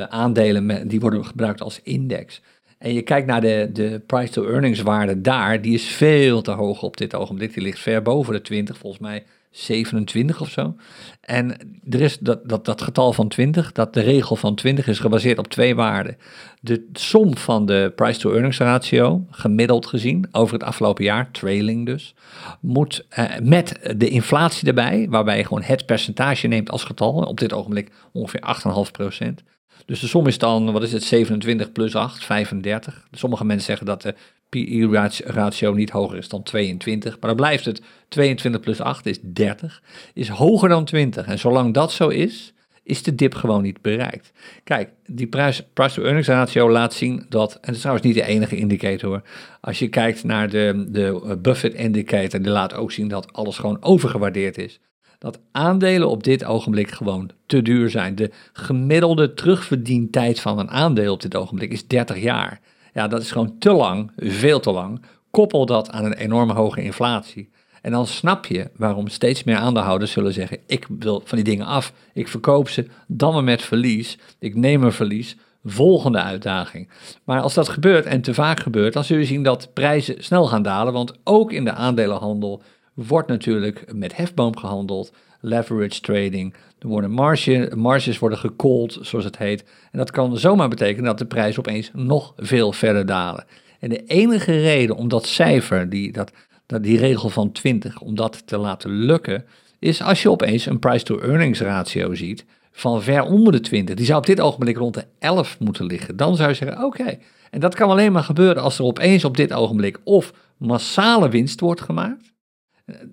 aandelen 0.09 0.87
die 0.87 0.99
worden 0.99 1.25
gebruikt 1.25 1.61
als 1.61 1.79
index. 1.83 2.41
En 2.81 2.93
je 2.93 3.01
kijkt 3.01 3.27
naar 3.27 3.41
de, 3.41 3.69
de 3.73 4.01
price-to-earnings 4.05 4.81
waarde 4.81 5.21
daar, 5.21 5.61
die 5.61 5.73
is 5.73 5.85
veel 5.85 6.41
te 6.41 6.51
hoog 6.51 6.81
op 6.81 6.97
dit 6.97 7.15
ogenblik. 7.15 7.53
Die 7.53 7.63
ligt 7.63 7.79
ver 7.79 8.01
boven 8.01 8.33
de 8.33 8.41
20, 8.41 8.77
volgens 8.77 9.01
mij 9.01 9.23
27 9.51 10.41
of 10.41 10.49
zo. 10.49 10.75
En 11.21 11.57
er 11.89 12.01
is 12.01 12.17
dat, 12.19 12.49
dat, 12.49 12.65
dat 12.65 12.81
getal 12.81 13.13
van 13.13 13.27
20, 13.27 13.71
dat 13.71 13.93
de 13.93 14.01
regel 14.01 14.35
van 14.35 14.55
20 14.55 14.87
is 14.87 14.99
gebaseerd 14.99 15.37
op 15.37 15.47
twee 15.47 15.75
waarden. 15.75 16.17
De 16.61 16.89
som 16.93 17.37
van 17.37 17.65
de 17.65 17.93
price-to-earnings 17.95 18.57
ratio, 18.57 19.25
gemiddeld 19.29 19.85
gezien, 19.85 20.27
over 20.31 20.53
het 20.53 20.63
afgelopen 20.63 21.03
jaar, 21.03 21.31
trailing 21.31 21.85
dus, 21.85 22.15
moet 22.59 23.05
eh, 23.09 23.25
met 23.43 23.93
de 23.97 24.09
inflatie 24.09 24.67
erbij, 24.67 25.07
waarbij 25.09 25.37
je 25.37 25.45
gewoon 25.45 25.63
het 25.63 25.85
percentage 25.85 26.47
neemt 26.47 26.71
als 26.71 26.83
getal, 26.83 27.13
op 27.13 27.39
dit 27.39 27.53
ogenblik 27.53 27.91
ongeveer 28.11 28.55
8,5 28.85 28.91
procent. 28.91 29.43
Dus 29.85 29.99
de 29.99 30.07
som 30.07 30.27
is 30.27 30.37
dan, 30.37 30.71
wat 30.71 30.83
is 30.83 30.91
het, 30.91 31.03
27 31.03 31.71
plus 31.71 31.95
8, 31.95 32.25
35. 32.25 33.07
Sommige 33.11 33.45
mensen 33.45 33.65
zeggen 33.65 33.85
dat 33.85 34.01
de 34.01 34.15
PE-ratio 34.49 35.73
niet 35.73 35.89
hoger 35.89 36.17
is 36.17 36.29
dan 36.29 36.43
22, 36.43 37.11
maar 37.11 37.29
dan 37.29 37.35
blijft 37.35 37.65
het 37.65 37.81
22 38.07 38.61
plus 38.61 38.81
8 38.81 39.05
is 39.05 39.19
30, 39.21 39.81
is 40.13 40.27
hoger 40.27 40.69
dan 40.69 40.85
20. 40.85 41.25
En 41.25 41.39
zolang 41.39 41.73
dat 41.73 41.91
zo 41.91 42.07
is, 42.07 42.53
is 42.83 43.03
de 43.03 43.15
dip 43.15 43.33
gewoon 43.33 43.61
niet 43.61 43.81
bereikt. 43.81 44.31
Kijk, 44.63 44.89
die 45.05 45.27
price-to-earnings 45.73 46.27
ratio 46.27 46.71
laat 46.71 46.93
zien 46.93 47.25
dat, 47.29 47.53
en 47.53 47.59
dat 47.61 47.75
is 47.75 47.79
trouwens 47.79 48.05
niet 48.05 48.15
de 48.15 48.25
enige 48.25 48.55
indicator, 48.55 49.21
als 49.61 49.79
je 49.79 49.87
kijkt 49.87 50.23
naar 50.23 50.49
de, 50.49 50.85
de 50.89 51.37
Buffett 51.41 51.73
indicator, 51.75 52.41
die 52.41 52.51
laat 52.51 52.73
ook 52.73 52.91
zien 52.91 53.07
dat 53.07 53.33
alles 53.33 53.57
gewoon 53.57 53.77
overgewaardeerd 53.81 54.57
is 54.57 54.79
dat 55.21 55.39
aandelen 55.51 56.09
op 56.09 56.23
dit 56.23 56.43
ogenblik 56.43 56.91
gewoon 56.91 57.29
te 57.45 57.61
duur 57.61 57.89
zijn. 57.89 58.15
De 58.15 58.31
gemiddelde 58.53 59.33
terugverdientijd 59.33 60.39
van 60.39 60.59
een 60.59 60.69
aandeel 60.69 61.13
op 61.13 61.21
dit 61.21 61.35
ogenblik 61.35 61.71
is 61.71 61.87
30 61.87 62.21
jaar. 62.21 62.59
Ja, 62.93 63.07
dat 63.07 63.21
is 63.21 63.31
gewoon 63.31 63.57
te 63.59 63.71
lang, 63.71 64.11
veel 64.17 64.59
te 64.59 64.71
lang. 64.71 65.01
Koppel 65.31 65.65
dat 65.65 65.91
aan 65.91 66.05
een 66.05 66.13
enorme 66.13 66.53
hoge 66.53 66.83
inflatie. 66.83 67.49
En 67.81 67.91
dan 67.91 68.07
snap 68.07 68.45
je 68.45 68.69
waarom 68.75 69.07
steeds 69.07 69.43
meer 69.43 69.55
aandeelhouders 69.55 70.11
zullen 70.11 70.33
zeggen: 70.33 70.57
Ik 70.65 70.87
wil 70.99 71.21
van 71.25 71.37
die 71.37 71.45
dingen 71.45 71.65
af, 71.65 71.93
ik 72.13 72.27
verkoop 72.27 72.69
ze, 72.69 72.87
dan 73.07 73.33
maar 73.33 73.43
met 73.43 73.61
verlies, 73.61 74.17
ik 74.39 74.55
neem 74.55 74.83
een 74.83 74.91
verlies, 74.91 75.37
volgende 75.63 76.21
uitdaging. 76.21 76.89
Maar 77.23 77.41
als 77.41 77.53
dat 77.53 77.69
gebeurt 77.69 78.05
en 78.05 78.21
te 78.21 78.33
vaak 78.33 78.59
gebeurt, 78.59 78.93
dan 78.93 79.03
zul 79.03 79.17
je 79.17 79.25
zien 79.25 79.43
dat 79.43 79.73
prijzen 79.73 80.23
snel 80.23 80.47
gaan 80.47 80.63
dalen, 80.63 80.93
want 80.93 81.13
ook 81.23 81.51
in 81.51 81.63
de 81.63 81.73
aandelenhandel 81.73 82.61
wordt 82.93 83.27
natuurlijk 83.27 83.93
met 83.93 84.15
hefboom 84.15 84.57
gehandeld, 84.57 85.13
leverage 85.39 86.01
trading. 86.01 86.53
Er 86.79 86.87
worden 86.87 87.11
marge, 87.11 87.71
marges 87.75 88.19
worden 88.19 88.37
gecalled, 88.37 88.97
zoals 89.01 89.25
het 89.25 89.37
heet. 89.37 89.63
En 89.91 89.97
dat 89.97 90.11
kan 90.11 90.37
zomaar 90.37 90.69
betekenen 90.69 91.05
dat 91.05 91.17
de 91.17 91.25
prijs 91.25 91.59
opeens 91.59 91.91
nog 91.93 92.33
veel 92.37 92.73
verder 92.73 93.05
dalen. 93.05 93.45
En 93.79 93.89
de 93.89 94.05
enige 94.05 94.59
reden 94.61 94.95
om 94.95 95.07
dat 95.07 95.25
cijfer, 95.25 95.89
die, 95.89 96.11
dat, 96.11 96.31
dat, 96.65 96.83
die 96.83 96.97
regel 96.97 97.29
van 97.29 97.51
20, 97.51 97.99
om 97.99 98.15
dat 98.15 98.47
te 98.47 98.57
laten 98.57 98.91
lukken, 98.91 99.45
is 99.79 100.01
als 100.01 100.21
je 100.21 100.31
opeens 100.31 100.65
een 100.65 100.79
price-to-earnings 100.79 101.61
ratio 101.61 102.13
ziet 102.13 102.45
van 102.71 103.01
ver 103.01 103.23
onder 103.23 103.51
de 103.51 103.59
20. 103.59 103.95
Die 103.95 104.05
zou 104.05 104.19
op 104.19 104.25
dit 104.25 104.41
ogenblik 104.41 104.77
rond 104.77 104.93
de 104.93 105.05
11 105.19 105.59
moeten 105.59 105.85
liggen. 105.85 106.17
Dan 106.17 106.35
zou 106.35 106.49
je 106.49 106.55
zeggen, 106.55 106.83
oké. 106.83 107.17
En 107.51 107.59
dat 107.59 107.75
kan 107.75 107.89
alleen 107.89 108.11
maar 108.11 108.23
gebeuren 108.23 108.63
als 108.63 108.77
er 108.77 108.85
opeens 108.85 109.25
op 109.25 109.37
dit 109.37 109.53
ogenblik 109.53 109.99
of 110.03 110.33
massale 110.57 111.29
winst 111.29 111.59
wordt 111.59 111.81
gemaakt. 111.81 112.30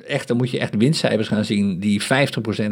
Echt, 0.07 0.29
dan 0.29 0.37
moet 0.37 0.51
je 0.51 0.59
echt 0.59 0.77
winstcijfers 0.77 1.29
gaan 1.29 1.45
zien 1.45 1.81
die 1.81 2.03
50% 2.03 2.05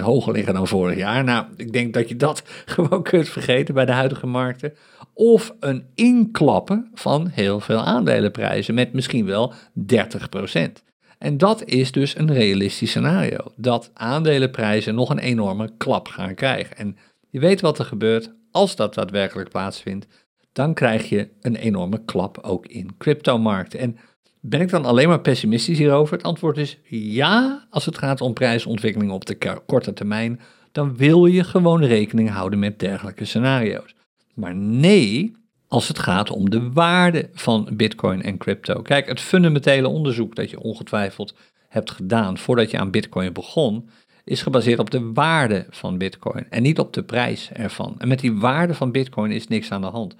hoger 0.01 0.33
liggen 0.33 0.55
dan 0.55 0.66
vorig 0.66 0.97
jaar. 0.97 1.25
Nou, 1.25 1.47
ik 1.57 1.73
denk 1.73 1.95
dat 1.95 2.09
je 2.09 2.16
dat 2.16 2.42
gewoon 2.66 3.03
kunt 3.03 3.29
vergeten 3.29 3.75
bij 3.75 3.85
de 3.85 3.92
huidige 3.92 4.27
markten. 4.27 4.75
Of 5.14 5.55
een 5.61 5.85
inklappen 5.95 6.90
van 6.95 7.27
heel 7.27 7.61
veel 7.61 7.81
aandelenprijzen 7.81 8.75
met 8.75 8.92
misschien 8.92 9.27
wel 9.27 9.53
30%. 9.95 10.85
En 11.19 11.38
dat 11.38 11.64
is 11.64 11.92
dus 11.92 12.19
een 12.19 12.33
realistisch 12.33 12.90
scenario. 12.90 13.38
Dat 13.57 13.90
aandelenprijzen 13.95 14.95
nog 14.95 15.11
een 15.11 15.19
enorme 15.19 15.71
klap 15.77 16.09
gaan 16.09 16.35
krijgen. 16.35 16.77
En 16.77 16.97
je 17.31 17.40
weet 17.40 17.61
wat 17.61 17.79
er 17.79 17.85
gebeurt 17.85 18.33
als 18.51 18.77
dat 18.77 18.95
daadwerkelijk 18.95 19.49
plaatsvindt. 19.49 20.07
Dan 20.53 20.75
krijg 20.75 21.09
je 21.09 21.29
een 21.40 21.57
enorme 21.57 22.05
klap 22.05 22.38
ook 22.38 22.66
in 22.66 22.97
cryptomarkten. 22.99 23.79
En 23.79 23.99
ben 24.48 24.61
ik 24.61 24.68
dan 24.68 24.85
alleen 24.85 25.09
maar 25.09 25.20
pessimistisch 25.20 25.78
hierover? 25.78 26.16
Het 26.16 26.26
antwoord 26.26 26.56
is 26.56 26.78
ja, 26.88 27.66
als 27.70 27.87
het 27.87 27.98
gaat 27.98 28.20
om 28.20 28.32
prijsontwikkeling 28.32 29.11
op 29.11 29.26
de 29.26 29.61
korte 29.66 29.92
termijn. 29.92 30.40
Dan 30.72 30.96
wil 30.96 31.26
je 31.26 31.44
gewoon 31.44 31.85
rekening 31.85 32.30
houden 32.30 32.59
met 32.59 32.78
dergelijke 32.78 33.24
scenario's. 33.24 33.94
Maar 34.35 34.54
nee, 34.54 35.37
als 35.68 35.88
het 35.88 35.98
gaat 35.98 36.30
om 36.30 36.50
de 36.50 36.72
waarde 36.72 37.28
van 37.32 37.68
Bitcoin 37.72 38.22
en 38.22 38.38
crypto. 38.38 38.82
Kijk, 38.82 39.09
het 39.09 39.20
fundamentele 39.20 39.88
onderzoek 39.88 40.35
dat 40.35 40.50
je 40.50 40.61
ongetwijfeld 40.61 41.35
hebt 41.68 41.90
gedaan 41.90 42.38
voordat 42.38 42.70
je 42.70 42.78
aan 42.78 42.90
Bitcoin 42.90 43.32
begon, 43.32 43.88
is 44.24 44.42
gebaseerd 44.42 44.78
op 44.78 44.90
de 44.90 45.12
waarde 45.12 45.66
van 45.70 45.98
Bitcoin 45.98 46.46
en 46.50 46.62
niet 46.62 46.78
op 46.78 46.92
de 46.92 47.02
prijs 47.02 47.50
ervan. 47.52 47.94
En 47.98 48.09
met 48.09 48.20
die 48.20 48.35
waarde 48.35 48.74
van 48.74 48.92
Bitcoin 48.92 49.30
is 49.30 49.48
niks 49.48 49.70
aan 49.72 49.80
de 49.80 49.87
hand. 49.87 50.16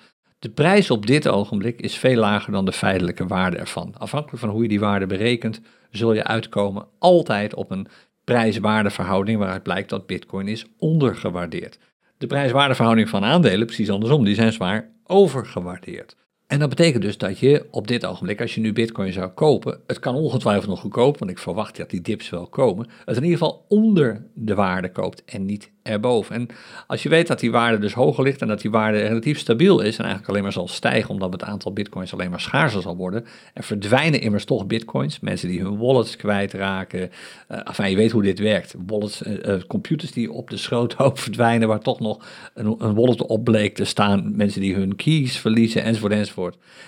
De 0.47 0.53
prijs 0.53 0.91
op 0.91 1.07
dit 1.07 1.29
ogenblik 1.29 1.81
is 1.81 1.97
veel 1.97 2.17
lager 2.17 2.53
dan 2.53 2.65
de 2.65 2.73
feitelijke 2.73 3.27
waarde 3.27 3.57
ervan. 3.57 3.95
Afhankelijk 3.99 4.39
van 4.39 4.49
hoe 4.49 4.63
je 4.63 4.69
die 4.69 4.81
waarde 4.81 5.07
berekent, 5.07 5.61
zul 5.91 6.13
je 6.13 6.25
uitkomen 6.25 6.87
altijd 6.99 7.55
op 7.55 7.71
een 7.71 7.87
prijs-waardeverhouding 8.25 9.39
waaruit 9.39 9.63
blijkt 9.63 9.89
dat 9.89 10.07
Bitcoin 10.07 10.49
is 10.49 10.67
ondergewaardeerd. 10.79 11.79
De 12.19 12.27
prijs-waardeverhouding 12.27 13.09
van 13.09 13.25
aandelen, 13.25 13.67
precies 13.67 13.91
andersom, 13.91 14.25
die 14.25 14.35
zijn 14.35 14.53
zwaar 14.53 14.91
overgewaardeerd. 15.05 16.17
En 16.47 16.59
dat 16.59 16.69
betekent 16.69 17.03
dus 17.03 17.19
dat 17.19 17.39
je 17.39 17.67
op 17.71 17.89
dit 17.89 18.07
ogenblik, 18.07 18.41
als 18.41 18.55
je 18.55 18.61
nu 18.61 18.73
bitcoin 18.73 19.13
zou 19.13 19.29
kopen, 19.29 19.81
het 19.87 19.99
kan 19.99 20.15
ongetwijfeld 20.15 20.67
nog 20.67 20.81
goedkoop, 20.81 21.19
want 21.19 21.31
ik 21.31 21.39
verwacht 21.39 21.77
dat 21.77 21.91
die 21.91 22.01
dips 22.01 22.31
wel 22.31 22.47
komen, 22.47 22.89
het 23.05 23.17
in 23.17 23.23
ieder 23.23 23.39
geval 23.39 23.65
onder 23.69 24.27
de 24.35 24.55
waarde 24.55 24.93
koopt 24.93 25.25
en 25.25 25.45
niet 25.45 25.71
erboven. 25.83 26.35
En 26.35 26.49
als 26.87 27.03
je 27.03 27.09
weet 27.09 27.27
dat 27.27 27.41
die 27.41 27.51
waarde 27.51 27.79
dus 27.79 27.93
hoger 27.93 28.25
ligt 28.25 28.43
en 28.43 28.49
dat 28.49 28.61
die 28.61 28.71
waarde 28.71 28.99
relatief 28.99 29.39
stabiel 29.39 29.81
is 29.81 29.97
en 29.97 30.05
eigenlijk 30.05 30.29
alleen 30.29 30.43
maar 30.43 30.53
zal 30.53 30.69
stijgen 30.69 31.11
omdat 31.11 31.33
het 31.33 31.43
aantal 31.43 31.73
bitcoins 31.73 32.13
alleen 32.13 32.31
maar 32.31 32.41
schaarser 32.41 32.83
zal 32.83 32.97
worden, 32.97 33.25
er 33.55 33.63
verdwijnen 33.63 34.21
immers 34.21 34.45
toch 34.45 34.67
bitcoins, 34.67 35.21
mensen 35.21 35.49
die 35.49 35.61
hun 35.61 35.79
wallets 35.79 36.17
kwijtraken, 36.17 37.11
uh, 37.51 37.59
enfin 37.65 37.91
je 37.91 37.97
weet 37.97 38.11
hoe 38.11 38.23
dit 38.23 38.39
werkt, 38.39 38.75
wallets, 38.87 39.23
uh, 39.23 39.55
computers 39.69 40.13
die 40.13 40.33
op 40.33 40.51
de 40.51 40.57
schroothoop 40.57 41.19
verdwijnen 41.27 41.69
waar 41.69 41.81
toch 41.81 42.01
nog 42.01 42.27
een, 42.55 42.75
een 42.79 42.95
wallet 42.95 43.23
op 43.23 43.45
bleek 43.45 43.75
te 43.75 43.85
staan, 43.85 44.37
mensen 44.37 44.61
die 44.61 44.75
hun 44.75 44.97
keys 44.97 45.39
verliezen 45.39 45.83
enzovoort 45.83 46.13
enzovoort. 46.13 46.36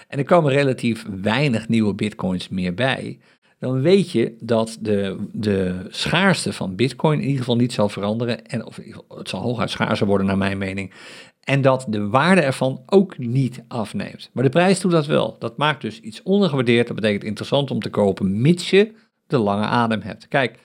En 0.09 0.19
er 0.19 0.25
komen 0.25 0.53
relatief 0.53 1.07
weinig 1.23 1.69
nieuwe 1.69 1.95
bitcoins 1.95 2.49
meer 2.49 2.75
bij 2.75 3.19
dan 3.59 3.81
weet 3.81 4.11
je 4.11 4.37
dat 4.41 4.79
de, 4.81 5.29
de 5.33 5.87
schaarste 5.89 6.53
van 6.53 6.77
Bitcoin 6.77 7.19
in 7.19 7.25
ieder 7.25 7.39
geval 7.39 7.57
niet 7.57 7.73
zal 7.73 7.89
veranderen. 7.89 8.47
En 8.47 8.67
of, 8.67 8.81
het 9.09 9.29
zal 9.29 9.41
hooguit 9.41 9.71
schaarser 9.71 10.07
worden, 10.07 10.27
naar 10.27 10.39
mijn 10.39 10.59
mening. 10.59 10.93
En 11.41 11.63
dat 11.63 11.87
de 11.89 12.09
waarde 12.09 12.41
ervan 12.41 12.83
ook 12.87 13.19
niet 13.19 13.65
afneemt. 13.69 14.31
Maar 14.33 14.45
de 14.45 14.51
prijs 14.51 14.81
doet 14.81 14.93
dat 14.93 15.07
wel. 15.07 15.37
Dat 15.39 15.57
maakt 15.57 15.81
dus 15.81 16.01
iets 16.01 16.23
ondergewaardeerd. 16.23 16.87
Dat 16.87 16.97
betekent 16.97 17.25
interessant 17.25 17.71
om 17.71 17.81
te 17.81 17.91
kopen, 17.91 18.41
mits 18.41 18.71
je 18.71 18.93
de 19.27 19.39
lange 19.39 19.65
adem 19.65 20.01
hebt. 20.01 20.29
Kijk, 20.29 20.59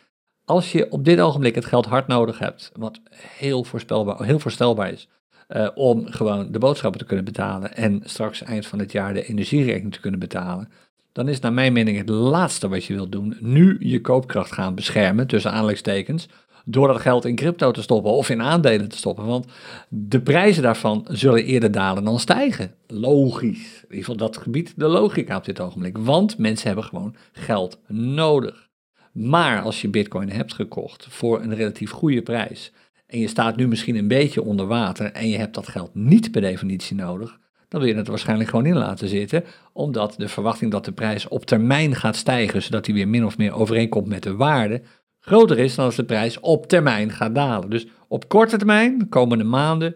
als 0.46 0.72
je 0.72 0.92
op 0.92 1.06
dit 1.06 1.20
ogenblik 1.20 1.56
het 1.56 1.66
geld 1.66 1.86
hard 1.86 2.08
nodig 2.08 2.40
hebt, 2.40 2.72
wat 2.74 3.00
heel, 3.16 3.64
voorspelbaar, 3.64 4.24
heel 4.24 4.40
voorstelbaar 4.40 4.92
is, 4.92 5.08
uh, 5.50 5.70
om 5.76 6.06
gewoon 6.08 6.52
de 6.52 6.60
boodschappen 6.60 7.00
te 7.00 7.06
kunnen 7.06 7.26
betalen 7.26 7.76
en 7.76 8.02
straks 8.04 8.44
eind 8.44 8.66
van 8.66 8.80
het 8.80 8.92
jaar 8.92 9.14
de 9.14 9.26
energierekening 9.26 9.94
te 9.94 10.00
kunnen 10.00 10.20
betalen, 10.20 10.70
dan 11.12 11.28
is 11.28 11.40
naar 11.40 11.54
mijn 11.54 11.74
mening 11.74 11.98
het 11.98 12.10
laatste 12.10 12.68
wat 12.68 12.86
je 12.86 12.94
wilt 12.94 13.12
doen, 13.12 13.38
nu 13.40 13.76
je 13.80 14.02
koopkracht 14.02 14.52
gaan 14.52 14.76
beschermen, 14.76 15.28
tussen 15.28 15.52
aanleidingstekens, 15.52 16.28
door 16.66 16.88
dat 16.88 17.02
geld 17.02 17.26
in 17.26 17.36
crypto 17.36 17.72
te 17.72 17.82
stoppen 17.82 18.12
of 18.12 18.30
in 18.30 18.42
aandelen 18.42 18.90
te 18.90 18.98
stoppen. 18.98 19.26
Want 19.26 19.46
de 19.90 20.22
prijzen 20.22 20.64
daarvan 20.64 21.06
zullen 21.10 21.46
eerder 21.46 21.72
dalen 21.72 22.04
dan 22.04 22.20
stijgen. 22.20 22.74
Logisch. 22.88 23.76
In 23.76 23.82
ieder 23.82 23.98
geval 23.98 24.16
dat 24.16 24.38
gebied 24.38 24.74
de 24.76 24.88
logica 24.88 25.38
op 25.38 25.46
dit 25.46 25.60
ogenblik. 25.60 25.98
Want 25.98 26.38
mensen 26.38 26.68
hebben 26.68 26.86
gewoon 26.86 27.16
geld 27.32 27.80
nodig. 27.88 28.70
Maar 29.12 29.62
als 29.62 29.82
je 29.82 29.90
bitcoin 29.90 30.30
hebt 30.30 30.54
gekocht 30.54 31.08
voor 31.10 31.42
een 31.42 31.56
relatief 31.56 31.92
goede 31.92 32.22
prijs 32.22 32.72
en 33.14 33.20
je 33.20 33.28
staat 33.28 33.56
nu 33.56 33.68
misschien 33.68 33.96
een 33.96 34.08
beetje 34.08 34.44
onder 34.44 34.68
water 34.68 35.12
en 35.12 35.30
je 35.30 35.38
hebt 35.38 35.56
dat 35.56 35.68
geld 35.68 35.96
niet 35.96 36.32
per 36.32 36.42
definitie 36.42 36.96
nodig, 36.96 37.40
dan 37.68 37.82
wil 37.82 37.90
je 37.90 37.96
het 37.96 38.08
waarschijnlijk 38.08 38.50
gewoon 38.50 38.66
in 38.66 38.78
laten 38.78 39.08
zitten, 39.08 39.44
omdat 39.74 40.16
de 40.18 40.28
verwachting 40.28 40.72
dat 40.72 40.86
de 40.86 40.92
prijs 40.92 41.28
op 41.28 41.46
termijn 41.46 41.96
gaat 41.96 42.16
stijgen, 42.16 42.62
zodat 42.62 42.86
die 42.86 42.94
weer 42.94 43.08
min 43.08 43.26
of 43.26 43.38
meer 43.38 43.54
overeenkomt 43.54 44.08
met 44.08 44.24
de 44.24 44.36
waarde, 44.36 44.82
groter 45.20 45.60
is 45.60 45.76
dan 45.76 45.86
als 45.86 45.96
de 45.96 46.04
prijs 46.04 46.40
op 46.40 46.68
termijn 46.68 47.12
gaat 47.12 47.36
dalen. 47.36 47.70
Dus 47.70 47.88
op 48.08 48.30
korte 48.30 48.58
termijn, 48.58 48.98
de 48.98 49.08
komende 49.08 49.44
maanden, 49.44 49.96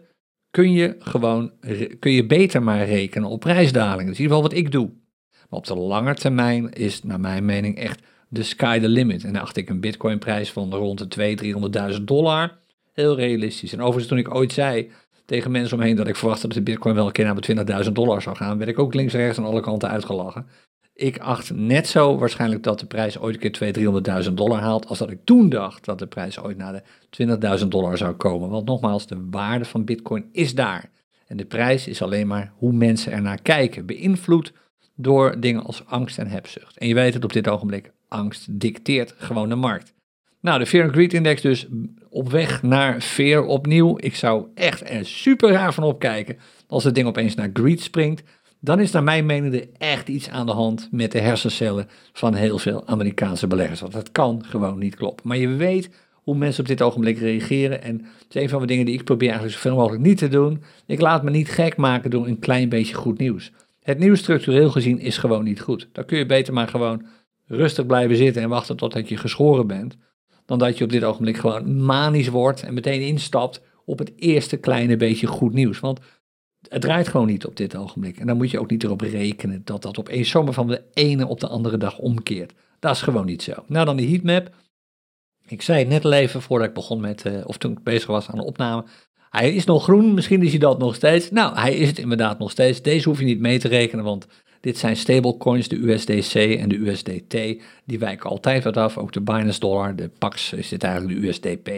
kun 0.52 0.72
je 0.72 0.96
gewoon 1.00 1.52
kun 2.00 2.12
je 2.12 2.26
beter 2.26 2.64
maar 2.64 2.86
rekenen 2.86 3.30
op 3.30 3.40
prijsdalingen. 3.40 4.06
Dat 4.06 4.14
is 4.14 4.20
in 4.20 4.24
ieder 4.24 4.36
geval 4.36 4.50
wat 4.50 4.60
ik 4.60 4.72
doe. 4.72 4.90
Maar 5.50 5.60
op 5.60 5.66
de 5.66 5.76
lange 5.76 6.14
termijn 6.14 6.72
is 6.74 7.04
naar 7.04 7.20
mijn 7.20 7.46
mening 7.46 7.78
echt 7.78 8.02
de 8.30 8.44
sky 8.44 8.80
the 8.80 8.90
limit. 8.90 9.24
En 9.24 9.34
dan 9.34 9.42
acht 9.42 9.58
ik 9.58 9.70
een 9.70 9.80
bitcoinprijs 9.80 10.52
van 10.52 10.74
rond 10.74 11.16
de 11.16 11.38
200.000, 11.92 11.96
300.000 11.98 12.04
dollar 12.04 12.66
heel 13.02 13.16
realistisch. 13.16 13.74
En 13.74 13.80
overigens 13.80 14.08
toen 14.08 14.18
ik 14.18 14.36
ooit 14.36 14.54
zei 14.54 14.92
tegen 15.26 15.52
mensen 15.52 15.78
omheen 15.78 15.96
dat 15.96 16.08
ik 16.08 16.16
verwachtte 16.16 16.48
dat 16.48 16.58
de 16.58 16.64
bitcoin 16.64 16.96
wel 16.96 17.06
een 17.06 17.12
keer 17.12 17.26
naar 17.26 17.66
de 17.66 17.84
20.000 17.86 17.92
dollar 17.92 18.22
zou 18.22 18.36
gaan, 18.36 18.58
werd 18.58 18.70
ik 18.70 18.80
ook 18.80 18.94
links 18.94 19.14
en 19.14 19.20
rechts 19.20 19.38
aan 19.38 19.46
alle 19.46 19.62
kanten 19.62 19.90
uitgelachen. 19.90 20.48
Ik 20.94 21.20
acht 21.20 21.54
net 21.54 21.88
zo 21.88 22.18
waarschijnlijk 22.18 22.64
dat 22.64 22.80
de 22.80 22.86
prijs 22.86 23.20
ooit 23.20 23.44
een 23.44 23.52
keer 23.52 23.74
200.000, 24.24 24.28
300.000 24.28 24.34
dollar 24.34 24.60
haalt, 24.60 24.88
als 24.88 24.98
dat 24.98 25.12
ik 25.12 25.20
toen 25.24 25.50
dacht 25.50 25.86
dat 25.86 26.00
de 26.00 26.08
prijs 26.08 26.40
ooit 26.40 26.58
naar 26.58 26.84
de 27.10 27.60
20.000 27.62 27.68
dollar 27.68 27.98
zou 27.98 28.14
komen. 28.14 28.50
Want 28.50 28.66
nogmaals, 28.66 29.08
de 29.08 29.28
waarde 29.30 29.66
van 29.66 29.86
bitcoin 29.86 30.30
is 30.32 30.56
daar. 30.56 30.90
En 31.28 31.38
de 31.38 31.46
prijs 31.46 31.88
is 31.88 32.02
alleen 32.02 32.28
maar 32.28 32.54
hoe 32.56 32.74
mensen 32.74 33.12
ernaar 33.12 33.42
kijken, 33.42 33.86
beïnvloed 33.86 34.54
door 34.96 35.40
dingen 35.40 35.64
als 35.64 35.86
angst 35.86 36.18
en 36.18 36.28
hebzucht. 36.28 36.78
En 36.78 36.88
je 36.88 36.94
weet 36.94 37.14
het 37.14 37.24
op 37.24 37.34
dit 37.34 37.48
ogenblik, 37.48 37.92
angst 38.08 38.60
dicteert 38.60 39.14
gewoon 39.18 39.50
de 39.50 39.56
markt. 39.56 39.96
Nou, 40.42 40.60
de 40.60 40.66
Fear 40.66 40.84
and 40.84 40.94
Greed 40.94 41.14
Index 41.14 41.42
dus 41.42 41.68
op 42.10 42.32
weg 42.32 42.64
naar 42.64 43.02
Fear 43.02 43.46
opnieuw. 43.46 43.98
Ik 44.00 44.16
zou 44.16 44.48
echt 44.56 44.90
er 44.90 45.06
super 45.06 45.52
raar 45.52 45.74
van 45.74 45.84
opkijken 45.84 46.38
als 46.68 46.84
het 46.84 46.96
ding 46.96 47.08
opeens 47.08 47.36
naar 47.36 47.50
Greed 47.54 47.82
springt. 47.82 48.24
Dan 48.60 48.80
is 48.80 48.92
naar 48.92 49.04
mijn 49.04 49.26
mening 49.26 49.54
er 49.54 49.68
echt 49.78 50.08
iets 50.08 50.30
aan 50.30 50.46
de 50.46 50.52
hand 50.52 50.88
met 50.92 51.12
de 51.12 51.20
hersencellen 51.20 51.88
van 52.14 52.34
heel 52.34 52.58
veel 52.58 52.88
Amerikaanse 52.88 53.48
beleggers. 53.48 53.80
Want 53.80 53.94
dat 53.94 54.12
kan 54.12 54.44
gewoon 54.46 54.80
niet 54.80 54.96
kloppen. 54.96 55.28
Maar 55.28 55.38
je 55.38 55.48
weet 55.48 55.90
hoe 56.14 56.36
mensen 56.36 56.62
op 56.62 56.68
dit 56.68 56.82
ogenblik 56.82 57.18
reageren. 57.18 57.82
En 57.82 57.96
het 57.96 58.36
is 58.36 58.42
een 58.42 58.50
van 58.50 58.62
de 58.62 58.68
dingen 58.68 58.86
die 58.86 58.94
ik 58.94 59.04
probeer 59.04 59.30
eigenlijk 59.30 59.58
zoveel 59.60 59.78
mogelijk 59.78 60.04
niet 60.04 60.18
te 60.18 60.28
doen. 60.28 60.64
Ik 60.86 61.02
laat 61.02 61.24
me 61.24 61.30
niet 61.30 61.50
gek 61.50 61.78
maken 61.78 62.10
door 62.10 62.28
een 62.28 62.40
klein 62.40 62.70
beetje 62.70 62.96
goed 62.96 63.18
nieuws. 63.18 63.52
Het 63.82 64.00
nieuws 64.00 64.20
structureel 64.20 64.70
gezien 64.70 65.00
is 65.00 65.18
gewoon 65.18 65.44
niet 65.44 65.62
goed. 65.62 65.90
Dan 65.92 66.06
kun 66.06 66.18
je 66.18 66.26
beter 66.26 66.54
maar 66.54 66.68
gewoon 66.68 67.06
rustig 67.46 67.86
blijven 67.86 68.18
zitten 68.18 68.42
en 68.42 68.50
wachten 68.50 68.78
totdat 68.78 69.10
je 69.10 69.18
geschoren 69.18 69.68
bent 69.68 69.98
dan 70.48 70.58
dat 70.58 70.78
je 70.78 70.84
op 70.84 70.90
dit 70.90 71.04
ogenblik 71.04 71.38
gewoon 71.38 71.84
manisch 71.84 72.28
wordt 72.28 72.64
en 72.64 72.74
meteen 72.74 73.02
instapt 73.02 73.62
op 73.86 74.00
het 74.00 74.12
eerste 74.16 74.58
kleine 74.58 74.98
beetje 74.98 75.28
goed 75.28 75.54
nieuws. 75.54 75.80
Want 75.80 76.00
het 76.70 76.82
draait 76.82 77.08
gewoon 77.08 77.28
niet 77.28 77.46
op 77.46 77.56
dit 77.56 77.76
ogenblik. 77.76 78.18
En 78.18 78.28
dan 78.28 78.38
moet 78.38 78.52
je 78.52 78.60
ook 78.60 78.70
niet 78.70 78.84
erop 78.84 79.02
rekenen 79.02 79.62
dat 79.64 79.82
dat 79.82 80.00
opeens 80.00 80.30
zomaar 80.30 80.54
van 80.54 80.68
de 80.68 80.82
ene 80.94 81.28
op 81.28 81.40
de 81.40 81.48
andere 81.48 81.78
dag 81.78 81.98
omkeert. 81.98 82.54
Dat 82.80 82.96
is 82.96 83.02
gewoon 83.02 83.26
niet 83.26 83.44
zo. 83.44 83.54
Nou, 83.68 83.86
dan 83.86 83.98
die 83.98 84.10
heatmap. 84.10 84.50
Ik 85.48 85.62
zei 85.62 85.80
het 85.80 85.88
net 85.88 86.06
al 86.06 86.12
even 86.12 86.42
voordat 86.42 86.68
ik 86.68 86.74
begon 86.74 87.02
met, 87.02 87.26
uh, 87.26 87.42
of 87.44 87.58
toen 87.58 87.72
ik 87.72 87.84
bezig 87.84 88.08
was 88.08 88.30
aan 88.30 88.38
de 88.38 88.44
opname. 88.44 88.86
Hij 89.30 89.54
is 89.54 89.66
nog 89.66 89.84
groen, 89.84 90.14
misschien 90.14 90.44
is 90.44 90.50
hij 90.50 90.60
dat 90.60 90.80
nog 90.80 90.96
steeds. 90.96 91.32
Nou, 91.32 91.58
hij 91.58 91.76
is 91.76 91.88
het 91.88 92.00
inderdaad 92.00 92.40
nog 92.40 92.52
steeds. 92.52 92.82
Deze 92.82 93.10
hoef 93.10 93.20
je 93.20 93.26
niet 93.26 93.40
mee 93.40 93.60
te 93.60 93.68
rekenen, 93.68 94.06
want 94.06 94.28
dit 94.62 94.78
zijn 94.78 94.96
stablecoins, 94.96 95.68
de 95.68 95.76
USDC 95.76 96.34
en 96.34 96.70
de 96.70 96.76
USDT. 96.76 97.32
Die 97.86 98.00
wijken 98.00 98.30
altijd 98.30 98.64
wat 98.64 98.78
af. 98.78 98.98
Ook 98.98 99.12
de 99.12 99.22
Binance 99.22 99.60
Dollar, 99.60 99.96
de 99.96 100.10
Pax 100.18 100.54
is 100.54 100.70
dit 100.70 100.84
eigenlijk 100.84 101.22
de 101.22 101.28
USDP. 101.28 101.70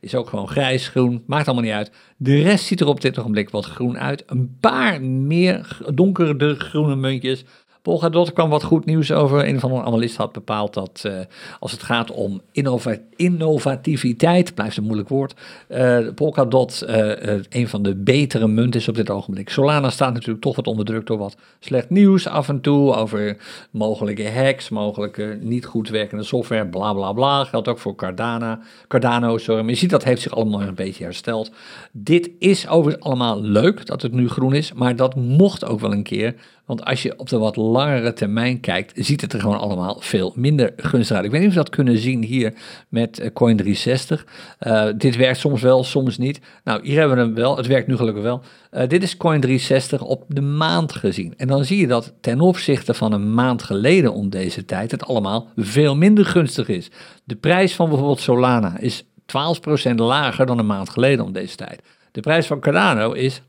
Is 0.00 0.14
ook 0.14 0.28
gewoon 0.28 0.48
grijs, 0.48 0.88
groen, 0.88 1.22
maakt 1.26 1.46
allemaal 1.46 1.64
niet 1.64 1.74
uit. 1.74 1.90
De 2.16 2.42
rest 2.42 2.64
ziet 2.64 2.80
er 2.80 2.86
op 2.86 3.00
dit 3.00 3.18
ogenblik 3.18 3.50
wat 3.50 3.64
groen 3.64 3.98
uit. 3.98 4.22
Een 4.26 4.56
paar 4.60 5.02
meer 5.02 5.78
donkere 5.94 6.54
groene 6.54 6.96
muntjes. 6.96 7.44
Polkadot 7.82 8.32
kwam 8.32 8.50
wat 8.50 8.62
goed 8.62 8.84
nieuws 8.84 9.12
over. 9.12 9.48
Een 9.48 9.60
van 9.60 9.70
de 9.70 9.82
analisten 9.82 10.22
had 10.22 10.32
bepaald 10.32 10.74
dat 10.74 11.02
uh, 11.06 11.12
als 11.60 11.72
het 11.72 11.82
gaat 11.82 12.10
om 12.10 12.40
innova 12.52 12.96
innovativiteit, 13.16 14.54
blijft 14.54 14.76
een 14.76 14.84
moeilijk 14.84 15.08
woord, 15.08 15.34
uh, 15.68 15.98
Polkadot 16.14 16.84
uh, 16.88 17.40
een 17.48 17.68
van 17.68 17.82
de 17.82 17.94
betere 17.94 18.48
munten 18.48 18.80
is 18.80 18.88
op 18.88 18.94
dit 18.94 19.10
ogenblik. 19.10 19.48
Solana 19.48 19.90
staat 19.90 20.12
natuurlijk 20.12 20.42
toch 20.42 20.56
wat 20.56 20.66
onder 20.66 20.84
druk 20.84 21.06
door 21.06 21.18
wat 21.18 21.36
slecht 21.60 21.90
nieuws 21.90 22.26
af 22.26 22.48
en 22.48 22.60
toe 22.60 22.94
over 22.94 23.36
mogelijke 23.70 24.30
hacks, 24.30 24.68
mogelijke 24.68 25.38
niet 25.40 25.64
goed 25.64 25.88
werkende 25.88 26.24
software, 26.24 26.66
bla 26.66 26.92
bla 26.92 27.12
bla. 27.12 27.44
Geldt 27.44 27.68
ook 27.68 27.78
voor 27.78 27.94
Cardano. 27.94 28.56
Cardano, 28.88 29.38
sorry. 29.38 29.60
Maar 29.60 29.70
je 29.70 29.76
ziet 29.76 29.90
dat 29.90 30.04
heeft 30.04 30.22
zich 30.22 30.34
allemaal 30.34 30.62
een 30.62 30.74
beetje 30.74 31.04
hersteld. 31.04 31.50
Dit 31.92 32.30
is 32.38 32.68
overigens 32.68 33.04
allemaal 33.04 33.40
leuk 33.40 33.86
dat 33.86 34.02
het 34.02 34.12
nu 34.12 34.28
groen 34.28 34.54
is, 34.54 34.72
maar 34.72 34.96
dat 34.96 35.14
mocht 35.14 35.64
ook 35.64 35.80
wel 35.80 35.92
een 35.92 36.02
keer. 36.02 36.34
Want 36.72 36.84
als 36.84 37.02
je 37.02 37.18
op 37.18 37.28
de 37.28 37.38
wat 37.38 37.56
langere 37.56 38.12
termijn 38.12 38.60
kijkt, 38.60 38.92
ziet 39.06 39.20
het 39.20 39.32
er 39.32 39.40
gewoon 39.40 39.58
allemaal 39.58 39.96
veel 40.00 40.32
minder 40.36 40.72
gunstig 40.76 41.16
uit. 41.16 41.24
Ik 41.24 41.30
weet 41.30 41.40
niet 41.40 41.48
of 41.48 41.54
we 41.54 41.60
dat 41.62 41.70
kunnen 41.70 41.98
zien 41.98 42.22
hier 42.22 42.54
met 42.88 43.18
eh, 43.18 43.28
Coin360. 43.28 44.24
Uh, 44.60 44.88
eh, 44.88 44.94
dit 44.98 45.16
werkt 45.16 45.38
soms 45.38 45.62
wel, 45.62 45.84
soms 45.84 46.18
niet. 46.18 46.40
Nou, 46.64 46.80
hier 46.86 46.98
hebben 46.98 47.16
we 47.16 47.22
hem 47.22 47.34
wel. 47.34 47.56
Het 47.56 47.66
werkt 47.66 47.86
nu 47.86 47.96
gelukkig 47.96 48.22
wel. 48.22 48.42
Uh, 48.72 48.88
dit 48.88 49.02
is 49.02 49.16
Coin360 49.16 49.98
op 49.98 50.24
de 50.28 50.40
maand 50.40 50.92
gezien. 50.92 51.34
En 51.36 51.46
dan 51.46 51.64
zie 51.64 51.80
je 51.80 51.86
dat 51.86 52.14
ten 52.20 52.40
opzichte 52.40 52.94
van 52.94 53.12
een 53.12 53.34
maand 53.34 53.62
geleden 53.62 54.12
om 54.12 54.30
deze 54.30 54.64
tijd 54.64 54.90
het 54.90 55.04
allemaal 55.04 55.48
veel 55.56 55.96
minder 55.96 56.24
gunstig 56.24 56.68
is. 56.68 56.90
De 57.24 57.36
prijs 57.36 57.74
van 57.74 57.88
bijvoorbeeld 57.88 58.20
Solana 58.20 58.78
is 58.78 59.02
12% 59.02 59.94
lager 59.94 60.46
dan 60.46 60.58
een 60.58 60.66
maand 60.66 60.90
geleden 60.90 61.24
om 61.24 61.32
deze 61.32 61.56
tijd. 61.56 61.82
De 62.12 62.20
prijs 62.20 62.46
van 62.46 62.60
Cardano 62.60 63.12
is 63.12 63.40
12% 63.40 63.44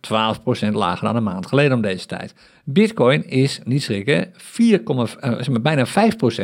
lager 0.72 1.08
dan 1.08 1.16
een 1.16 1.24
maand 1.24 1.46
geleden 1.46 1.76
om 1.76 1.82
deze 1.82 2.06
tijd. 2.06 2.34
Bitcoin 2.64 3.28
is, 3.30 3.60
niet 3.64 3.84
schrikken, 3.84 4.34
4, 4.34 4.82
uh, 4.88 5.56
bijna 5.62 5.86
5% 5.88 5.90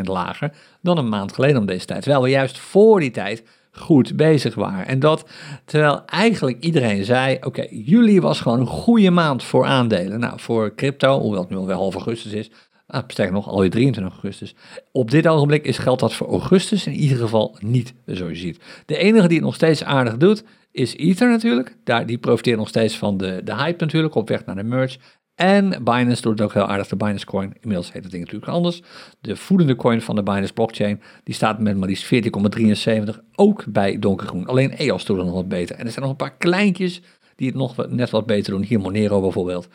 lager 0.03 0.51
dan 0.81 0.97
een 0.97 1.09
maand 1.09 1.33
geleden 1.33 1.57
om 1.57 1.65
deze 1.65 1.85
tijd. 1.85 2.01
Terwijl 2.01 2.23
we 2.23 2.29
juist 2.29 2.57
voor 2.57 2.99
die 2.99 3.11
tijd 3.11 3.43
goed 3.71 4.15
bezig 4.15 4.55
waren. 4.55 4.87
En 4.87 4.99
dat 4.99 5.29
terwijl 5.65 6.05
eigenlijk 6.05 6.63
iedereen 6.63 7.05
zei: 7.05 7.37
Oké, 7.41 7.67
juli 7.69 8.21
was 8.21 8.41
gewoon 8.41 8.59
een 8.59 8.65
goede 8.65 9.09
maand 9.11 9.43
voor 9.43 9.65
aandelen. 9.65 10.19
Nou, 10.19 10.39
voor 10.39 10.75
crypto, 10.75 11.19
hoewel 11.19 11.41
het 11.41 11.49
nu 11.49 11.55
alweer 11.57 11.75
half 11.75 11.93
augustus 11.93 12.31
is. 12.31 12.51
Ah, 12.91 13.03
sterker 13.07 13.33
nog, 13.33 13.47
alweer 13.47 13.69
23 13.69 14.13
augustus. 14.13 14.55
Op 14.91 15.11
dit 15.11 15.27
ogenblik 15.27 15.65
is 15.65 15.77
geldt 15.77 16.01
dat 16.01 16.13
voor 16.13 16.27
augustus 16.27 16.87
in 16.87 16.93
ieder 16.93 17.17
geval 17.17 17.57
niet, 17.59 17.93
zoals 18.05 18.31
je 18.31 18.37
ziet. 18.37 18.59
De 18.85 18.97
enige 18.97 19.27
die 19.27 19.37
het 19.37 19.45
nog 19.45 19.55
steeds 19.55 19.83
aardig 19.83 20.17
doet, 20.17 20.43
is 20.71 20.95
Ether 20.95 21.29
natuurlijk. 21.29 21.75
Daar, 21.83 22.05
die 22.05 22.17
profiteert 22.17 22.57
nog 22.57 22.67
steeds 22.67 22.97
van 22.97 23.17
de, 23.17 23.41
de 23.43 23.55
hype 23.55 23.83
natuurlijk, 23.83 24.15
op 24.15 24.29
weg 24.29 24.45
naar 24.45 24.55
de 24.55 24.63
merge. 24.63 24.97
En 25.35 25.83
Binance 25.83 26.21
doet 26.21 26.31
het 26.31 26.41
ook 26.41 26.53
heel 26.53 26.67
aardig, 26.67 26.87
de 26.87 26.95
Binance 26.95 27.25
Coin. 27.25 27.53
Inmiddels 27.59 27.91
heet 27.91 28.03
het 28.03 28.11
ding 28.11 28.23
natuurlijk 28.23 28.51
anders. 28.51 28.81
De 29.21 29.35
voedende 29.35 29.75
coin 29.75 30.01
van 30.01 30.15
de 30.15 30.23
Binance 30.23 30.53
blockchain, 30.53 31.01
die 31.23 31.35
staat 31.35 31.59
met 31.59 31.77
maar 31.77 31.87
liefst 31.87 32.13
14,73 32.13 33.19
ook 33.35 33.65
bij 33.67 33.99
donkergroen. 33.99 34.47
Alleen 34.47 34.71
EOS 34.71 35.05
doet 35.05 35.17
het 35.17 35.25
nog 35.25 35.35
wat 35.35 35.47
beter. 35.47 35.75
En 35.75 35.85
er 35.85 35.91
zijn 35.91 36.01
nog 36.01 36.11
een 36.11 36.17
paar 36.17 36.37
kleintjes 36.37 37.01
die 37.39 37.47
het 37.47 37.57
nog 37.57 37.87
net 37.89 38.09
wat 38.09 38.25
beter 38.25 38.51
doen. 38.51 38.63
Hier 38.63 38.79
Monero 38.79 39.21
bijvoorbeeld. 39.21 39.67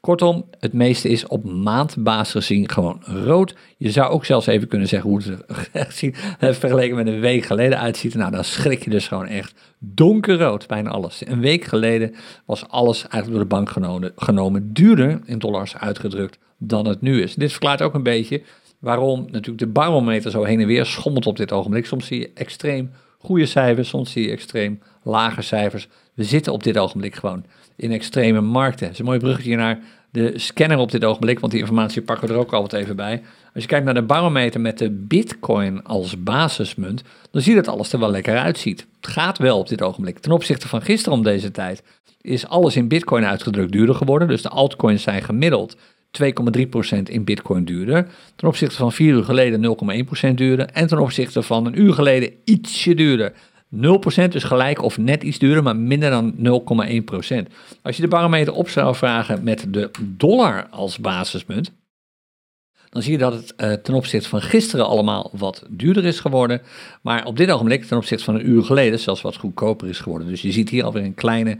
Kortom, 0.00 0.44
het 0.58 0.72
meeste 0.72 1.08
is 1.08 1.26
op 1.26 1.44
maandbasis 1.44 2.32
gezien 2.32 2.70
gewoon 2.70 3.02
rood. 3.04 3.54
Je 3.76 3.90
zou 3.90 4.10
ook 4.10 4.24
zelfs 4.24 4.46
even 4.46 4.68
kunnen 4.68 4.88
zeggen 4.88 5.10
hoe 5.10 5.22
het 5.72 6.02
er 6.40 6.54
vergeleken 6.64 6.96
met 6.96 7.06
een 7.06 7.20
week 7.20 7.44
geleden 7.44 7.78
uitziet. 7.78 8.14
Nou, 8.14 8.30
dan 8.30 8.44
schrik 8.44 8.84
je 8.84 8.90
dus 8.90 9.08
gewoon 9.08 9.26
echt 9.26 9.54
donkerrood, 9.78 10.66
bijna 10.66 10.90
alles. 10.90 11.22
Een 11.26 11.40
week 11.40 11.64
geleden 11.64 12.14
was 12.46 12.68
alles 12.68 13.00
eigenlijk 13.00 13.30
door 13.30 13.48
de 13.48 13.54
bank 13.54 13.70
genomen, 13.70 14.12
genomen 14.16 14.72
duurder 14.72 15.20
in 15.24 15.38
dollars 15.38 15.76
uitgedrukt 15.76 16.38
dan 16.58 16.86
het 16.86 17.00
nu 17.00 17.22
is. 17.22 17.34
Dit 17.34 17.50
verklaart 17.50 17.82
ook 17.82 17.94
een 17.94 18.02
beetje 18.02 18.42
waarom 18.78 19.20
natuurlijk 19.20 19.58
de 19.58 19.66
barometer 19.66 20.30
zo 20.30 20.44
heen 20.44 20.60
en 20.60 20.66
weer 20.66 20.86
schommelt 20.86 21.26
op 21.26 21.36
dit 21.36 21.52
ogenblik. 21.52 21.86
Soms 21.86 22.06
zie 22.06 22.20
je 22.20 22.30
extreem 22.34 22.90
goede 23.22 23.46
cijfers, 23.46 23.88
soms 23.88 24.12
zie 24.12 24.24
je 24.26 24.30
extreem 24.30 24.80
lage 25.02 25.42
cijfers. 25.42 25.88
We 26.14 26.24
zitten 26.24 26.52
op 26.52 26.62
dit 26.62 26.78
ogenblik 26.78 27.14
gewoon 27.14 27.44
in 27.76 27.92
extreme 27.92 28.40
markten. 28.40 28.84
Het 28.84 28.92
is 28.92 28.98
een 28.98 29.04
mooi 29.04 29.18
bruggetje 29.18 29.56
naar 29.56 29.78
de 30.10 30.38
scanner 30.38 30.78
op 30.78 30.90
dit 30.90 31.04
ogenblik, 31.04 31.38
want 31.40 31.52
die 31.52 31.60
informatie 31.60 32.02
pakken 32.02 32.28
we 32.28 32.34
er 32.34 32.40
ook 32.40 32.52
altijd 32.52 32.82
even 32.82 32.96
bij. 32.96 33.22
Als 33.54 33.62
je 33.62 33.68
kijkt 33.68 33.84
naar 33.84 33.94
de 33.94 34.02
barometer 34.02 34.60
met 34.60 34.78
de 34.78 34.90
bitcoin 34.90 35.84
als 35.84 36.22
basismunt, 36.22 37.02
dan 37.30 37.42
zie 37.42 37.54
je 37.54 37.62
dat 37.62 37.74
alles 37.74 37.92
er 37.92 37.98
wel 37.98 38.10
lekker 38.10 38.38
uitziet. 38.38 38.86
Het 39.00 39.10
gaat 39.10 39.38
wel 39.38 39.58
op 39.58 39.68
dit 39.68 39.82
ogenblik. 39.82 40.18
Ten 40.18 40.32
opzichte 40.32 40.68
van 40.68 40.82
gisteren 40.82 41.18
om 41.18 41.24
deze 41.24 41.50
tijd 41.50 41.82
is 42.20 42.46
alles 42.46 42.76
in 42.76 42.88
bitcoin 42.88 43.24
uitgedrukt 43.24 43.72
duurder 43.72 43.94
geworden. 43.94 44.28
Dus 44.28 44.42
de 44.42 44.48
altcoins 44.48 45.02
zijn 45.02 45.22
gemiddeld 45.22 45.76
2,3% 46.10 47.02
in 47.02 47.24
bitcoin 47.24 47.64
duurder. 47.64 48.08
Ten 48.36 48.48
opzichte 48.48 48.76
van 48.76 48.92
vier 48.92 49.14
uur 49.14 49.24
geleden 49.24 49.76
0,1% 50.30 50.34
duurder. 50.34 50.66
En 50.66 50.86
ten 50.86 50.98
opzichte 50.98 51.42
van 51.42 51.66
een 51.66 51.80
uur 51.80 51.92
geleden 51.92 52.32
ietsje 52.44 52.94
duurder. 52.94 53.32
0% 53.32 53.78
is 54.32 54.44
gelijk 54.44 54.82
of 54.82 54.98
net 54.98 55.22
iets 55.22 55.38
duurder, 55.38 55.62
maar 55.62 55.76
minder 55.76 56.10
dan 56.10 56.34
0,1%. 56.36 57.52
Als 57.82 57.96
je 57.96 58.02
de 58.02 58.08
barometer 58.08 58.52
op 58.52 58.68
zou 58.68 58.94
vragen 58.94 59.44
met 59.44 59.66
de 59.68 59.90
dollar 60.00 60.66
als 60.70 60.98
basismunt, 60.98 61.72
dan 62.88 63.02
zie 63.02 63.12
je 63.12 63.18
dat 63.18 63.32
het 63.32 63.54
uh, 63.56 63.72
ten 63.72 63.94
opzichte 63.94 64.28
van 64.28 64.42
gisteren 64.42 64.86
allemaal 64.86 65.30
wat 65.32 65.64
duurder 65.68 66.04
is 66.04 66.20
geworden. 66.20 66.62
Maar 67.02 67.24
op 67.24 67.36
dit 67.36 67.50
ogenblik, 67.50 67.84
ten 67.84 67.96
opzichte 67.96 68.24
van 68.24 68.34
een 68.34 68.48
uur 68.48 68.62
geleden, 68.62 68.98
zelfs 68.98 69.20
wat 69.20 69.36
goedkoper 69.36 69.88
is 69.88 69.98
geworden. 69.98 70.28
Dus 70.28 70.42
je 70.42 70.52
ziet 70.52 70.68
hier 70.68 70.84
alweer 70.84 71.04
een 71.04 71.14
kleine, 71.14 71.58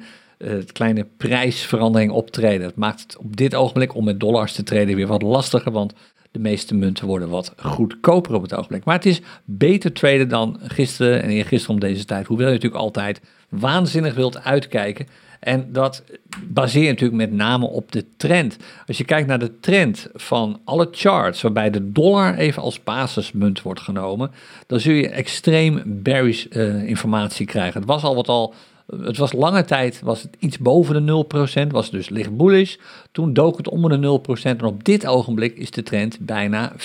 kleine 0.72 1.06
prijsverandering 1.16 2.10
optreden. 2.10 2.66
Het 2.66 2.76
maakt 2.76 3.00
het 3.00 3.16
op 3.16 3.36
dit 3.36 3.54
ogenblik 3.54 3.94
om 3.94 4.04
met 4.04 4.20
dollars 4.20 4.52
te 4.52 4.62
treden 4.62 4.96
weer 4.96 5.06
wat 5.06 5.22
lastiger, 5.22 5.72
want 5.72 5.94
de 6.30 6.38
meeste 6.38 6.74
munten 6.74 7.06
worden 7.06 7.28
wat 7.28 7.52
goedkoper 7.56 8.34
op 8.34 8.42
het 8.42 8.54
ogenblik. 8.54 8.84
Maar 8.84 8.94
het 8.94 9.06
is 9.06 9.20
beter 9.44 9.92
traden 9.92 10.28
dan 10.28 10.58
gisteren 10.62 11.22
en 11.22 11.28
eergisteren 11.28 11.74
om 11.74 11.80
deze 11.80 12.04
tijd. 12.04 12.26
Hoewel 12.26 12.46
je 12.46 12.52
natuurlijk 12.52 12.82
altijd 12.82 13.20
waanzinnig 13.48 14.14
wilt 14.14 14.44
uitkijken. 14.44 15.06
En 15.40 15.72
dat 15.72 16.04
baseer 16.44 16.82
je 16.82 16.88
natuurlijk 16.88 17.30
met 17.30 17.32
name 17.32 17.66
op 17.66 17.92
de 17.92 18.04
trend. 18.16 18.56
Als 18.86 18.98
je 18.98 19.04
kijkt 19.04 19.28
naar 19.28 19.38
de 19.38 19.60
trend 19.60 20.08
van 20.14 20.60
alle 20.64 20.88
charts, 20.90 21.42
waarbij 21.42 21.70
de 21.70 21.92
dollar 21.92 22.34
even 22.34 22.62
als 22.62 22.82
basismunt 22.82 23.62
wordt 23.62 23.80
genomen, 23.80 24.30
dan 24.66 24.80
zul 24.80 24.94
je 24.94 25.08
extreem 25.08 25.82
bearish 25.86 26.46
uh, 26.50 26.88
informatie 26.88 27.46
krijgen. 27.46 27.80
Het 27.80 27.88
was 27.88 28.02
al 28.02 28.14
wat 28.14 28.28
al 28.28 28.54
het 29.02 29.16
was 29.16 29.32
lange 29.32 29.64
tijd 29.64 30.00
was 30.00 30.22
het 30.22 30.36
iets 30.38 30.58
boven 30.58 31.06
de 31.06 31.24
0%, 31.64 31.66
was 31.66 31.90
dus 31.90 32.08
licht 32.08 32.36
bullish. 32.36 32.76
Toen 33.12 33.32
dook 33.32 33.56
het 33.56 33.68
onder 33.68 34.00
de 34.00 34.20
0% 34.38 34.42
en 34.42 34.64
op 34.64 34.84
dit 34.84 35.06
ogenblik 35.06 35.56
is 35.56 35.70
de 35.70 35.82
trend 35.82 36.18
bijna 36.20 36.72
40% 36.72 36.76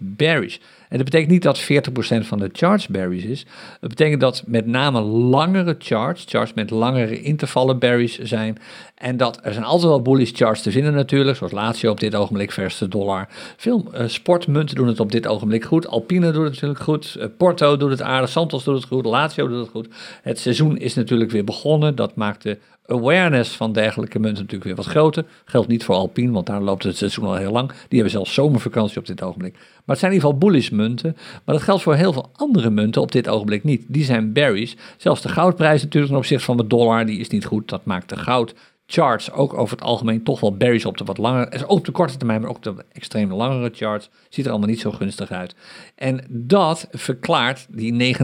bearish. 0.00 0.58
En 0.94 1.00
dat 1.00 1.10
betekent 1.10 1.32
niet 1.32 1.42
dat 1.42 1.62
40% 1.62 2.26
van 2.26 2.38
de 2.38 2.48
charts 2.52 2.88
bearish 2.88 3.24
is. 3.24 3.46
Dat 3.80 3.88
betekent 3.88 4.20
dat 4.20 4.42
met 4.46 4.66
name 4.66 5.00
langere 5.00 5.76
charts, 5.78 6.24
charts 6.28 6.54
met 6.54 6.70
langere 6.70 7.22
intervallen 7.22 7.78
bearish 7.78 8.18
zijn. 8.18 8.58
En 8.94 9.16
dat 9.16 9.40
er 9.42 9.52
zijn 9.52 9.64
altijd 9.64 9.88
wel 9.88 10.02
bullish 10.02 10.30
charts 10.34 10.62
te 10.62 10.70
vinden 10.70 10.92
natuurlijk, 10.92 11.36
zoals 11.36 11.52
Lazio 11.52 11.90
op 11.90 12.00
dit 12.00 12.14
ogenblik 12.14 12.52
versus 12.52 12.78
de 12.78 12.88
dollar. 12.88 13.28
Veel 13.56 13.86
uh, 13.94 14.00
sportmunten 14.06 14.76
doen 14.76 14.86
het 14.86 15.00
op 15.00 15.12
dit 15.12 15.26
ogenblik 15.26 15.64
goed. 15.64 15.86
Alpine 15.86 16.32
doet 16.32 16.42
het 16.44 16.52
natuurlijk 16.52 16.80
goed. 16.80 17.16
Uh, 17.18 17.24
Porto 17.36 17.76
doet 17.76 17.90
het 17.90 18.02
aardig. 18.02 18.30
Santos 18.30 18.64
doet 18.64 18.76
het 18.76 18.84
goed. 18.84 19.04
Lazio 19.04 19.48
doet 19.48 19.60
het 19.60 19.70
goed. 19.70 19.88
Het 20.22 20.38
seizoen 20.38 20.76
is 20.76 20.94
natuurlijk 20.94 21.30
weer 21.30 21.44
begonnen. 21.44 21.94
Dat 21.94 22.16
maakt 22.16 22.42
de 22.42 22.58
awareness 22.86 23.56
van 23.56 23.72
dergelijke 23.72 24.18
munten 24.18 24.42
natuurlijk 24.42 24.64
weer 24.64 24.76
wat 24.76 24.86
groter. 24.86 25.24
Geldt 25.44 25.68
niet 25.68 25.84
voor 25.84 25.94
Alpine, 25.94 26.32
want 26.32 26.46
daar 26.46 26.62
loopt 26.62 26.82
het 26.82 26.96
seizoen 26.96 27.24
al 27.24 27.34
heel 27.34 27.52
lang. 27.52 27.68
Die 27.68 27.86
hebben 27.88 28.10
zelfs 28.10 28.34
zomervakantie 28.34 28.98
op 28.98 29.06
dit 29.06 29.22
ogenblik. 29.22 29.52
Maar 29.52 29.82
het 29.86 29.98
zijn 29.98 30.10
in 30.10 30.16
ieder 30.16 30.30
geval 30.30 30.48
bullish 30.48 30.68
munten. 30.70 31.16
Maar 31.44 31.54
dat 31.54 31.64
geldt 31.64 31.82
voor 31.82 31.94
heel 31.94 32.12
veel 32.12 32.30
andere 32.32 32.70
munten 32.70 33.02
op 33.02 33.12
dit 33.12 33.28
ogenblik 33.28 33.64
niet. 33.64 33.84
Die 33.88 34.04
zijn 34.04 34.32
berries. 34.32 34.76
Zelfs 34.96 35.20
de 35.20 35.28
goudprijs 35.28 35.82
natuurlijk 35.82 36.12
ten 36.12 36.20
opzichte 36.20 36.44
van 36.44 36.56
de 36.56 36.66
dollar, 36.66 37.06
die 37.06 37.18
is 37.18 37.28
niet 37.28 37.44
goed. 37.44 37.68
Dat 37.68 37.84
maakt 37.84 38.08
de 38.08 38.16
goud 38.16 38.54
charts 38.86 39.32
ook 39.32 39.54
over 39.54 39.76
het 39.76 39.86
algemeen 39.86 40.22
toch 40.22 40.40
wel 40.40 40.56
berries 40.56 40.84
op 40.84 40.96
de 40.98 41.04
wat 41.04 41.18
langere, 41.18 41.66
ook 41.66 41.78
op 41.78 41.84
de 41.84 41.92
korte 41.92 42.16
termijn, 42.16 42.40
maar 42.40 42.50
ook 42.50 42.62
de 42.62 42.74
extreem 42.92 43.32
langere 43.32 43.70
charts, 43.72 44.10
ziet 44.28 44.44
er 44.44 44.50
allemaal 44.50 44.68
niet 44.68 44.80
zo 44.80 44.90
gunstig 44.90 45.30
uit. 45.30 45.54
En 45.94 46.24
dat 46.28 46.88
verklaart 46.90 47.66
die 47.70 48.16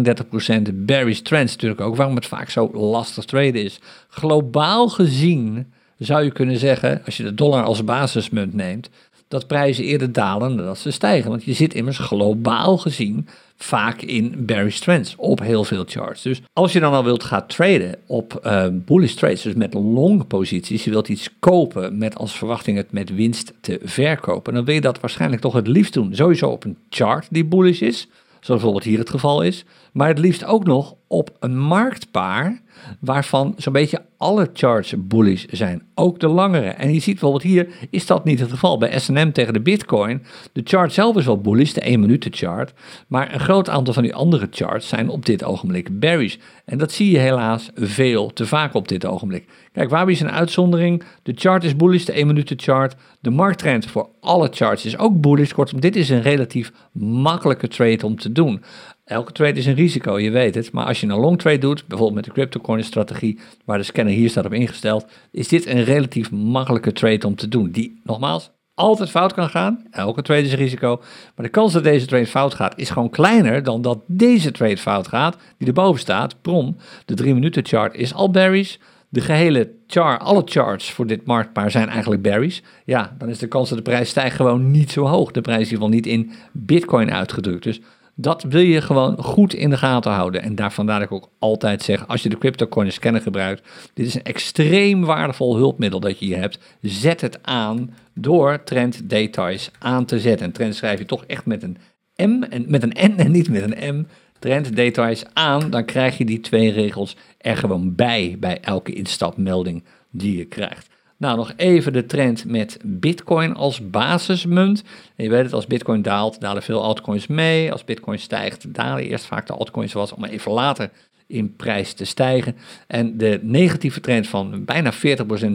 39% 0.70 0.74
berries 0.74 1.22
trends 1.22 1.52
natuurlijk 1.52 1.80
ook, 1.80 1.96
waarom 1.96 2.14
het 2.14 2.26
vaak 2.26 2.50
zo 2.50 2.70
lastig 2.72 3.24
traden 3.24 3.64
is. 3.64 3.80
Globaal 4.08 4.88
gezien 4.88 5.72
zou 5.98 6.24
je 6.24 6.30
kunnen 6.30 6.58
zeggen, 6.58 7.02
als 7.04 7.16
je 7.16 7.22
de 7.22 7.34
dollar 7.34 7.64
als 7.64 7.84
basismunt 7.84 8.54
neemt, 8.54 8.90
dat 9.30 9.46
prijzen 9.46 9.84
eerder 9.84 10.12
dalen 10.12 10.56
dan 10.56 10.66
dat 10.66 10.78
ze 10.78 10.90
stijgen. 10.90 11.30
Want 11.30 11.44
je 11.44 11.52
zit 11.52 11.74
immers 11.74 11.98
globaal 11.98 12.78
gezien 12.78 13.28
vaak 13.56 14.02
in 14.02 14.34
bearish 14.38 14.78
trends 14.78 15.14
op 15.16 15.40
heel 15.40 15.64
veel 15.64 15.84
charts. 15.86 16.22
Dus 16.22 16.42
als 16.52 16.72
je 16.72 16.80
dan 16.80 16.92
al 16.92 17.04
wilt 17.04 17.24
gaan 17.24 17.46
traden 17.46 17.94
op 18.06 18.40
uh, 18.44 18.66
bullish 18.70 19.14
trades, 19.14 19.42
dus 19.42 19.54
met 19.54 19.74
long 19.74 20.26
posities, 20.26 20.84
je 20.84 20.90
wilt 20.90 21.08
iets 21.08 21.30
kopen 21.38 21.98
met 21.98 22.16
als 22.16 22.32
verwachting 22.32 22.76
het 22.76 22.92
met 22.92 23.14
winst 23.14 23.52
te 23.60 23.80
verkopen, 23.82 24.54
dan 24.54 24.64
wil 24.64 24.74
je 24.74 24.80
dat 24.80 25.00
waarschijnlijk 25.00 25.42
toch 25.42 25.54
het 25.54 25.66
liefst 25.66 25.92
doen. 25.92 26.14
Sowieso 26.14 26.48
op 26.48 26.64
een 26.64 26.76
chart 26.88 27.26
die 27.30 27.44
bullish 27.44 27.80
is, 27.80 28.00
zoals 28.30 28.46
bijvoorbeeld 28.46 28.84
hier 28.84 28.98
het 28.98 29.10
geval 29.10 29.42
is, 29.42 29.64
maar 29.92 30.08
het 30.08 30.18
liefst 30.18 30.44
ook 30.44 30.64
nog 30.64 30.94
op 31.12 31.36
een 31.38 31.58
marktpaar 31.58 32.60
waarvan 33.00 33.54
zo'n 33.56 33.72
beetje 33.72 34.02
alle 34.16 34.50
charts 34.52 34.94
bullish 34.98 35.44
zijn, 35.50 35.82
ook 35.94 36.20
de 36.20 36.28
langere. 36.28 36.68
En 36.68 36.92
je 36.92 37.00
ziet 37.00 37.14
bijvoorbeeld 37.14 37.42
hier, 37.42 37.68
is 37.90 38.06
dat 38.06 38.24
niet 38.24 38.40
het 38.40 38.50
geval. 38.50 38.78
Bij 38.78 38.98
S&M 38.98 39.30
tegen 39.30 39.52
de 39.52 39.60
Bitcoin, 39.60 40.22
de 40.52 40.60
chart 40.64 40.92
zelf 40.92 41.16
is 41.16 41.24
wel 41.24 41.40
bullish, 41.40 41.72
de 41.72 41.80
1 41.80 42.00
minuten 42.00 42.32
chart, 42.32 42.72
maar 43.06 43.34
een 43.34 43.40
groot 43.40 43.68
aantal 43.68 43.94
van 43.94 44.02
die 44.02 44.14
andere 44.14 44.48
charts 44.50 44.88
zijn 44.88 45.08
op 45.08 45.26
dit 45.26 45.44
ogenblik 45.44 46.00
bearish. 46.00 46.36
En 46.64 46.78
dat 46.78 46.92
zie 46.92 47.10
je 47.10 47.18
helaas 47.18 47.70
veel 47.74 48.32
te 48.32 48.46
vaak 48.46 48.74
op 48.74 48.88
dit 48.88 49.06
ogenblik. 49.06 49.48
Kijk, 49.72 49.90
Wabi 49.90 50.12
is 50.12 50.20
een 50.20 50.30
uitzondering, 50.30 51.02
de 51.22 51.32
chart 51.36 51.64
is 51.64 51.76
bullish, 51.76 52.04
de 52.04 52.12
1 52.12 52.26
minuten 52.26 52.58
chart, 52.58 52.94
de 53.20 53.30
markttrend 53.30 53.86
voor 53.86 54.08
alle 54.20 54.48
charts 54.50 54.84
is 54.84 54.98
ook 54.98 55.20
bullish. 55.20 55.52
Kortom, 55.52 55.80
dit 55.80 55.96
is 55.96 56.08
een 56.08 56.22
relatief 56.22 56.72
makkelijke 56.92 57.68
trade 57.68 58.06
om 58.06 58.16
te 58.16 58.32
doen. 58.32 58.62
Elke 59.10 59.32
trade 59.32 59.58
is 59.58 59.66
een 59.66 59.74
risico, 59.74 60.18
je 60.18 60.30
weet 60.30 60.54
het. 60.54 60.72
Maar 60.72 60.86
als 60.86 61.00
je 61.00 61.06
een 61.06 61.18
long 61.18 61.38
trade 61.38 61.58
doet, 61.58 61.86
bijvoorbeeld 61.86 62.14
met 62.14 62.24
de 62.24 62.32
cryptocurrency 62.32 62.88
strategie, 62.88 63.38
waar 63.64 63.78
de 63.78 63.84
scanner 63.84 64.14
hier 64.14 64.30
staat 64.30 64.44
op 64.44 64.52
ingesteld, 64.52 65.06
is 65.30 65.48
dit 65.48 65.66
een 65.66 65.84
relatief 65.84 66.30
makkelijke 66.30 66.92
trade 66.92 67.26
om 67.26 67.34
te 67.34 67.48
doen. 67.48 67.70
Die, 67.70 68.00
nogmaals, 68.04 68.50
altijd 68.74 69.10
fout 69.10 69.32
kan 69.32 69.48
gaan. 69.48 69.86
Elke 69.90 70.22
trade 70.22 70.42
is 70.42 70.52
een 70.52 70.58
risico. 70.58 71.00
Maar 71.36 71.46
de 71.46 71.52
kans 71.52 71.72
dat 71.72 71.84
deze 71.84 72.06
trade 72.06 72.26
fout 72.26 72.54
gaat, 72.54 72.78
is 72.78 72.90
gewoon 72.90 73.10
kleiner 73.10 73.62
dan 73.62 73.82
dat 73.82 73.98
deze 74.06 74.50
trade 74.50 74.76
fout 74.76 75.08
gaat, 75.08 75.36
die 75.58 75.68
erboven 75.68 76.00
staat. 76.00 76.42
Prom, 76.42 76.76
de 77.04 77.14
3 77.14 77.34
minuten 77.34 77.66
chart 77.66 77.94
is 77.94 78.14
al 78.14 78.30
bearish. 78.30 78.76
De 79.08 79.20
gehele 79.20 79.70
chart, 79.86 80.22
alle 80.22 80.42
charts 80.44 80.90
voor 80.90 81.06
dit 81.06 81.26
marktpaar 81.26 81.70
zijn 81.70 81.88
eigenlijk 81.88 82.22
bearish. 82.22 82.60
Ja, 82.84 83.16
dan 83.18 83.28
is 83.28 83.38
de 83.38 83.48
kans 83.48 83.68
dat 83.68 83.78
de 83.78 83.84
prijs 83.84 84.08
stijgt 84.08 84.36
gewoon 84.36 84.70
niet 84.70 84.90
zo 84.90 85.06
hoog. 85.06 85.30
De 85.30 85.40
prijs 85.40 85.60
is 85.60 85.70
ieder 85.70 85.84
geval 85.84 85.94
niet 85.94 86.06
in 86.06 86.30
bitcoin 86.52 87.12
uitgedrukt. 87.12 87.62
Dus 87.62 87.80
dat 88.20 88.42
wil 88.42 88.60
je 88.60 88.80
gewoon 88.80 89.22
goed 89.22 89.54
in 89.54 89.70
de 89.70 89.76
gaten 89.76 90.12
houden. 90.12 90.42
En 90.42 90.54
daar 90.54 90.72
vandaar 90.72 90.98
dat 90.98 91.08
ik 91.08 91.14
ook 91.14 91.30
altijd 91.38 91.82
zeg, 91.82 92.08
als 92.08 92.22
je 92.22 92.28
de 92.28 92.38
CryptoCoin 92.38 92.92
scanner 92.92 93.22
gebruikt, 93.22 93.68
dit 93.94 94.06
is 94.06 94.14
een 94.14 94.22
extreem 94.22 95.04
waardevol 95.04 95.56
hulpmiddel 95.56 96.00
dat 96.00 96.18
je 96.18 96.24
hier 96.24 96.38
hebt. 96.38 96.58
Zet 96.80 97.20
het 97.20 97.38
aan 97.42 97.94
door 98.14 98.64
trend 98.64 99.10
details 99.10 99.70
aan 99.78 100.04
te 100.04 100.20
zetten. 100.20 100.46
En 100.46 100.52
trend 100.52 100.74
schrijf 100.74 100.98
je 100.98 101.04
toch 101.04 101.24
echt 101.24 101.46
met 101.46 101.62
een 101.62 101.76
M 102.16 102.42
en 102.42 102.64
met 102.68 102.82
een 102.82 103.12
N 103.12 103.18
en 103.18 103.30
niet 103.30 103.50
met 103.50 103.62
een 103.62 103.96
M. 103.96 104.04
Trend 104.38 104.76
details 104.76 105.24
aan, 105.32 105.70
dan 105.70 105.84
krijg 105.84 106.18
je 106.18 106.24
die 106.24 106.40
twee 106.40 106.70
regels 106.70 107.16
er 107.38 107.56
gewoon 107.56 107.94
bij, 107.94 108.36
bij 108.38 108.60
elke 108.60 108.92
instapmelding 108.92 109.84
die 110.10 110.36
je 110.36 110.44
krijgt. 110.44 110.89
Nou, 111.20 111.36
nog 111.36 111.52
even 111.56 111.92
de 111.92 112.06
trend 112.06 112.44
met 112.44 112.78
Bitcoin 112.84 113.54
als 113.54 113.90
basismunt. 113.90 114.82
En 115.16 115.24
je 115.24 115.30
weet 115.30 115.42
het, 115.42 115.52
als 115.52 115.66
Bitcoin 115.66 116.02
daalt, 116.02 116.40
dalen 116.40 116.62
veel 116.62 116.82
altcoins 116.82 117.26
mee. 117.26 117.72
Als 117.72 117.84
Bitcoin 117.84 118.18
stijgt, 118.18 118.74
dalen 118.74 119.04
eerst 119.04 119.24
vaak 119.24 119.46
de 119.46 119.52
altcoins 119.52 119.92
wat, 119.92 120.14
om 120.14 120.24
even 120.24 120.52
later 120.52 120.90
in 121.26 121.56
prijs 121.56 121.92
te 121.92 122.04
stijgen. 122.04 122.56
En 122.86 123.18
de 123.18 123.38
negatieve 123.42 124.00
trend 124.00 124.26
van 124.26 124.64
bijna 124.64 124.92
40% 124.92 124.96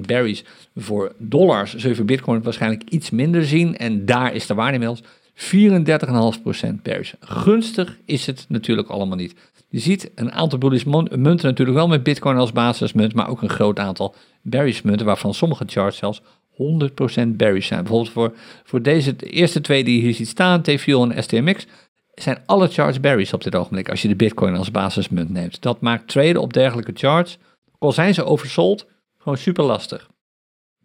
berries 0.02 0.44
voor 0.76 1.16
dollars 1.18 1.76
zul 1.76 1.90
je 1.90 1.96
voor 1.96 2.06
Bitcoin 2.06 2.44
waarschijnlijk 2.44 2.90
iets 2.90 3.10
minder 3.10 3.46
zien. 3.46 3.78
En 3.78 4.06
daar 4.06 4.34
is 4.34 4.46
de 4.46 4.54
waarde 4.54 4.74
inmiddels 4.74 5.04
34,5% 6.68 6.82
berries. 6.82 7.14
Gunstig 7.20 7.98
is 8.06 8.26
het 8.26 8.46
natuurlijk 8.48 8.90
allemaal 8.90 9.18
niet. 9.18 9.36
Je 9.76 9.82
ziet 9.82 10.12
een 10.16 10.32
aantal 10.32 10.58
bullish 10.58 10.84
munten 10.84 11.48
natuurlijk 11.48 11.78
wel 11.78 11.88
met 11.88 12.04
Bitcoin 12.04 12.38
als 12.38 12.52
basismunt, 12.52 13.14
maar 13.14 13.30
ook 13.30 13.42
een 13.42 13.50
groot 13.50 13.80
aantal 13.80 14.16
bearish 14.42 14.82
munten, 14.82 15.06
waarvan 15.06 15.34
sommige 15.34 15.64
charts 15.68 15.98
zelfs 15.98 16.22
100% 16.22 16.24
bearish 17.28 17.68
zijn. 17.68 17.84
Bijvoorbeeld 17.84 18.12
voor, 18.12 18.34
voor 18.64 18.82
deze 18.82 19.16
de 19.16 19.30
eerste 19.30 19.62
twee 19.62 19.84
die 19.84 19.96
je 19.96 20.02
hier 20.02 20.14
ziet 20.14 20.28
staan, 20.28 20.62
T-Fuel 20.62 21.12
en 21.12 21.24
STMX, 21.24 21.66
zijn 22.14 22.38
alle 22.46 22.68
charts 22.68 23.00
bearish 23.00 23.34
op 23.34 23.44
dit 23.44 23.56
ogenblik 23.56 23.90
als 23.90 24.02
je 24.02 24.08
de 24.08 24.16
Bitcoin 24.16 24.56
als 24.56 24.72
basismunt 24.72 25.30
neemt. 25.30 25.62
Dat 25.62 25.82
maakt 25.82 26.08
traden 26.08 26.42
op 26.42 26.54
dergelijke 26.54 26.92
charts, 26.94 27.38
al 27.78 27.92
zijn 27.92 28.14
ze 28.14 28.24
oversold, 28.24 28.88
gewoon 29.18 29.38
super 29.38 29.64
lastig. 29.64 30.10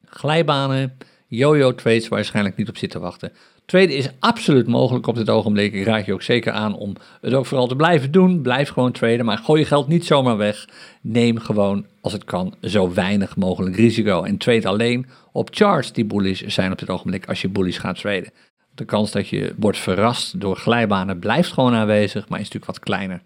Glijbanen, 0.05 0.97
yo-yo 1.26 1.74
trades 1.74 2.09
waarschijnlijk 2.09 2.57
niet 2.57 2.68
op 2.68 2.76
zitten 2.76 3.01
wachten. 3.01 3.32
Tweede 3.71 3.95
is 3.95 4.09
absoluut 4.18 4.66
mogelijk 4.66 5.07
op 5.07 5.14
dit 5.14 5.31
ogenblik. 5.31 5.73
Ik 5.73 5.85
raad 5.85 6.07
je 6.07 6.12
ook 6.12 6.23
zeker 6.23 6.53
aan 6.53 6.75
om 6.75 6.95
het 7.21 7.35
ook 7.35 7.47
vooral 7.47 7.66
te 7.66 7.77
blijven 7.77 8.11
doen. 8.11 8.43
Blijf 8.43 8.68
gewoon 8.68 8.93
traden, 8.93 9.25
maar 9.25 9.39
gooi 9.39 9.61
je 9.61 9.66
geld 9.66 9.89
niet 9.89 10.07
zomaar 10.07 10.37
weg. 10.37 10.68
Neem 11.03 11.39
gewoon, 11.39 11.87
als 12.01 12.12
het 12.12 12.25
kan, 12.25 12.55
zo 12.62 12.93
weinig 12.93 13.37
mogelijk 13.37 13.77
risico. 13.77 14.23
En 14.23 14.37
trade 14.37 14.68
alleen 14.68 15.07
op 15.33 15.49
charts 15.53 15.93
die 15.93 16.05
bullish 16.05 16.43
zijn 16.43 16.73
op 16.73 16.79
dit 16.79 16.91
ogenblik 16.91 17.29
als 17.29 17.41
je 17.41 17.49
bullish 17.49 17.81
gaat 17.81 18.01
traden. 18.01 18.33
De 18.75 18.85
kans 18.85 19.11
dat 19.11 19.29
je 19.29 19.55
wordt 19.57 19.79
verrast 19.79 20.41
door 20.41 20.57
glijbanen 20.57 21.18
blijft 21.18 21.53
gewoon 21.53 21.75
aanwezig, 21.75 22.29
maar 22.29 22.39
is 22.39 22.45
natuurlijk 22.45 22.73
wat 22.73 22.85
kleiner. 22.85 23.23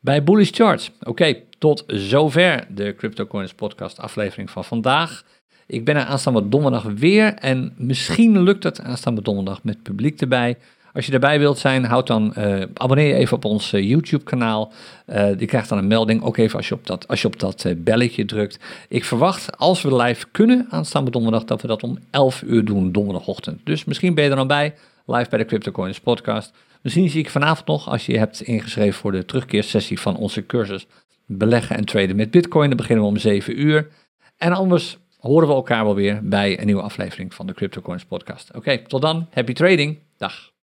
Bij 0.00 0.22
bullish 0.24 0.50
charts. 0.52 0.90
Oké, 1.02 1.36
tot 1.58 1.84
zover 1.86 2.66
de 2.68 2.94
CryptoCoins 2.96 3.54
podcast 3.54 3.98
aflevering 3.98 4.50
van 4.50 4.64
vandaag. 4.64 5.24
Ik 5.68 5.84
ben 5.84 5.96
er 5.96 6.04
aanstaande 6.04 6.48
donderdag 6.48 6.82
weer 6.82 7.34
en 7.34 7.72
misschien 7.76 8.42
lukt 8.42 8.62
het 8.62 8.80
aanstaande 8.80 9.22
donderdag 9.22 9.62
met 9.62 9.82
publiek 9.82 10.20
erbij. 10.20 10.56
Als 10.92 11.06
je 11.06 11.12
erbij 11.12 11.38
wilt 11.38 11.58
zijn, 11.58 11.84
houd 11.84 12.06
dan, 12.06 12.34
uh, 12.38 12.62
abonneer 12.74 13.06
je 13.06 13.14
even 13.14 13.36
op 13.36 13.44
ons 13.44 13.72
uh, 13.72 13.88
YouTube-kanaal. 13.88 14.72
Uh, 15.06 15.38
je 15.38 15.46
krijgt 15.46 15.68
dan 15.68 15.78
een 15.78 15.86
melding, 15.86 16.22
ook 16.22 16.36
even 16.36 16.56
als 16.56 16.68
je 16.68 16.74
op 16.74 16.86
dat, 16.86 17.08
als 17.08 17.20
je 17.20 17.26
op 17.26 17.40
dat 17.40 17.66
belletje 17.76 18.24
drukt. 18.24 18.58
Ik 18.88 19.04
verwacht, 19.04 19.56
als 19.56 19.82
we 19.82 19.96
live 19.96 20.26
kunnen 20.32 20.66
aanstaande 20.70 21.10
donderdag, 21.10 21.44
dat 21.44 21.62
we 21.62 21.68
dat 21.68 21.82
om 21.82 21.98
11 22.10 22.42
uur 22.42 22.64
doen, 22.64 22.92
donderdagochtend. 22.92 23.60
Dus 23.64 23.84
misschien 23.84 24.14
ben 24.14 24.24
je 24.24 24.30
er 24.30 24.36
dan 24.36 24.46
bij, 24.46 24.74
live 25.06 25.30
bij 25.30 25.38
de 25.38 25.44
CryptoCoins 25.44 26.00
podcast. 26.00 26.52
Misschien 26.82 27.10
zie 27.10 27.20
ik 27.20 27.30
vanavond 27.30 27.66
nog, 27.66 27.88
als 27.88 28.06
je 28.06 28.12
je 28.12 28.18
hebt 28.18 28.40
ingeschreven 28.40 29.00
voor 29.00 29.12
de 29.12 29.24
terugkeersessie 29.24 30.00
van 30.00 30.16
onze 30.16 30.46
cursus 30.46 30.86
Beleggen 31.26 31.76
en 31.76 31.84
Traden 31.84 32.16
met 32.16 32.30
Bitcoin. 32.30 32.68
Dan 32.68 32.76
beginnen 32.76 33.04
we 33.04 33.10
om 33.10 33.16
7 33.16 33.60
uur. 33.60 33.88
En 34.36 34.52
anders 34.52 34.98
horen 35.18 35.48
we 35.48 35.54
elkaar 35.54 35.84
wel 35.84 35.94
weer 35.94 36.20
bij 36.22 36.60
een 36.60 36.66
nieuwe 36.66 36.82
aflevering 36.82 37.34
van 37.34 37.46
de 37.46 37.54
CryptoCoins 37.54 38.04
podcast. 38.04 38.54
Oké, 38.54 38.78
tot 38.78 39.02
dan. 39.02 39.26
Happy 39.30 39.52
trading. 39.52 39.98
Dag. 40.16 40.57